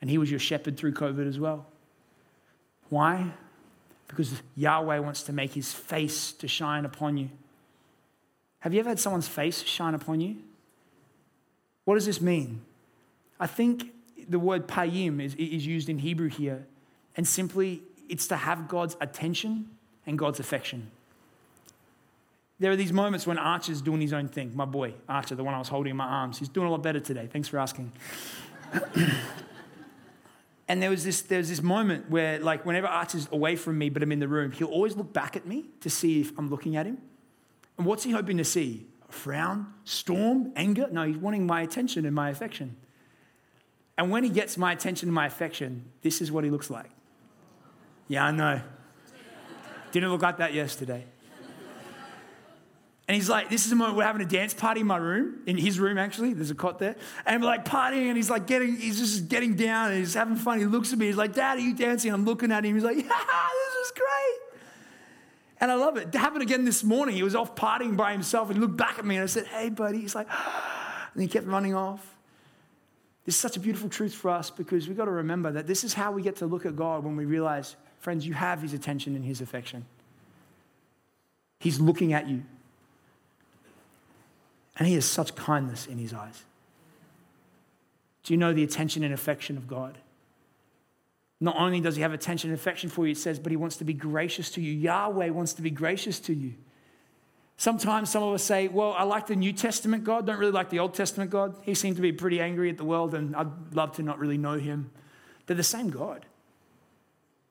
and 0.00 0.10
He 0.10 0.18
was 0.18 0.30
your 0.30 0.40
shepherd 0.40 0.76
through 0.76 0.92
COVID 0.92 1.26
as 1.26 1.38
well. 1.38 1.66
Why? 2.88 3.32
Because 4.08 4.42
Yahweh 4.54 4.98
wants 4.98 5.22
to 5.24 5.32
make 5.32 5.52
his 5.52 5.72
face 5.72 6.32
to 6.32 6.48
shine 6.48 6.84
upon 6.84 7.16
you. 7.16 7.30
Have 8.60 8.74
you 8.74 8.80
ever 8.80 8.88
had 8.88 8.98
someone's 8.98 9.28
face 9.28 9.62
shine 9.62 9.94
upon 9.94 10.20
you? 10.20 10.36
What 11.84 11.94
does 11.94 12.06
this 12.06 12.20
mean? 12.20 12.62
I 13.38 13.46
think 13.46 13.92
the 14.28 14.38
word 14.38 14.66
payim 14.66 15.22
is, 15.22 15.34
is 15.34 15.66
used 15.66 15.88
in 15.88 15.98
Hebrew 15.98 16.28
here, 16.28 16.66
and 17.16 17.26
simply 17.26 17.82
it's 18.08 18.26
to 18.28 18.36
have 18.36 18.68
God's 18.68 18.96
attention 19.00 19.70
and 20.06 20.18
God's 20.18 20.40
affection. 20.40 20.90
There 22.58 22.72
are 22.72 22.76
these 22.76 22.92
moments 22.92 23.26
when 23.26 23.38
Archer's 23.38 23.82
doing 23.82 24.00
his 24.00 24.12
own 24.12 24.28
thing. 24.28 24.52
My 24.54 24.64
boy, 24.64 24.94
Archer, 25.08 25.34
the 25.34 25.44
one 25.44 25.54
I 25.54 25.58
was 25.58 25.68
holding 25.68 25.90
in 25.90 25.96
my 25.96 26.06
arms, 26.06 26.38
he's 26.38 26.48
doing 26.48 26.66
a 26.66 26.70
lot 26.70 26.82
better 26.82 27.00
today. 27.00 27.28
Thanks 27.30 27.48
for 27.48 27.58
asking. 27.58 27.92
and 30.68 30.82
there 30.82 30.90
was 30.90 31.04
this 31.04 31.22
there 31.22 31.38
was 31.38 31.48
this 31.48 31.62
moment 31.62 32.10
where, 32.10 32.38
like, 32.38 32.66
whenever 32.66 32.86
Archer's 32.86 33.28
away 33.30 33.56
from 33.56 33.78
me, 33.78 33.88
but 33.88 34.02
I'm 34.02 34.12
in 34.12 34.18
the 34.18 34.28
room, 34.28 34.52
he'll 34.52 34.68
always 34.68 34.96
look 34.96 35.12
back 35.12 35.36
at 35.36 35.46
me 35.46 35.66
to 35.80 35.90
see 35.90 36.20
if 36.20 36.36
I'm 36.36 36.50
looking 36.50 36.76
at 36.76 36.86
him. 36.86 36.98
And 37.78 37.86
what's 37.86 38.04
he 38.04 38.10
hoping 38.10 38.38
to 38.38 38.44
see? 38.44 38.86
A 39.08 39.12
frown, 39.12 39.72
storm, 39.84 40.52
anger? 40.56 40.88
No, 40.90 41.04
he's 41.04 41.18
wanting 41.18 41.46
my 41.46 41.62
attention 41.62 42.04
and 42.04 42.14
my 42.14 42.30
affection. 42.30 42.76
And 43.98 44.10
when 44.10 44.24
he 44.24 44.30
gets 44.30 44.58
my 44.58 44.72
attention 44.72 45.08
and 45.08 45.14
my 45.14 45.26
affection, 45.26 45.90
this 46.02 46.20
is 46.20 46.30
what 46.32 46.44
he 46.44 46.50
looks 46.50 46.68
like. 46.68 46.90
Yeah, 48.08 48.26
I 48.26 48.30
know. 48.30 48.60
Didn't 49.92 50.10
look 50.10 50.22
like 50.22 50.38
that 50.38 50.52
yesterday. 50.52 51.06
And 53.08 53.14
he's 53.14 53.28
like, 53.28 53.50
this 53.50 53.64
is 53.64 53.70
the 53.70 53.76
moment 53.76 53.96
we're 53.96 54.04
having 54.04 54.22
a 54.22 54.28
dance 54.28 54.52
party 54.52 54.80
in 54.80 54.86
my 54.86 54.96
room, 54.96 55.40
in 55.46 55.56
his 55.56 55.78
room 55.78 55.96
actually. 55.96 56.32
There's 56.32 56.50
a 56.50 56.56
cot 56.56 56.80
there. 56.80 56.96
And 57.24 57.40
we're 57.40 57.48
like 57.48 57.64
partying, 57.64 58.08
and 58.08 58.16
he's 58.16 58.30
like 58.30 58.46
getting, 58.46 58.76
he's 58.76 58.98
just 58.98 59.28
getting 59.28 59.54
down, 59.54 59.92
and 59.92 59.98
he's 59.98 60.14
having 60.14 60.34
fun. 60.34 60.58
He 60.58 60.64
looks 60.64 60.92
at 60.92 60.98
me, 60.98 61.06
he's 61.06 61.16
like, 61.16 61.34
Dad, 61.34 61.58
are 61.58 61.60
you 61.60 61.74
dancing? 61.74 62.12
I'm 62.12 62.24
looking 62.24 62.50
at 62.50 62.64
him. 62.64 62.74
He's 62.74 62.84
like, 62.84 62.96
yeah, 62.98 63.02
this 63.02 63.86
is 63.86 63.92
great. 63.92 64.46
And 65.60 65.70
I 65.70 65.74
love 65.74 65.96
it. 65.96 66.08
It 66.08 66.18
happened 66.18 66.42
again 66.42 66.64
this 66.64 66.84
morning. 66.84 67.14
He 67.14 67.22
was 67.22 67.34
off 67.34 67.54
partying 67.54 67.96
by 67.96 68.12
himself 68.12 68.48
and 68.48 68.58
he 68.58 68.60
looked 68.60 68.76
back 68.76 68.98
at 68.98 69.04
me 69.04 69.16
and 69.16 69.22
I 69.22 69.26
said, 69.26 69.46
Hey, 69.46 69.70
buddy. 69.70 70.00
He's 70.00 70.14
like, 70.14 70.28
and 71.14 71.22
he 71.22 71.28
kept 71.28 71.46
running 71.46 71.74
off. 71.74 72.14
This 73.24 73.34
is 73.34 73.40
such 73.40 73.56
a 73.56 73.60
beautiful 73.60 73.88
truth 73.88 74.14
for 74.14 74.30
us 74.30 74.50
because 74.50 74.86
we've 74.86 74.96
got 74.96 75.06
to 75.06 75.10
remember 75.10 75.50
that 75.52 75.66
this 75.66 75.82
is 75.82 75.94
how 75.94 76.12
we 76.12 76.22
get 76.22 76.36
to 76.36 76.46
look 76.46 76.64
at 76.66 76.76
God 76.76 77.04
when 77.04 77.16
we 77.16 77.24
realize, 77.24 77.74
friends, 77.98 78.26
you 78.26 78.34
have 78.34 78.62
his 78.62 78.72
attention 78.72 79.16
and 79.16 79.24
his 79.24 79.40
affection. 79.40 79.84
He's 81.58 81.80
looking 81.80 82.12
at 82.12 82.28
you. 82.28 82.44
And 84.78 84.86
he 84.86 84.94
has 84.94 85.04
such 85.04 85.34
kindness 85.34 85.86
in 85.86 85.98
his 85.98 86.12
eyes. 86.12 86.42
Do 88.22 88.34
you 88.34 88.38
know 88.38 88.52
the 88.52 88.64
attention 88.64 89.04
and 89.04 89.14
affection 89.14 89.56
of 89.56 89.66
God? 89.66 89.98
Not 91.40 91.56
only 91.56 91.80
does 91.80 91.96
he 91.96 92.02
have 92.02 92.12
attention 92.12 92.50
and 92.50 92.58
affection 92.58 92.90
for 92.90 93.06
you, 93.06 93.12
it 93.12 93.18
says, 93.18 93.38
but 93.38 93.52
he 93.52 93.56
wants 93.56 93.76
to 93.76 93.84
be 93.84 93.92
gracious 93.92 94.50
to 94.52 94.60
you. 94.60 94.72
Yahweh 94.72 95.30
wants 95.30 95.52
to 95.54 95.62
be 95.62 95.70
gracious 95.70 96.18
to 96.20 96.34
you. 96.34 96.54
Sometimes 97.58 98.10
some 98.10 98.22
of 98.22 98.34
us 98.34 98.42
say, 98.42 98.68
Well, 98.68 98.94
I 98.96 99.04
like 99.04 99.26
the 99.26 99.36
New 99.36 99.52
Testament 99.52 100.04
God, 100.04 100.26
don't 100.26 100.38
really 100.38 100.52
like 100.52 100.70
the 100.70 100.78
Old 100.78 100.94
Testament 100.94 101.30
God. 101.30 101.56
He 101.62 101.74
seemed 101.74 101.96
to 101.96 102.02
be 102.02 102.12
pretty 102.12 102.40
angry 102.40 102.68
at 102.68 102.76
the 102.76 102.84
world, 102.84 103.14
and 103.14 103.34
I'd 103.34 103.74
love 103.74 103.92
to 103.96 104.02
not 104.02 104.18
really 104.18 104.36
know 104.36 104.58
him. 104.58 104.90
They're 105.46 105.56
the 105.56 105.62
same 105.62 105.88
God. 105.88 106.26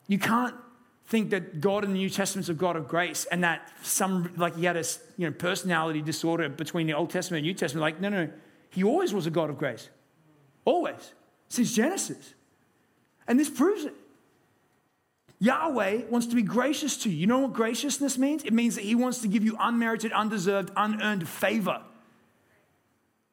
You 0.08 0.20
can't 0.20 0.56
think 1.08 1.30
that 1.30 1.62
God 1.62 1.84
in 1.84 1.92
the 1.92 1.98
New 1.98 2.10
Testament's 2.10 2.50
a 2.50 2.54
God 2.54 2.76
of 2.76 2.88
grace 2.88 3.26
and 3.26 3.44
that 3.44 3.72
some, 3.84 4.34
like 4.38 4.56
he 4.56 4.66
had 4.66 4.76
a 4.76 4.84
you 5.18 5.28
know, 5.28 5.32
personality 5.32 6.02
disorder 6.02 6.50
between 6.50 6.88
the 6.88 6.94
Old 6.94 7.12
Testament 7.12 7.40
and 7.40 7.48
New 7.48 7.54
Testament. 7.54 7.82
Like, 7.82 8.02
no, 8.02 8.10
no, 8.10 8.30
he 8.72 8.84
always 8.84 9.14
was 9.14 9.28
a 9.28 9.32
God 9.32 9.50
of 9.50 9.58
grace. 9.58 9.90
Always. 10.66 11.14
Since 11.48 11.74
Genesis. 11.76 12.34
And 13.28 13.40
this 13.40 13.50
proves 13.50 13.86
it. 13.86 13.94
Yahweh 15.40 16.04
wants 16.10 16.28
to 16.28 16.36
be 16.36 16.42
gracious 16.42 16.98
to 16.98 17.10
you. 17.10 17.18
You 17.18 17.28
know 17.28 17.40
what 17.40 17.54
graciousness 17.54 18.18
means? 18.18 18.44
It 18.44 18.54
means 18.54 18.76
that 18.76 18.84
He 18.84 18.96
wants 18.96 19.20
to 19.20 19.28
give 19.28 19.44
you 19.44 19.56
unmerited, 19.60 20.12
undeserved, 20.12 20.72
unearned 20.76 21.28
favor. 21.28 21.82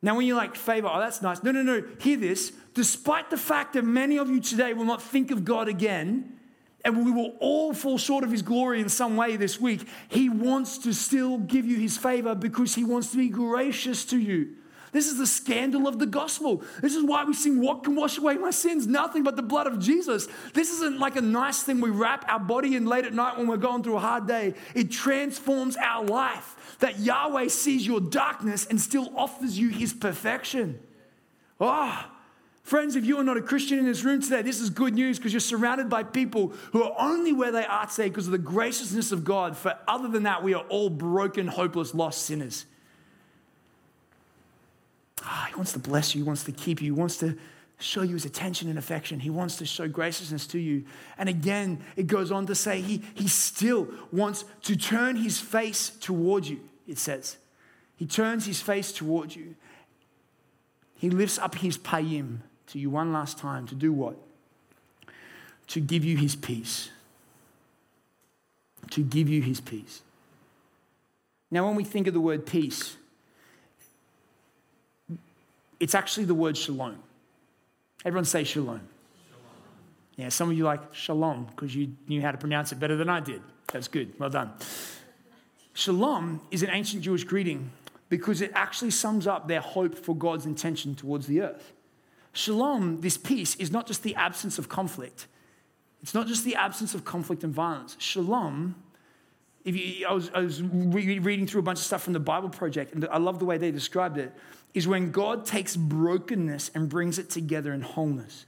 Now, 0.03 0.17
when 0.17 0.27
you're 0.27 0.37
like, 0.37 0.57
favor, 0.57 0.91
oh, 0.93 0.99
that's 0.99 1.23
nice. 1.23 1.43
No, 1.45 1.53
no, 1.53 1.63
no. 1.63 1.85
Hear 2.01 2.17
this. 2.17 2.53
Despite 2.75 3.31
the 3.31 3.37
fact 3.37 3.75
that 3.75 3.85
many 3.85 4.19
of 4.19 4.29
you 4.29 4.41
today 4.41 4.75
will 4.75 4.85
not 4.85 5.01
think 5.01 5.31
of 5.31 5.45
God 5.45 5.69
again, 5.69 6.41
and 6.85 7.05
we 7.05 7.11
will 7.11 7.35
all 7.41 7.73
fall 7.73 7.99
short 7.99 8.25
of 8.25 8.31
His 8.31 8.43
glory 8.43 8.81
in 8.81 8.89
some 8.89 9.17
way 9.17 9.37
this 9.37 9.61
week, 9.61 9.87
He 10.09 10.29
wants 10.29 10.79
to 10.79 10.93
still 10.93 11.39
give 11.39 11.67
you 11.67 11.77
His 11.77 11.97
favor 11.97 12.35
because 12.35 12.75
He 12.75 12.85
wants 12.85 13.11
to 13.13 13.17
be 13.17 13.29
gracious 13.29 14.05
to 14.07 14.19
you. 14.19 14.57
This 14.93 15.07
is 15.07 15.17
the 15.17 15.27
scandal 15.27 15.89
of 15.89 15.99
the 15.99 16.07
gospel. 16.07 16.63
This 16.83 16.95
is 16.95 17.03
why 17.03 17.25
we 17.25 17.33
sing, 17.33 17.63
What 17.63 17.83
can 17.83 17.97
wash 17.97 18.19
away 18.19 18.37
my 18.37 18.51
sins? 18.51 18.87
Nothing 18.87 19.23
but 19.23 19.37
the 19.37 19.43
blood 19.43 19.67
of 19.67 19.79
Jesus. 19.79 20.29
This 20.53 20.71
isn't 20.71 21.01
like 21.01 21.17
a 21.17 21.23
nice 21.23 21.63
thing 21.63 21.81
we 21.81 21.89
wrap 21.89 22.27
our 22.29 22.39
body 22.39 22.77
in 22.77 22.85
late 22.85 23.07
at 23.07 23.15
night 23.15 23.39
when 23.39 23.47
we're 23.47 23.57
going 23.57 23.83
through 23.83 23.97
a 23.97 24.01
hard 24.01 24.29
day. 24.29 24.53
It 24.75 24.91
transforms 24.91 25.77
our 25.77 26.05
life. 26.05 26.77
That 26.81 26.99
Yahweh 26.99 27.49
sees 27.49 27.87
your 27.87 28.01
darkness 28.01 28.67
and 28.67 28.79
still 28.79 29.11
offers 29.17 29.59
you 29.59 29.71
his 29.71 29.95
perfection. 29.95 30.79
Oh, 31.59 32.07
Friends, 32.63 32.95
if 32.95 33.05
you 33.05 33.19
are 33.19 33.25
not 33.25 33.37
a 33.37 33.43
Christian 33.43 33.79
in 33.79 33.85
this 33.85 34.05
room 34.05 34.23
today, 34.23 34.41
this 34.41 34.61
is 34.61 34.71
good 34.71 34.95
news 34.95 35.19
because 35.19 35.33
you're 35.33 35.41
surrounded 35.41 35.91
by 35.91 36.05
people 36.05 36.49
who 36.71 36.83
are 36.83 36.95
only 36.97 37.33
where 37.33 37.51
they 37.51 37.67
are 37.67 37.87
today 37.87 38.09
because 38.09 38.27
of 38.27 38.33
the 38.33 38.39
graciousness 38.39 39.11
of 39.11 39.25
God. 39.25 39.57
For 39.57 39.77
other 39.89 40.09
than 40.09 40.23
that, 40.23 40.43
we 40.43 40.55
are 40.55 40.65
all 40.69 40.89
broken, 40.89 41.49
hopeless, 41.49 41.93
lost 41.93 42.23
sinners. 42.23 42.67
Ah, 45.25 45.47
he 45.49 45.55
wants 45.57 45.73
to 45.73 45.79
bless 45.81 46.15
you, 46.15 46.23
he 46.23 46.27
wants 46.27 46.45
to 46.45 46.53
keep 46.53 46.81
you, 46.81 46.95
he 46.95 46.99
wants 46.99 47.17
to 47.19 47.37
show 47.79 48.03
you 48.03 48.15
his 48.15 48.25
attention 48.25 48.69
and 48.69 48.79
affection. 48.79 49.19
He 49.19 49.31
wants 49.31 49.57
to 49.57 49.67
show 49.67 49.89
graciousness 49.89 50.47
to 50.49 50.59
you. 50.59 50.85
And 51.19 51.29
again, 51.29 51.83
it 51.97 52.07
goes 52.07 52.31
on 52.31 52.47
to 52.47 52.55
say 52.55 52.81
he, 52.81 53.03
he 53.15 53.27
still 53.27 53.89
wants 54.13 54.45
to 54.63 54.77
turn 54.77 55.17
his 55.17 55.41
face 55.41 55.91
towards 55.91 56.49
you, 56.49 56.61
it 56.87 56.99
says. 56.99 57.39
He 57.97 58.07
turns 58.07 58.47
his 58.47 58.63
face 58.63 58.93
towards 58.93 59.35
you. 59.35 59.57
He 60.95 61.11
lifts 61.11 61.39
up 61.39 61.57
his 61.57 61.77
panim 61.77 62.39
to 62.73 62.79
you 62.79 62.89
one 62.89 63.13
last 63.13 63.37
time 63.37 63.67
to 63.67 63.75
do 63.75 63.93
what? 63.93 64.17
To 65.69 65.81
give 65.81 66.05
you 66.05 66.17
his 66.17 66.35
peace. 66.35 66.89
To 68.91 69.03
give 69.03 69.29
you 69.29 69.43
his 69.43 69.61
peace. 69.61 70.01
Now, 71.51 71.67
when 71.67 71.77
we 71.77 71.85
think 71.85 72.07
of 72.07 72.15
the 72.15 72.21
word 72.21 72.47
peace, 72.47 72.97
it's 75.79 75.95
actually 75.95 76.25
the 76.25 76.35
word 76.35 76.57
shalom. 76.57 76.99
Everyone 78.07 78.25
say 78.25 78.43
shalom. 78.43 78.69
shalom. 78.69 78.81
Yeah, 80.17 80.29
some 80.31 80.51
of 80.51 80.57
you 80.57 80.65
like 80.65 80.95
shalom 80.95 81.49
because 81.55 81.77
you 81.77 81.93
knew 82.09 82.23
how 82.23 82.33
to 82.33 82.39
pronounce 82.39 82.73
it 82.73 82.81
better 82.81 82.97
than 82.97 83.11
I 83.11 83.21
did. 83.21 83.43
That's 83.71 83.89
good. 83.89 84.19
Well 84.19 84.31
done. 84.31 84.51
Shalom 85.75 86.41
is 86.51 86.63
an 86.63 86.71
ancient 86.71 87.03
Jewish 87.03 87.25
greeting 87.25 87.71
because 88.09 88.41
it 88.41 88.51
actually 88.55 88.93
sums 88.93 89.27
up 89.27 89.47
their 89.47 89.61
hope 89.61 89.95
for 89.95 90.17
God's 90.17 90.47
intention 90.47 90.95
towards 90.95 91.27
the 91.27 91.43
earth. 91.43 91.73
Shalom, 92.33 93.01
this 93.01 93.17
peace, 93.17 93.55
is 93.57 93.71
not 93.71 93.87
just 93.87 94.03
the 94.03 94.15
absence 94.15 94.59
of 94.59 94.69
conflict. 94.69 95.27
It's 96.03 96.15
not 96.15 96.27
just 96.27 96.45
the 96.45 96.57
absence 96.57 96.95
of 96.95 97.05
conflict 97.05 97.45
and 97.45 97.55
violence. 97.55 97.97
Shalom, 97.99 98.75
if 99.65 99.77
you, 99.77 100.07
I 100.07 100.13
was, 100.13 100.31
I 100.35 100.41
was 100.41 100.63
re- 100.63 101.19
reading 101.19 101.47
through 101.47 101.61
a 101.61 101.65
bunch 101.65 101.79
of 101.79 101.85
stuff 101.85 102.03
from 102.03 102.15
the 102.15 102.21
Bible 102.21 102.49
Project, 102.49 102.95
and 102.95 103.07
I 103.11 103.19
love 103.19 103.39
the 103.39 103.45
way 103.45 103.59
they 103.59 103.71
described 103.71 104.19
it 104.19 104.33
is 104.75 104.89
when 104.89 105.11
God 105.13 105.45
takes 105.45 105.77
brokenness 105.77 106.71
and 106.75 106.89
brings 106.89 107.19
it 107.19 107.29
together 107.29 107.73
in 107.75 107.83
wholeness. 107.83 108.47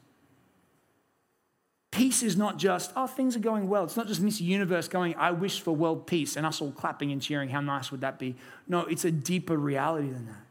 Peace 1.92 2.22
is 2.22 2.36
not 2.36 2.56
just, 2.56 2.92
oh, 2.96 3.06
things 3.06 3.36
are 3.36 3.40
going 3.40 3.68
well. 3.68 3.84
It's 3.84 3.96
not 3.96 4.08
just 4.08 4.20
Miss 4.20 4.40
Universe 4.40 4.88
going, 4.88 5.14
I 5.14 5.30
wish 5.30 5.60
for 5.60 5.76
world 5.76 6.06
peace, 6.06 6.36
and 6.36 6.44
us 6.44 6.60
all 6.60 6.72
clapping 6.72 7.12
and 7.12 7.22
cheering. 7.22 7.50
How 7.50 7.60
nice 7.60 7.92
would 7.92 8.00
that 8.00 8.18
be? 8.18 8.34
No, 8.66 8.80
it's 8.80 9.04
a 9.04 9.12
deeper 9.12 9.56
reality 9.56 10.08
than 10.08 10.26
that. 10.26 10.43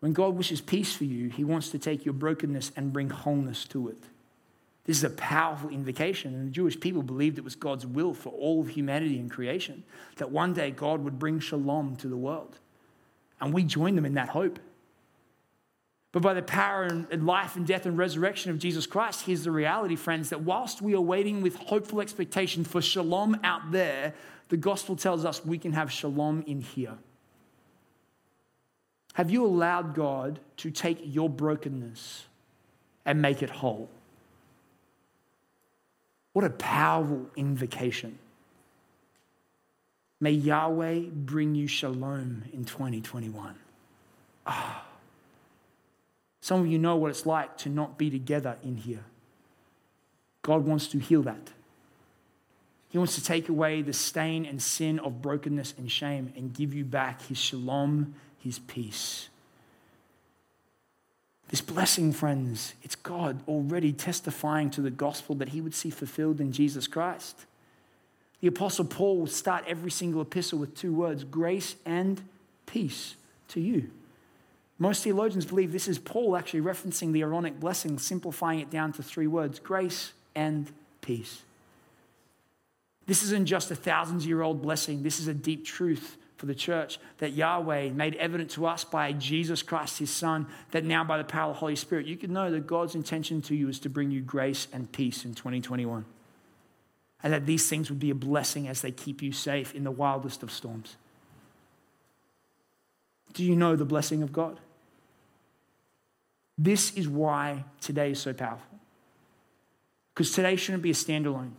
When 0.00 0.12
God 0.12 0.34
wishes 0.34 0.60
peace 0.60 0.94
for 0.94 1.04
you, 1.04 1.28
He 1.28 1.44
wants 1.44 1.70
to 1.70 1.78
take 1.78 2.04
your 2.04 2.14
brokenness 2.14 2.72
and 2.76 2.92
bring 2.92 3.10
wholeness 3.10 3.64
to 3.66 3.88
it. 3.88 4.02
This 4.84 4.96
is 4.96 5.04
a 5.04 5.10
powerful 5.10 5.68
invocation, 5.68 6.34
and 6.34 6.48
the 6.48 6.52
Jewish 6.52 6.80
people 6.80 7.02
believed 7.02 7.38
it 7.38 7.44
was 7.44 7.54
God's 7.54 7.86
will 7.86 8.14
for 8.14 8.30
all 8.30 8.62
of 8.62 8.68
humanity 8.68 9.18
and 9.18 9.30
creation 9.30 9.84
that 10.16 10.30
one 10.30 10.54
day 10.54 10.70
God 10.70 11.04
would 11.04 11.18
bring 11.18 11.38
shalom 11.38 11.96
to 11.96 12.08
the 12.08 12.16
world. 12.16 12.58
And 13.40 13.52
we 13.52 13.62
join 13.62 13.94
them 13.94 14.06
in 14.06 14.14
that 14.14 14.30
hope. 14.30 14.58
But 16.12 16.22
by 16.22 16.34
the 16.34 16.42
power 16.42 16.82
and 16.82 17.26
life 17.26 17.54
and 17.54 17.66
death 17.66 17.86
and 17.86 17.96
resurrection 17.96 18.50
of 18.50 18.58
Jesus 18.58 18.86
Christ, 18.86 19.26
here's 19.26 19.44
the 19.44 19.52
reality, 19.52 19.96
friends, 19.96 20.30
that 20.30 20.40
whilst 20.40 20.82
we 20.82 20.94
are 20.94 21.00
waiting 21.00 21.40
with 21.40 21.54
hopeful 21.56 22.00
expectation 22.00 22.64
for 22.64 22.82
shalom 22.82 23.38
out 23.44 23.70
there, 23.70 24.14
the 24.48 24.56
gospel 24.56 24.96
tells 24.96 25.24
us 25.24 25.44
we 25.44 25.58
can 25.58 25.72
have 25.72 25.92
shalom 25.92 26.42
in 26.46 26.62
here. 26.62 26.98
Have 29.14 29.30
you 29.30 29.44
allowed 29.44 29.94
God 29.94 30.38
to 30.58 30.70
take 30.70 31.00
your 31.02 31.28
brokenness 31.28 32.24
and 33.04 33.20
make 33.20 33.42
it 33.42 33.50
whole? 33.50 33.88
What 36.32 36.44
a 36.44 36.50
powerful 36.50 37.26
invocation. 37.36 38.18
May 40.20 40.32
Yahweh 40.32 41.00
bring 41.12 41.54
you 41.54 41.66
shalom 41.66 42.44
in 42.52 42.64
2021. 42.64 43.54
Ah. 44.46 44.86
Some 46.40 46.60
of 46.60 46.66
you 46.66 46.78
know 46.78 46.96
what 46.96 47.10
it's 47.10 47.26
like 47.26 47.56
to 47.58 47.68
not 47.68 47.98
be 47.98 48.10
together 48.10 48.56
in 48.62 48.76
here. 48.76 49.04
God 50.42 50.64
wants 50.64 50.88
to 50.88 50.98
heal 50.98 51.22
that. 51.22 51.50
He 52.88 52.98
wants 52.98 53.14
to 53.14 53.22
take 53.22 53.48
away 53.48 53.82
the 53.82 53.92
stain 53.92 54.44
and 54.44 54.60
sin 54.60 54.98
of 54.98 55.22
brokenness 55.22 55.74
and 55.78 55.90
shame 55.90 56.32
and 56.36 56.52
give 56.52 56.74
you 56.74 56.84
back 56.84 57.22
his 57.22 57.38
shalom, 57.38 58.14
his 58.42 58.58
peace. 58.58 59.28
This 61.48 61.60
blessing, 61.60 62.12
friends, 62.12 62.74
it's 62.82 62.94
God 62.94 63.40
already 63.48 63.92
testifying 63.92 64.70
to 64.70 64.80
the 64.80 64.90
gospel 64.90 65.34
that 65.36 65.48
he 65.48 65.60
would 65.60 65.74
see 65.74 65.90
fulfilled 65.90 66.40
in 66.40 66.52
Jesus 66.52 66.86
Christ. 66.86 67.44
The 68.40 68.48
Apostle 68.48 68.84
Paul 68.84 69.18
would 69.18 69.32
start 69.32 69.64
every 69.66 69.90
single 69.90 70.22
epistle 70.22 70.58
with 70.58 70.76
two 70.76 70.94
words 70.94 71.24
grace 71.24 71.74
and 71.84 72.22
peace 72.66 73.16
to 73.48 73.60
you. 73.60 73.90
Most 74.78 75.02
theologians 75.02 75.44
believe 75.44 75.72
this 75.72 75.88
is 75.88 75.98
Paul 75.98 76.36
actually 76.36 76.62
referencing 76.62 77.12
the 77.12 77.22
Aaronic 77.22 77.60
blessing, 77.60 77.98
simplifying 77.98 78.60
it 78.60 78.70
down 78.70 78.92
to 78.92 79.02
three 79.02 79.26
words 79.26 79.58
grace 79.58 80.12
and 80.34 80.70
peace. 81.02 81.42
This 83.06 83.24
isn't 83.24 83.46
just 83.46 83.72
a 83.72 83.74
thousands 83.74 84.24
year 84.24 84.40
old 84.40 84.62
blessing, 84.62 85.02
this 85.02 85.18
is 85.18 85.26
a 85.26 85.34
deep 85.34 85.66
truth 85.66 86.16
for 86.40 86.46
the 86.46 86.54
church 86.54 86.98
that 87.18 87.34
Yahweh 87.34 87.90
made 87.90 88.14
evident 88.14 88.50
to 88.52 88.64
us 88.64 88.82
by 88.82 89.12
Jesus 89.12 89.62
Christ, 89.62 89.98
his 89.98 90.08
Son, 90.08 90.46
that 90.70 90.86
now 90.86 91.04
by 91.04 91.18
the 91.18 91.24
power 91.24 91.50
of 91.50 91.56
the 91.56 91.60
Holy 91.60 91.76
Spirit, 91.76 92.06
you 92.06 92.16
can 92.16 92.32
know 92.32 92.50
that 92.50 92.66
God's 92.66 92.94
intention 92.94 93.42
to 93.42 93.54
you 93.54 93.68
is 93.68 93.78
to 93.80 93.90
bring 93.90 94.10
you 94.10 94.22
grace 94.22 94.66
and 94.72 94.90
peace 94.90 95.26
in 95.26 95.34
2021. 95.34 96.06
And 97.22 97.32
that 97.34 97.44
these 97.44 97.68
things 97.68 97.90
would 97.90 98.00
be 98.00 98.08
a 98.08 98.14
blessing 98.14 98.68
as 98.68 98.80
they 98.80 98.90
keep 98.90 99.20
you 99.20 99.32
safe 99.32 99.74
in 99.74 99.84
the 99.84 99.90
wildest 99.90 100.42
of 100.42 100.50
storms. 100.50 100.96
Do 103.34 103.44
you 103.44 103.54
know 103.54 103.76
the 103.76 103.84
blessing 103.84 104.22
of 104.22 104.32
God? 104.32 104.58
This 106.56 106.94
is 106.94 107.06
why 107.06 107.64
today 107.82 108.12
is 108.12 108.18
so 108.18 108.32
powerful. 108.32 108.78
Because 110.14 110.32
today 110.32 110.56
shouldn't 110.56 110.82
be 110.82 110.90
a 110.90 110.94
standalone. 110.94 111.50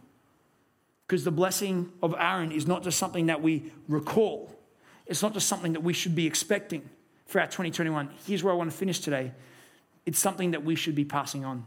Because 1.06 1.24
the 1.24 1.30
blessing 1.30 1.92
of 2.02 2.16
Aaron 2.18 2.52
is 2.52 2.66
not 2.66 2.82
just 2.82 2.98
something 2.98 3.28
that 3.28 3.44
we 3.44 3.72
recall, 3.88 4.51
it's 5.12 5.22
not 5.22 5.34
just 5.34 5.48
something 5.48 5.74
that 5.74 5.84
we 5.84 5.94
should 5.94 6.16
be 6.16 6.26
expecting 6.26 6.90
for 7.26 7.42
our 7.42 7.48
2021. 7.48 8.10
Here's 8.26 8.44
where 8.44 8.54
I 8.54 8.56
want 8.56 8.72
to 8.72 8.78
finish 8.78 9.00
today 9.00 9.34
it's 10.06 10.18
something 10.18 10.52
that 10.52 10.64
we 10.64 10.74
should 10.76 10.96
be 10.96 11.06
passing 11.06 11.46
on. 11.46 11.66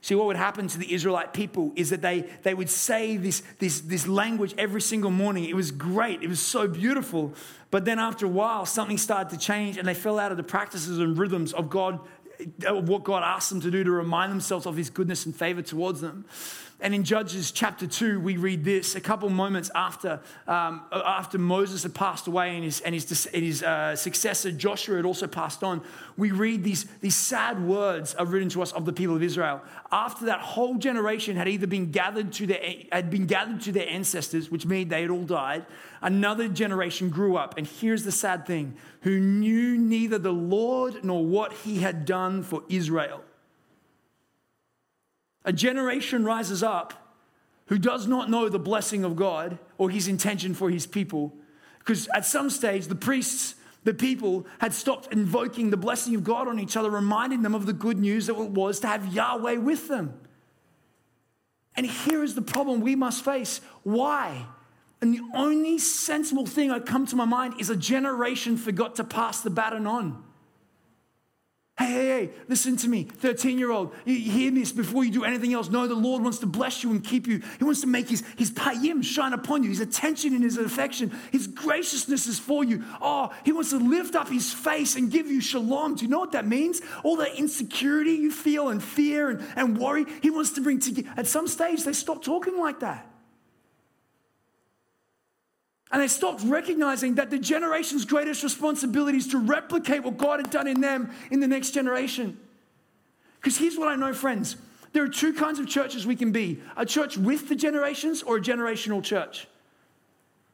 See, 0.00 0.14
what 0.14 0.26
would 0.26 0.36
happen 0.36 0.66
to 0.68 0.78
the 0.78 0.94
Israelite 0.94 1.34
people 1.34 1.72
is 1.76 1.90
that 1.90 2.00
they, 2.00 2.20
they 2.42 2.54
would 2.54 2.70
say 2.70 3.18
this, 3.18 3.42
this, 3.58 3.82
this 3.82 4.06
language 4.06 4.54
every 4.56 4.80
single 4.80 5.10
morning. 5.10 5.44
It 5.44 5.54
was 5.54 5.70
great, 5.70 6.22
it 6.22 6.28
was 6.28 6.40
so 6.40 6.66
beautiful. 6.66 7.34
But 7.70 7.84
then 7.84 7.98
after 7.98 8.24
a 8.24 8.28
while, 8.30 8.64
something 8.64 8.96
started 8.96 9.28
to 9.30 9.38
change 9.38 9.76
and 9.76 9.86
they 9.86 9.92
fell 9.92 10.18
out 10.18 10.30
of 10.30 10.38
the 10.38 10.42
practices 10.42 10.98
and 10.98 11.18
rhythms 11.18 11.52
of 11.52 11.68
God, 11.68 12.00
of 12.66 12.88
what 12.88 13.04
God 13.04 13.22
asked 13.22 13.50
them 13.50 13.60
to 13.60 13.70
do 13.70 13.84
to 13.84 13.90
remind 13.90 14.32
themselves 14.32 14.64
of 14.64 14.76
His 14.76 14.88
goodness 14.88 15.26
and 15.26 15.36
favor 15.36 15.60
towards 15.60 16.00
them. 16.00 16.24
And 16.82 16.94
in 16.94 17.04
Judges 17.04 17.50
chapter 17.50 17.86
2, 17.86 18.20
we 18.20 18.38
read 18.38 18.64
this 18.64 18.94
a 18.94 19.00
couple 19.02 19.28
moments 19.28 19.70
after, 19.74 20.20
um, 20.48 20.80
after 20.90 21.36
Moses 21.36 21.82
had 21.82 21.94
passed 21.94 22.26
away 22.26 22.54
and 22.54 22.64
his, 22.64 22.80
and 22.80 22.94
his, 22.94 23.26
and 23.26 23.44
his 23.44 23.62
uh, 23.62 23.94
successor 23.96 24.50
Joshua 24.50 24.96
had 24.96 25.04
also 25.04 25.26
passed 25.26 25.62
on. 25.62 25.82
We 26.16 26.30
read 26.30 26.64
these, 26.64 26.84
these 27.02 27.14
sad 27.14 27.62
words 27.62 28.14
are 28.14 28.24
written 28.24 28.48
to 28.50 28.62
us 28.62 28.72
of 28.72 28.86
the 28.86 28.94
people 28.94 29.14
of 29.14 29.22
Israel. 29.22 29.60
After 29.92 30.24
that 30.26 30.40
whole 30.40 30.76
generation 30.76 31.36
had 31.36 31.48
either 31.48 31.66
been 31.66 31.90
gathered 31.90 32.32
to 32.34 32.46
their, 32.46 32.60
had 32.90 33.10
been 33.10 33.26
gathered 33.26 33.60
to 33.62 33.72
their 33.72 33.88
ancestors, 33.88 34.50
which 34.50 34.64
means 34.64 34.88
they 34.88 35.02
had 35.02 35.10
all 35.10 35.24
died, 35.24 35.66
another 36.00 36.48
generation 36.48 37.10
grew 37.10 37.36
up. 37.36 37.58
And 37.58 37.66
here's 37.66 38.04
the 38.04 38.12
sad 38.12 38.46
thing 38.46 38.74
who 39.02 39.20
knew 39.20 39.76
neither 39.76 40.18
the 40.18 40.32
Lord 40.32 41.04
nor 41.04 41.26
what 41.26 41.52
he 41.52 41.80
had 41.80 42.06
done 42.06 42.42
for 42.42 42.62
Israel. 42.70 43.22
A 45.44 45.52
generation 45.52 46.24
rises 46.24 46.62
up 46.62 46.94
who 47.66 47.78
does 47.78 48.06
not 48.06 48.28
know 48.28 48.48
the 48.48 48.58
blessing 48.58 49.04
of 49.04 49.16
God 49.16 49.58
or 49.78 49.90
his 49.90 50.08
intention 50.08 50.54
for 50.54 50.70
his 50.70 50.86
people. 50.86 51.32
Because 51.78 52.08
at 52.14 52.26
some 52.26 52.50
stage, 52.50 52.88
the 52.88 52.94
priests, 52.94 53.54
the 53.84 53.94
people, 53.94 54.46
had 54.58 54.74
stopped 54.74 55.12
invoking 55.12 55.70
the 55.70 55.76
blessing 55.76 56.14
of 56.14 56.24
God 56.24 56.48
on 56.48 56.58
each 56.58 56.76
other, 56.76 56.90
reminding 56.90 57.42
them 57.42 57.54
of 57.54 57.66
the 57.66 57.72
good 57.72 57.98
news 57.98 58.26
that 58.26 58.36
it 58.36 58.50
was 58.50 58.80
to 58.80 58.86
have 58.88 59.14
Yahweh 59.14 59.56
with 59.56 59.88
them. 59.88 60.14
And 61.76 61.86
here 61.86 62.22
is 62.22 62.34
the 62.34 62.42
problem 62.42 62.80
we 62.80 62.96
must 62.96 63.24
face. 63.24 63.60
Why? 63.84 64.46
And 65.00 65.14
the 65.14 65.22
only 65.34 65.78
sensible 65.78 66.46
thing 66.46 66.68
that 66.68 66.84
come 66.84 67.06
to 67.06 67.16
my 67.16 67.24
mind 67.24 67.54
is 67.58 67.70
a 67.70 67.76
generation 67.76 68.56
forgot 68.56 68.96
to 68.96 69.04
pass 69.04 69.40
the 69.40 69.48
baton 69.48 69.86
on. 69.86 70.22
Hey, 71.80 71.92
hey, 71.92 72.06
hey, 72.08 72.30
listen 72.46 72.76
to 72.76 72.88
me, 72.90 73.04
13 73.04 73.58
year 73.58 73.70
old. 73.70 73.94
You 74.04 74.14
hear 74.14 74.50
this 74.50 74.70
before 74.70 75.02
you 75.02 75.10
do 75.10 75.24
anything 75.24 75.54
else. 75.54 75.70
No, 75.70 75.86
the 75.86 75.94
Lord 75.94 76.22
wants 76.22 76.38
to 76.40 76.46
bless 76.46 76.84
you 76.84 76.90
and 76.90 77.02
keep 77.02 77.26
you. 77.26 77.40
He 77.56 77.64
wants 77.64 77.80
to 77.80 77.86
make 77.86 78.06
his, 78.06 78.22
his 78.36 78.50
panim 78.50 79.02
shine 79.02 79.32
upon 79.32 79.62
you, 79.62 79.70
his 79.70 79.80
attention 79.80 80.34
and 80.34 80.44
his 80.44 80.58
affection. 80.58 81.10
His 81.32 81.46
graciousness 81.46 82.26
is 82.26 82.38
for 82.38 82.64
you. 82.64 82.84
Oh, 83.00 83.32
he 83.46 83.52
wants 83.52 83.70
to 83.70 83.78
lift 83.78 84.14
up 84.14 84.28
his 84.28 84.52
face 84.52 84.94
and 84.94 85.10
give 85.10 85.28
you 85.28 85.40
shalom. 85.40 85.94
Do 85.94 86.04
you 86.04 86.10
know 86.10 86.18
what 86.18 86.32
that 86.32 86.46
means? 86.46 86.82
All 87.02 87.16
that 87.16 87.36
insecurity 87.36 88.12
you 88.12 88.30
feel 88.30 88.68
and 88.68 88.84
fear 88.84 89.30
and, 89.30 89.42
and 89.56 89.78
worry, 89.78 90.04
he 90.20 90.28
wants 90.28 90.50
to 90.50 90.60
bring 90.60 90.80
together. 90.80 91.08
At 91.16 91.28
some 91.28 91.48
stage, 91.48 91.84
they 91.84 91.94
stop 91.94 92.22
talking 92.22 92.58
like 92.58 92.80
that. 92.80 93.10
And 95.92 96.00
they 96.00 96.08
stopped 96.08 96.42
recognizing 96.44 97.16
that 97.16 97.30
the 97.30 97.38
generation's 97.38 98.04
greatest 98.04 98.42
responsibility 98.42 99.18
is 99.18 99.28
to 99.28 99.38
replicate 99.38 100.04
what 100.04 100.16
God 100.16 100.40
had 100.40 100.50
done 100.50 100.68
in 100.68 100.80
them 100.80 101.12
in 101.30 101.40
the 101.40 101.48
next 101.48 101.70
generation. 101.70 102.38
Because 103.40 103.56
here's 103.56 103.76
what 103.76 103.88
I 103.88 103.96
know, 103.96 104.12
friends 104.12 104.56
there 104.92 105.04
are 105.04 105.08
two 105.08 105.32
kinds 105.32 105.58
of 105.58 105.68
churches 105.68 106.04
we 106.04 106.16
can 106.16 106.32
be 106.32 106.60
a 106.76 106.84
church 106.84 107.16
with 107.16 107.48
the 107.48 107.54
generations 107.54 108.22
or 108.22 108.36
a 108.36 108.40
generational 108.40 109.02
church. 109.02 109.46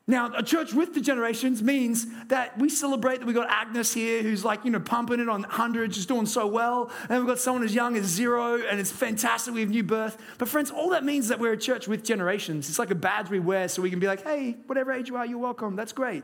Now, 0.09 0.31
a 0.37 0.43
church 0.43 0.73
with 0.73 0.95
the 0.95 1.01
generations 1.01 1.65
means 1.65 2.07
that 2.29 2.57
we 2.59 2.69
celebrate 2.69 3.19
that 3.19 3.27
we've 3.27 3.35
got 3.35 3.49
Agnes 3.51 3.93
here 3.93 4.23
who's 4.23 4.45
like, 4.45 4.65
you 4.65 4.71
know, 4.71 4.79
pumping 4.79 5.19
it 5.19 5.29
on 5.29 5.43
hundreds, 5.43 5.97
just 5.97 6.07
doing 6.07 6.27
so 6.27 6.47
well. 6.47 6.93
And 7.09 7.19
we've 7.19 7.27
got 7.27 7.41
someone 7.41 7.65
as 7.65 7.75
young 7.75 7.97
as 7.97 8.05
zero, 8.05 8.63
and 8.63 8.79
it's 8.79 8.93
fantastic. 8.93 9.53
We 9.53 9.63
have 9.63 9.71
new 9.71 9.83
birth. 9.83 10.17
But, 10.39 10.49
friends, 10.49 10.71
all 10.71 10.91
that 10.91 11.05
means 11.05 11.25
is 11.25 11.29
that 11.31 11.41
we're 11.41 11.55
a 11.55 11.59
church 11.59 11.89
with 11.89 12.05
generations. 12.05 12.69
It's 12.69 12.79
like 12.79 12.93
a 12.93 12.97
badge 12.97 13.31
we 13.31 13.41
wear 13.41 13.67
so 13.67 13.83
we 13.83 13.91
can 13.91 13.99
be 13.99 14.07
like, 14.07 14.23
hey, 14.23 14.57
whatever 14.69 14.93
age 14.93 15.09
you 15.09 15.17
are, 15.17 15.27
you're 15.27 15.39
welcome. 15.39 15.75
That's 15.75 15.93
great. 15.93 16.23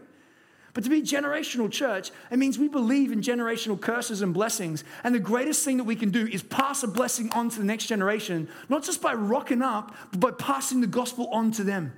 But 0.74 0.84
to 0.84 0.90
be 0.90 1.02
generational 1.02 1.68
church, 1.68 2.12
it 2.30 2.38
means 2.38 2.60
we 2.60 2.68
believe 2.68 3.10
in 3.10 3.20
generational 3.20 3.80
curses 3.80 4.22
and 4.22 4.32
blessings. 4.32 4.84
And 5.02 5.12
the 5.12 5.18
greatest 5.18 5.64
thing 5.64 5.76
that 5.78 5.84
we 5.84 5.96
can 5.96 6.10
do 6.10 6.28
is 6.28 6.44
pass 6.44 6.84
a 6.84 6.88
blessing 6.88 7.30
on 7.32 7.50
to 7.50 7.58
the 7.58 7.64
next 7.64 7.86
generation, 7.86 8.48
not 8.68 8.84
just 8.84 9.02
by 9.02 9.12
rocking 9.12 9.60
up, 9.60 9.94
but 10.12 10.20
by 10.20 10.30
passing 10.30 10.80
the 10.80 10.86
gospel 10.86 11.26
on 11.32 11.50
to 11.52 11.64
them. 11.64 11.92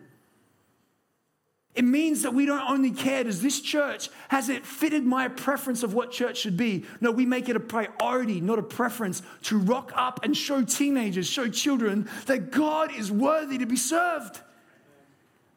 It 1.74 1.84
means 1.84 2.22
that 2.22 2.32
we 2.32 2.46
don't 2.46 2.70
only 2.70 2.92
care, 2.92 3.24
does 3.24 3.42
this 3.42 3.60
church, 3.60 4.08
has 4.28 4.48
it 4.48 4.64
fitted 4.64 5.04
my 5.04 5.26
preference 5.26 5.82
of 5.82 5.92
what 5.92 6.12
church 6.12 6.38
should 6.38 6.56
be? 6.56 6.84
No, 7.00 7.10
we 7.10 7.26
make 7.26 7.48
it 7.48 7.56
a 7.56 7.60
priority, 7.60 8.40
not 8.40 8.60
a 8.60 8.62
preference, 8.62 9.22
to 9.44 9.58
rock 9.58 9.92
up 9.96 10.20
and 10.22 10.36
show 10.36 10.62
teenagers, 10.62 11.26
show 11.26 11.48
children 11.48 12.08
that 12.26 12.52
God 12.52 12.94
is 12.94 13.10
worthy 13.10 13.58
to 13.58 13.66
be 13.66 13.76
served. 13.76 14.40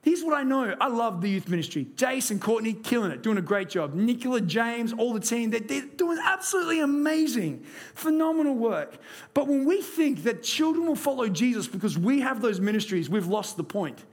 Here's 0.02 0.24
what 0.24 0.34
I 0.34 0.44
know. 0.44 0.74
I 0.80 0.88
love 0.88 1.22
the 1.22 1.30
youth 1.30 1.50
ministry. 1.50 1.86
And 2.02 2.42
Courtney, 2.42 2.74
killing 2.74 3.12
it, 3.12 3.22
doing 3.22 3.38
a 3.38 3.42
great 3.42 3.70
job. 3.70 3.94
Nicola, 3.94 4.42
James, 4.42 4.94
all 4.94 5.14
the 5.14 5.20
team, 5.20 5.52
they're, 5.52 5.60
they're 5.60 5.82
doing 5.82 6.18
absolutely 6.24 6.80
amazing, 6.80 7.64
phenomenal 7.94 8.56
work. 8.56 8.98
But 9.34 9.48
when 9.48 9.66
we 9.66 9.82
think 9.82 10.24
that 10.24 10.42
children 10.42 10.88
will 10.88 10.96
follow 10.96 11.28
Jesus 11.28 11.68
because 11.68 11.98
we 11.98 12.22
have 12.22 12.42
those 12.42 12.60
ministries, 12.62 13.10
we've 13.10 13.28
lost 13.28 13.58
the 13.58 13.64
point. 13.66 14.04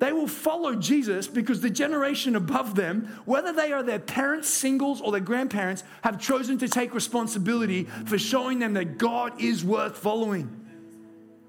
They 0.00 0.12
will 0.14 0.26
follow 0.26 0.74
Jesus 0.74 1.26
because 1.26 1.60
the 1.60 1.68
generation 1.68 2.34
above 2.34 2.74
them, 2.74 3.20
whether 3.26 3.52
they 3.52 3.70
are 3.70 3.82
their 3.82 3.98
parents, 3.98 4.48
singles, 4.48 5.02
or 5.02 5.12
their 5.12 5.20
grandparents, 5.20 5.84
have 6.02 6.18
chosen 6.18 6.56
to 6.58 6.68
take 6.68 6.94
responsibility 6.94 7.84
for 8.06 8.18
showing 8.18 8.58
them 8.58 8.72
that 8.74 8.96
God 8.96 9.38
is 9.38 9.62
worth 9.62 9.98
following. 9.98 10.56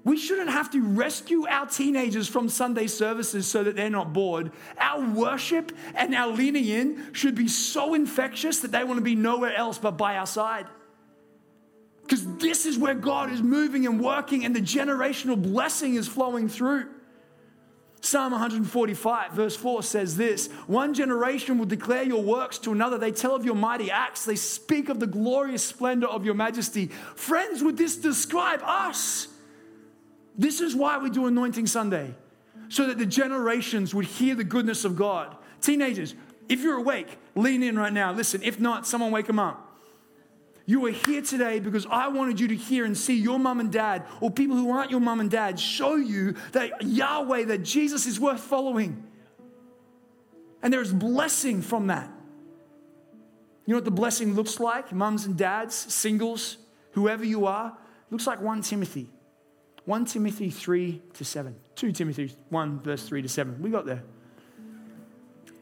We 0.04 0.18
shouldn't 0.18 0.50
have 0.50 0.70
to 0.72 0.82
rescue 0.82 1.46
our 1.48 1.64
teenagers 1.64 2.28
from 2.28 2.50
Sunday 2.50 2.88
services 2.88 3.46
so 3.46 3.64
that 3.64 3.74
they're 3.74 3.88
not 3.88 4.12
bored. 4.12 4.52
Our 4.78 5.00
worship 5.00 5.72
and 5.94 6.14
our 6.14 6.28
leaning 6.28 6.66
in 6.66 7.14
should 7.14 7.34
be 7.34 7.48
so 7.48 7.94
infectious 7.94 8.60
that 8.60 8.72
they 8.72 8.84
want 8.84 8.98
to 8.98 9.04
be 9.04 9.14
nowhere 9.14 9.54
else 9.56 9.78
but 9.78 9.92
by 9.92 10.16
our 10.16 10.26
side. 10.26 10.66
Because 12.02 12.26
this 12.36 12.66
is 12.66 12.76
where 12.76 12.94
God 12.94 13.32
is 13.32 13.40
moving 13.40 13.86
and 13.86 13.98
working, 13.98 14.44
and 14.44 14.54
the 14.54 14.60
generational 14.60 15.40
blessing 15.40 15.94
is 15.94 16.06
flowing 16.06 16.50
through. 16.50 16.88
Psalm 18.04 18.32
145, 18.32 19.30
verse 19.30 19.54
4 19.54 19.80
says 19.84 20.16
this 20.16 20.48
One 20.66 20.92
generation 20.92 21.56
will 21.56 21.66
declare 21.66 22.02
your 22.02 22.20
works 22.20 22.58
to 22.58 22.72
another. 22.72 22.98
They 22.98 23.12
tell 23.12 23.36
of 23.36 23.44
your 23.44 23.54
mighty 23.54 23.92
acts, 23.92 24.24
they 24.24 24.34
speak 24.34 24.88
of 24.88 24.98
the 24.98 25.06
glorious 25.06 25.64
splendor 25.64 26.08
of 26.08 26.24
your 26.24 26.34
majesty. 26.34 26.88
Friends, 27.14 27.62
would 27.62 27.76
this 27.76 27.96
describe 27.96 28.60
us? 28.64 29.28
This 30.36 30.60
is 30.60 30.74
why 30.74 30.98
we 30.98 31.10
do 31.10 31.26
Anointing 31.26 31.68
Sunday, 31.68 32.12
so 32.68 32.88
that 32.88 32.98
the 32.98 33.06
generations 33.06 33.94
would 33.94 34.06
hear 34.06 34.34
the 34.34 34.44
goodness 34.44 34.84
of 34.84 34.96
God. 34.96 35.36
Teenagers, 35.60 36.16
if 36.48 36.60
you're 36.60 36.78
awake, 36.78 37.18
lean 37.36 37.62
in 37.62 37.78
right 37.78 37.92
now. 37.92 38.12
Listen, 38.12 38.42
if 38.42 38.58
not, 38.58 38.84
someone 38.84 39.12
wake 39.12 39.28
them 39.28 39.38
up. 39.38 39.71
You 40.66 40.86
are 40.86 40.90
here 40.90 41.22
today 41.22 41.58
because 41.60 41.86
I 41.86 42.08
wanted 42.08 42.38
you 42.38 42.48
to 42.48 42.56
hear 42.56 42.84
and 42.84 42.96
see 42.96 43.18
your 43.18 43.38
mom 43.38 43.60
and 43.60 43.72
dad, 43.72 44.04
or 44.20 44.30
people 44.30 44.56
who 44.56 44.70
aren't 44.70 44.90
your 44.90 45.00
mom 45.00 45.20
and 45.20 45.30
dad, 45.30 45.58
show 45.58 45.96
you 45.96 46.34
that 46.52 46.82
Yahweh, 46.82 47.46
that 47.46 47.62
Jesus 47.62 48.06
is 48.06 48.20
worth 48.20 48.40
following. 48.40 49.04
And 50.62 50.72
there's 50.72 50.92
blessing 50.92 51.62
from 51.62 51.88
that. 51.88 52.08
You 53.66 53.72
know 53.72 53.78
what 53.78 53.84
the 53.84 53.90
blessing 53.90 54.34
looks 54.34 54.60
like? 54.60 54.92
Mums 54.92 55.26
and 55.26 55.36
dads, 55.36 55.74
singles, 55.74 56.58
whoever 56.92 57.24
you 57.24 57.46
are, 57.46 57.76
looks 58.10 58.26
like 58.26 58.40
1 58.40 58.62
Timothy. 58.62 59.10
1 59.84 60.04
Timothy 60.04 60.50
3 60.50 61.02
to 61.14 61.24
7. 61.24 61.56
2 61.74 61.92
Timothy 61.92 62.32
1, 62.50 62.80
verse 62.80 63.08
3 63.08 63.22
to 63.22 63.28
7. 63.28 63.60
We 63.60 63.70
got 63.70 63.86
there. 63.86 64.04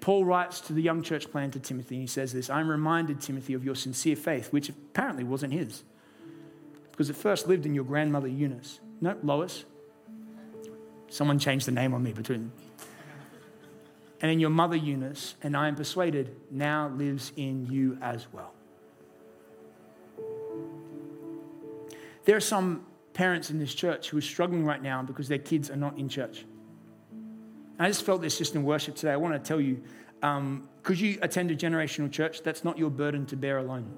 Paul 0.01 0.24
writes 0.24 0.61
to 0.62 0.72
the 0.72 0.82
young 0.82 1.03
church 1.03 1.30
planter 1.30 1.59
Timothy, 1.59 1.96
and 1.96 2.03
he 2.03 2.07
says 2.07 2.32
this 2.32 2.51
I'm 2.51 2.68
reminded, 2.68 3.20
Timothy, 3.20 3.55
of 3.55 3.64
your 3.64 3.74
sincere 3.74 4.16
faith, 4.16 4.53
which 4.53 4.68
apparently 4.68 5.24
wasn't 5.24 5.53
his, 5.53 5.82
because 6.90 7.11
it 7.11 7.16
first 7.16 7.48
lived 7.48 7.66
in 7.66 7.74
your 7.74 7.84
grandmother 7.84 8.28
Eunice. 8.28 8.80
No, 9.01 9.16
Lois. 9.22 9.64
Someone 11.09 11.38
changed 11.38 11.66
the 11.66 11.72
name 11.72 11.92
on 11.92 12.03
me 12.03 12.12
between. 12.12 12.53
And 14.22 14.30
in 14.30 14.38
your 14.38 14.51
mother 14.51 14.76
Eunice, 14.76 15.34
and 15.42 15.57
I 15.57 15.66
am 15.66 15.74
persuaded 15.74 16.36
now 16.51 16.88
lives 16.88 17.32
in 17.36 17.66
you 17.66 17.98
as 18.01 18.26
well. 18.32 18.53
There 22.26 22.36
are 22.36 22.40
some 22.40 22.86
parents 23.12 23.51
in 23.51 23.59
this 23.59 23.74
church 23.74 24.11
who 24.11 24.18
are 24.18 24.22
struggling 24.22 24.64
right 24.64 24.82
now 24.82 25.03
because 25.03 25.26
their 25.28 25.38
kids 25.38 25.70
are 25.70 25.76
not 25.76 25.98
in 25.98 26.09
church. 26.09 26.44
I 27.81 27.89
just 27.89 28.05
felt 28.05 28.20
this 28.20 28.37
just 28.37 28.55
in 28.55 28.62
worship 28.62 28.95
today. 28.95 29.11
I 29.11 29.16
want 29.16 29.33
to 29.33 29.41
tell 29.41 29.61
you 29.61 29.83
um, 30.22 30.68
could 30.83 31.01
you 31.01 31.18
attend 31.22 31.51
a 31.51 31.57
generational 31.57 32.12
church? 32.12 32.43
That's 32.43 32.62
not 32.62 32.78
your 32.78 32.91
burden 32.91 33.24
to 33.26 33.37
bear 33.37 33.57
alone. 33.57 33.91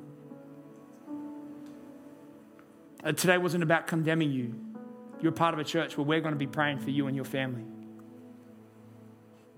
Uh, 3.02 3.10
today 3.10 3.38
wasn't 3.38 3.64
about 3.64 3.88
condemning 3.88 4.30
you. 4.30 4.54
You're 5.20 5.32
part 5.32 5.52
of 5.52 5.58
a 5.58 5.64
church 5.64 5.98
where 5.98 6.06
we're 6.06 6.20
going 6.20 6.34
to 6.34 6.38
be 6.38 6.46
praying 6.46 6.78
for 6.78 6.90
you 6.90 7.08
and 7.08 7.16
your 7.16 7.24
family. 7.24 7.64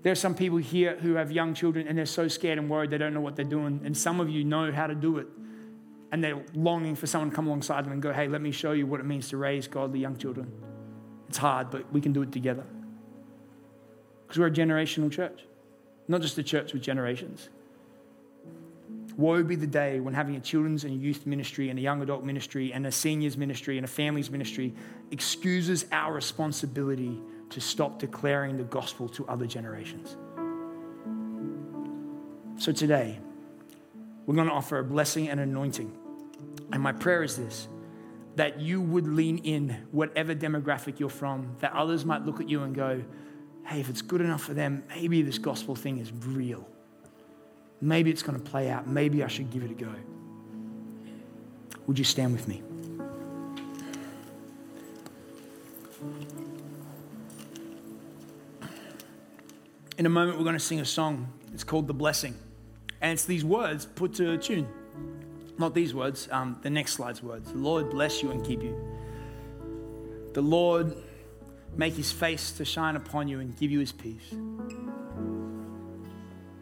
There 0.01 0.11
are 0.11 0.15
some 0.15 0.33
people 0.33 0.57
here 0.57 0.97
who 0.97 1.15
have 1.15 1.31
young 1.31 1.53
children 1.53 1.87
and 1.87 1.95
they're 1.95 2.07
so 2.07 2.27
scared 2.27 2.57
and 2.57 2.67
worried 2.67 2.89
they 2.89 2.97
don't 2.97 3.13
know 3.13 3.21
what 3.21 3.35
they're 3.35 3.45
doing. 3.45 3.81
And 3.85 3.95
some 3.95 4.19
of 4.19 4.27
you 4.27 4.43
know 4.43 4.71
how 4.71 4.87
to 4.87 4.95
do 4.95 5.19
it. 5.19 5.27
And 6.11 6.23
they're 6.23 6.43
longing 6.55 6.95
for 6.95 7.05
someone 7.05 7.29
to 7.29 7.35
come 7.35 7.45
alongside 7.45 7.85
them 7.85 7.91
and 7.91 8.01
go, 8.01 8.11
hey, 8.11 8.27
let 8.27 8.41
me 8.41 8.51
show 8.51 8.71
you 8.71 8.87
what 8.87 8.99
it 8.99 9.05
means 9.05 9.29
to 9.29 9.37
raise 9.37 9.67
godly 9.67 9.99
young 9.99 10.17
children. 10.17 10.51
It's 11.27 11.37
hard, 11.37 11.69
but 11.69 11.91
we 11.93 12.01
can 12.01 12.11
do 12.11 12.23
it 12.23 12.31
together. 12.31 12.65
Because 14.35 14.57
we're 14.57 14.63
a 14.63 14.67
generational 14.67 15.09
church, 15.09 15.45
not 16.09 16.19
just 16.19 16.37
a 16.37 16.43
church 16.43 16.73
with 16.73 16.81
generations. 16.81 17.47
Woe 19.15 19.41
be 19.43 19.55
the 19.55 19.65
day 19.65 20.01
when 20.01 20.13
having 20.13 20.35
a 20.35 20.41
children's 20.41 20.83
and 20.83 21.01
youth 21.01 21.25
ministry 21.25 21.69
and 21.69 21.79
a 21.79 21.81
young 21.81 22.01
adult 22.01 22.25
ministry 22.25 22.73
and 22.73 22.85
a 22.85 22.91
seniors 22.91 23.37
ministry 23.37 23.77
and 23.77 23.85
a 23.85 23.87
families 23.87 24.29
ministry 24.29 24.73
excuses 25.11 25.85
our 25.93 26.11
responsibility 26.11 27.17
to 27.49 27.61
stop 27.61 27.97
declaring 27.97 28.57
the 28.57 28.65
gospel 28.65 29.07
to 29.07 29.25
other 29.27 29.45
generations. 29.45 30.17
So 32.61 32.73
today, 32.73 33.19
we're 34.25 34.35
going 34.35 34.49
to 34.49 34.53
offer 34.53 34.79
a 34.79 34.83
blessing 34.83 35.29
and 35.29 35.39
anointing. 35.39 35.97
And 36.73 36.83
my 36.83 36.91
prayer 36.91 37.23
is 37.23 37.37
this 37.37 37.69
that 38.35 38.59
you 38.59 38.81
would 38.81 39.07
lean 39.07 39.37
in, 39.37 39.77
whatever 39.91 40.35
demographic 40.35 40.99
you're 40.99 41.07
from, 41.07 41.55
that 41.59 41.71
others 41.71 42.03
might 42.03 42.25
look 42.25 42.41
at 42.41 42.49
you 42.49 42.63
and 42.63 42.75
go, 42.75 43.01
hey, 43.65 43.79
if 43.79 43.89
it's 43.89 44.01
good 44.01 44.21
enough 44.21 44.43
for 44.43 44.53
them, 44.53 44.83
maybe 44.89 45.21
this 45.21 45.37
gospel 45.37 45.75
thing 45.75 45.97
is 45.99 46.11
real. 46.11 46.67
Maybe 47.81 48.11
it's 48.11 48.23
going 48.23 48.39
to 48.39 48.49
play 48.49 48.69
out. 48.69 48.87
Maybe 48.87 49.23
I 49.23 49.27
should 49.27 49.51
give 49.51 49.63
it 49.63 49.71
a 49.71 49.73
go. 49.73 49.93
Would 51.87 51.99
you 51.99 52.05
stand 52.05 52.31
with 52.33 52.47
me? 52.47 52.63
In 59.97 60.05
a 60.05 60.09
moment, 60.09 60.37
we're 60.37 60.43
going 60.43 60.55
to 60.55 60.59
sing 60.59 60.79
a 60.79 60.85
song. 60.85 61.31
It's 61.53 61.63
called 61.63 61.87
The 61.87 61.93
Blessing. 61.93 62.35
And 63.01 63.13
it's 63.13 63.25
these 63.25 63.45
words 63.45 63.85
put 63.85 64.13
to 64.15 64.33
a 64.33 64.37
tune. 64.37 64.67
Not 65.57 65.73
these 65.73 65.93
words, 65.93 66.27
um, 66.31 66.59
the 66.61 66.69
next 66.69 66.93
slide's 66.93 67.23
words. 67.23 67.51
The 67.51 67.57
Lord 67.57 67.89
bless 67.89 68.21
you 68.21 68.31
and 68.31 68.45
keep 68.45 68.61
you. 68.61 68.77
The 70.33 70.41
Lord 70.41 70.95
make 71.77 71.93
his 71.93 72.11
face 72.11 72.51
to 72.53 72.65
shine 72.65 72.95
upon 72.95 73.27
you 73.27 73.39
and 73.39 73.55
give 73.57 73.71
you 73.71 73.79
his 73.79 73.91
peace. 73.91 74.33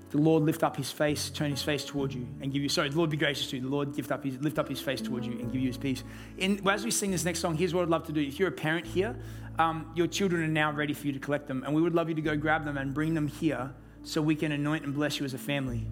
The 0.10 0.20
Lord 0.20 0.44
lift 0.44 0.64
up 0.64 0.78
his 0.78 0.92
face, 0.92 1.32
turn 1.32 1.50
his 1.50 1.64
face 1.64 1.84
toward 1.84 2.14
you 2.14 2.28
and 2.40 2.54
give 2.54 2.62
you, 2.62 2.70
sorry, 2.70 2.90
the 2.90 2.98
Lord 2.98 3.10
be 3.10 3.18
gracious 3.18 3.50
to 3.50 3.56
you. 3.56 3.64
The 3.64 3.68
Lord 3.68 3.98
lift 3.98 4.12
up 4.12 4.24
his, 4.24 4.40
lift 4.42 4.60
up 4.60 4.70
his 4.70 4.80
face 4.80 5.02
toward 5.02 5.26
you 5.26 5.32
and 5.32 5.52
give 5.52 5.60
you 5.60 5.68
his 5.68 5.78
peace. 5.78 6.04
In, 6.38 6.68
as 6.70 6.86
we 6.86 6.92
sing 6.92 7.10
this 7.10 7.26
next 7.26 7.40
song, 7.40 7.58
here's 7.58 7.74
what 7.74 7.82
I'd 7.82 7.90
love 7.90 8.06
to 8.06 8.12
do. 8.12 8.22
If 8.22 8.38
you're 8.38 8.50
a 8.50 8.52
parent 8.52 8.86
here, 8.86 9.16
um, 9.58 9.92
your 9.96 10.06
children 10.06 10.44
are 10.44 10.48
now 10.48 10.72
ready 10.72 10.94
for 10.94 11.08
you 11.08 11.14
to 11.14 11.20
collect 11.20 11.48
them. 11.48 11.64
And 11.64 11.74
we 11.74 11.82
would 11.82 11.96
love 11.96 12.10
you 12.10 12.16
to 12.16 12.22
go 12.22 12.38
grab 12.38 12.64
them 12.64 12.78
and 12.78 12.94
bring 12.94 13.16
them 13.16 13.28
here 13.28 13.74
so 14.04 14.22
we 14.22 14.36
can 14.36 14.52
anoint 14.52 14.84
and 14.84 14.94
bless 14.94 15.20
you 15.20 15.26
as 15.26 15.34
a 15.34 15.40
family. 15.40 15.88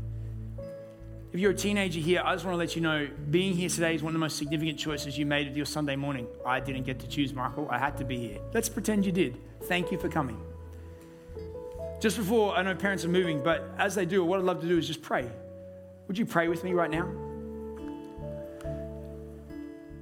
If 1.34 1.40
you're 1.40 1.52
a 1.52 1.56
teenager 1.56 2.02
here, 2.02 2.22
I 2.26 2.34
just 2.34 2.44
want 2.44 2.56
to 2.56 2.58
let 2.58 2.76
you 2.76 2.82
know 2.82 3.08
being 3.30 3.54
here 3.54 3.70
today 3.70 3.96
is 3.96 4.04
one 4.04 4.10
of 4.10 4.14
the 4.16 4.20
most 4.20 4.36
significant 4.36 4.78
choices 4.78 5.18
you 5.18 5.26
made 5.26 5.48
of 5.48 5.56
your 5.56 5.66
Sunday 5.66 5.96
morning. 5.96 6.28
I 6.46 6.60
didn't 6.60 6.84
get 6.84 7.00
to 7.00 7.08
choose 7.08 7.34
Michael, 7.34 7.70
I 7.72 7.78
had 7.78 7.96
to 8.00 8.04
be 8.04 8.18
here. 8.18 8.40
Let's 8.54 8.68
pretend 8.68 9.06
you 9.06 9.14
did. 9.14 9.38
Thank 9.64 9.94
you 9.94 9.98
for 9.98 10.10
coming. 10.10 10.42
Just 12.02 12.18
before, 12.18 12.54
I 12.54 12.64
know 12.64 12.76
parents 12.76 13.06
are 13.06 13.10
moving, 13.10 13.42
but 13.42 13.74
as 13.78 13.96
they 13.96 14.06
do, 14.06 14.26
what 14.26 14.40
I'd 14.40 14.46
love 14.46 14.60
to 14.60 14.68
do 14.68 14.78
is 14.78 14.88
just 14.88 15.02
pray. 15.02 15.30
Would 16.10 16.18
you 16.18 16.26
pray 16.26 16.50
with 16.50 16.66
me 16.66 16.74
right 16.74 16.92
now? 16.92 17.10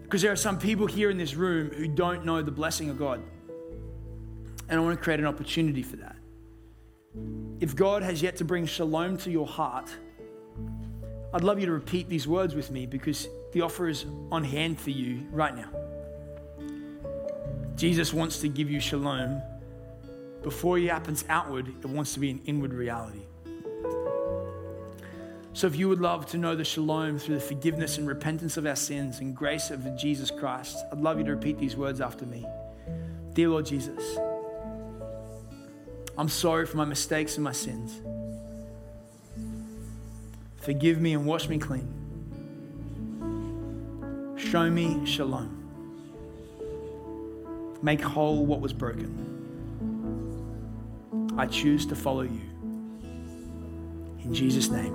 Because 0.02 0.24
there 0.24 0.32
are 0.32 0.36
some 0.36 0.58
people 0.58 0.88
here 0.88 1.12
in 1.12 1.20
this 1.20 1.36
room 1.36 1.70
who 1.70 1.88
don't 1.88 2.26
know 2.26 2.42
the 2.42 2.50
blessing 2.50 2.90
of 2.90 2.98
God. 2.98 3.22
And 4.68 4.80
I 4.80 4.84
want 4.84 4.98
to 4.98 5.04
create 5.04 5.20
an 5.20 5.28
opportunity 5.28 5.84
for 5.84 5.98
that. 5.98 6.16
If 7.60 7.76
God 7.76 8.02
has 8.02 8.24
yet 8.24 8.38
to 8.38 8.46
bring 8.46 8.66
shalom 8.66 9.18
to 9.18 9.30
your 9.30 9.46
heart, 9.46 9.92
I'd 11.32 11.44
love 11.44 11.60
you 11.60 11.68
to 11.68 11.72
repeat 11.72 12.10
these 12.10 12.28
words 12.28 12.56
with 12.56 12.72
me 12.72 12.88
because 12.88 13.28
the 13.52 13.62
offer 13.62 13.88
is 13.88 14.06
on 14.32 14.44
hand 14.44 14.80
for 14.80 14.90
you 14.90 15.28
right 15.32 15.56
now. 15.56 15.70
Jesus 17.76 18.14
wants 18.14 18.40
to 18.40 18.50
give 18.50 18.70
you 18.70 18.80
shalom. 18.80 19.42
Before 20.42 20.80
it 20.80 20.90
happens 20.90 21.26
outward, 21.30 21.68
it 21.68 21.86
wants 21.86 22.14
to 22.14 22.20
be 22.20 22.32
an 22.32 22.42
inward 22.46 22.74
reality. 22.74 23.22
So, 25.54 25.68
if 25.68 25.76
you 25.76 25.90
would 25.90 26.00
love 26.00 26.26
to 26.28 26.38
know 26.38 26.56
the 26.56 26.64
shalom 26.64 27.20
through 27.20 27.36
the 27.36 27.42
forgiveness 27.42 27.98
and 27.98 28.08
repentance 28.08 28.58
of 28.58 28.66
our 28.66 28.76
sins 28.76 29.20
and 29.20 29.36
grace 29.36 29.72
of 29.72 29.86
Jesus 29.98 30.32
Christ, 30.32 30.78
I'd 30.92 31.00
love 31.00 31.20
you 31.20 31.26
to 31.26 31.32
repeat 31.32 31.60
these 31.60 31.76
words 31.76 32.02
after 32.02 32.26
me. 32.26 32.46
Dear 33.34 33.50
Lord 33.50 33.66
Jesus, 33.66 34.18
I'm 36.18 36.30
sorry 36.30 36.66
for 36.66 36.78
my 36.78 36.86
mistakes 36.86 37.36
and 37.36 37.44
my 37.44 37.52
sins. 37.52 38.02
Forgive 40.70 41.02
me 41.02 41.14
and 41.16 41.26
wash 41.26 41.50
me 41.50 41.58
clean. 41.58 41.88
Show 44.38 44.70
me 44.70 45.04
shalom. 45.04 45.50
Make 47.82 48.00
whole 48.02 48.46
what 48.46 48.62
was 48.62 48.72
broken. 48.72 49.26
I 51.40 51.48
choose 51.48 51.88
to 51.88 51.96
follow 51.96 52.22
you. 52.22 52.42
In 54.24 54.32
Jesus' 54.32 54.70
name, 54.70 54.94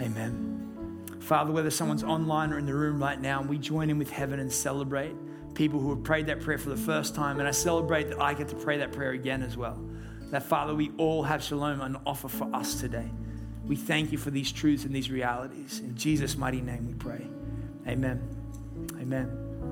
amen. 0.00 1.04
Father, 1.20 1.52
whether 1.52 1.70
someone's 1.70 2.02
online 2.02 2.50
or 2.50 2.58
in 2.58 2.64
the 2.64 2.74
room 2.74 2.98
right 2.98 3.20
now, 3.20 3.42
we 3.42 3.58
join 3.58 3.90
in 3.90 3.98
with 3.98 4.10
heaven 4.10 4.40
and 4.40 4.50
celebrate 4.50 5.12
people 5.52 5.80
who 5.80 5.90
have 5.90 6.02
prayed 6.02 6.24
that 6.28 6.40
prayer 6.40 6.56
for 6.56 6.70
the 6.70 6.78
first 6.78 7.14
time. 7.14 7.40
And 7.40 7.46
I 7.46 7.50
celebrate 7.50 8.08
that 8.08 8.22
I 8.22 8.32
get 8.32 8.48
to 8.48 8.56
pray 8.56 8.78
that 8.78 8.90
prayer 8.90 9.10
again 9.10 9.42
as 9.42 9.58
well. 9.58 9.78
That, 10.30 10.44
Father, 10.44 10.74
we 10.74 10.92
all 10.96 11.22
have 11.24 11.42
shalom 11.42 11.82
on 11.82 12.00
offer 12.06 12.28
for 12.28 12.48
us 12.56 12.80
today. 12.80 13.10
We 13.66 13.76
thank 13.76 14.12
you 14.12 14.18
for 14.18 14.30
these 14.30 14.52
truths 14.52 14.84
and 14.84 14.94
these 14.94 15.10
realities. 15.10 15.80
In 15.80 15.96
Jesus' 15.96 16.36
mighty 16.36 16.60
name 16.60 16.86
we 16.86 16.94
pray. 16.94 17.26
Amen. 17.86 18.22
Amen. 19.00 19.45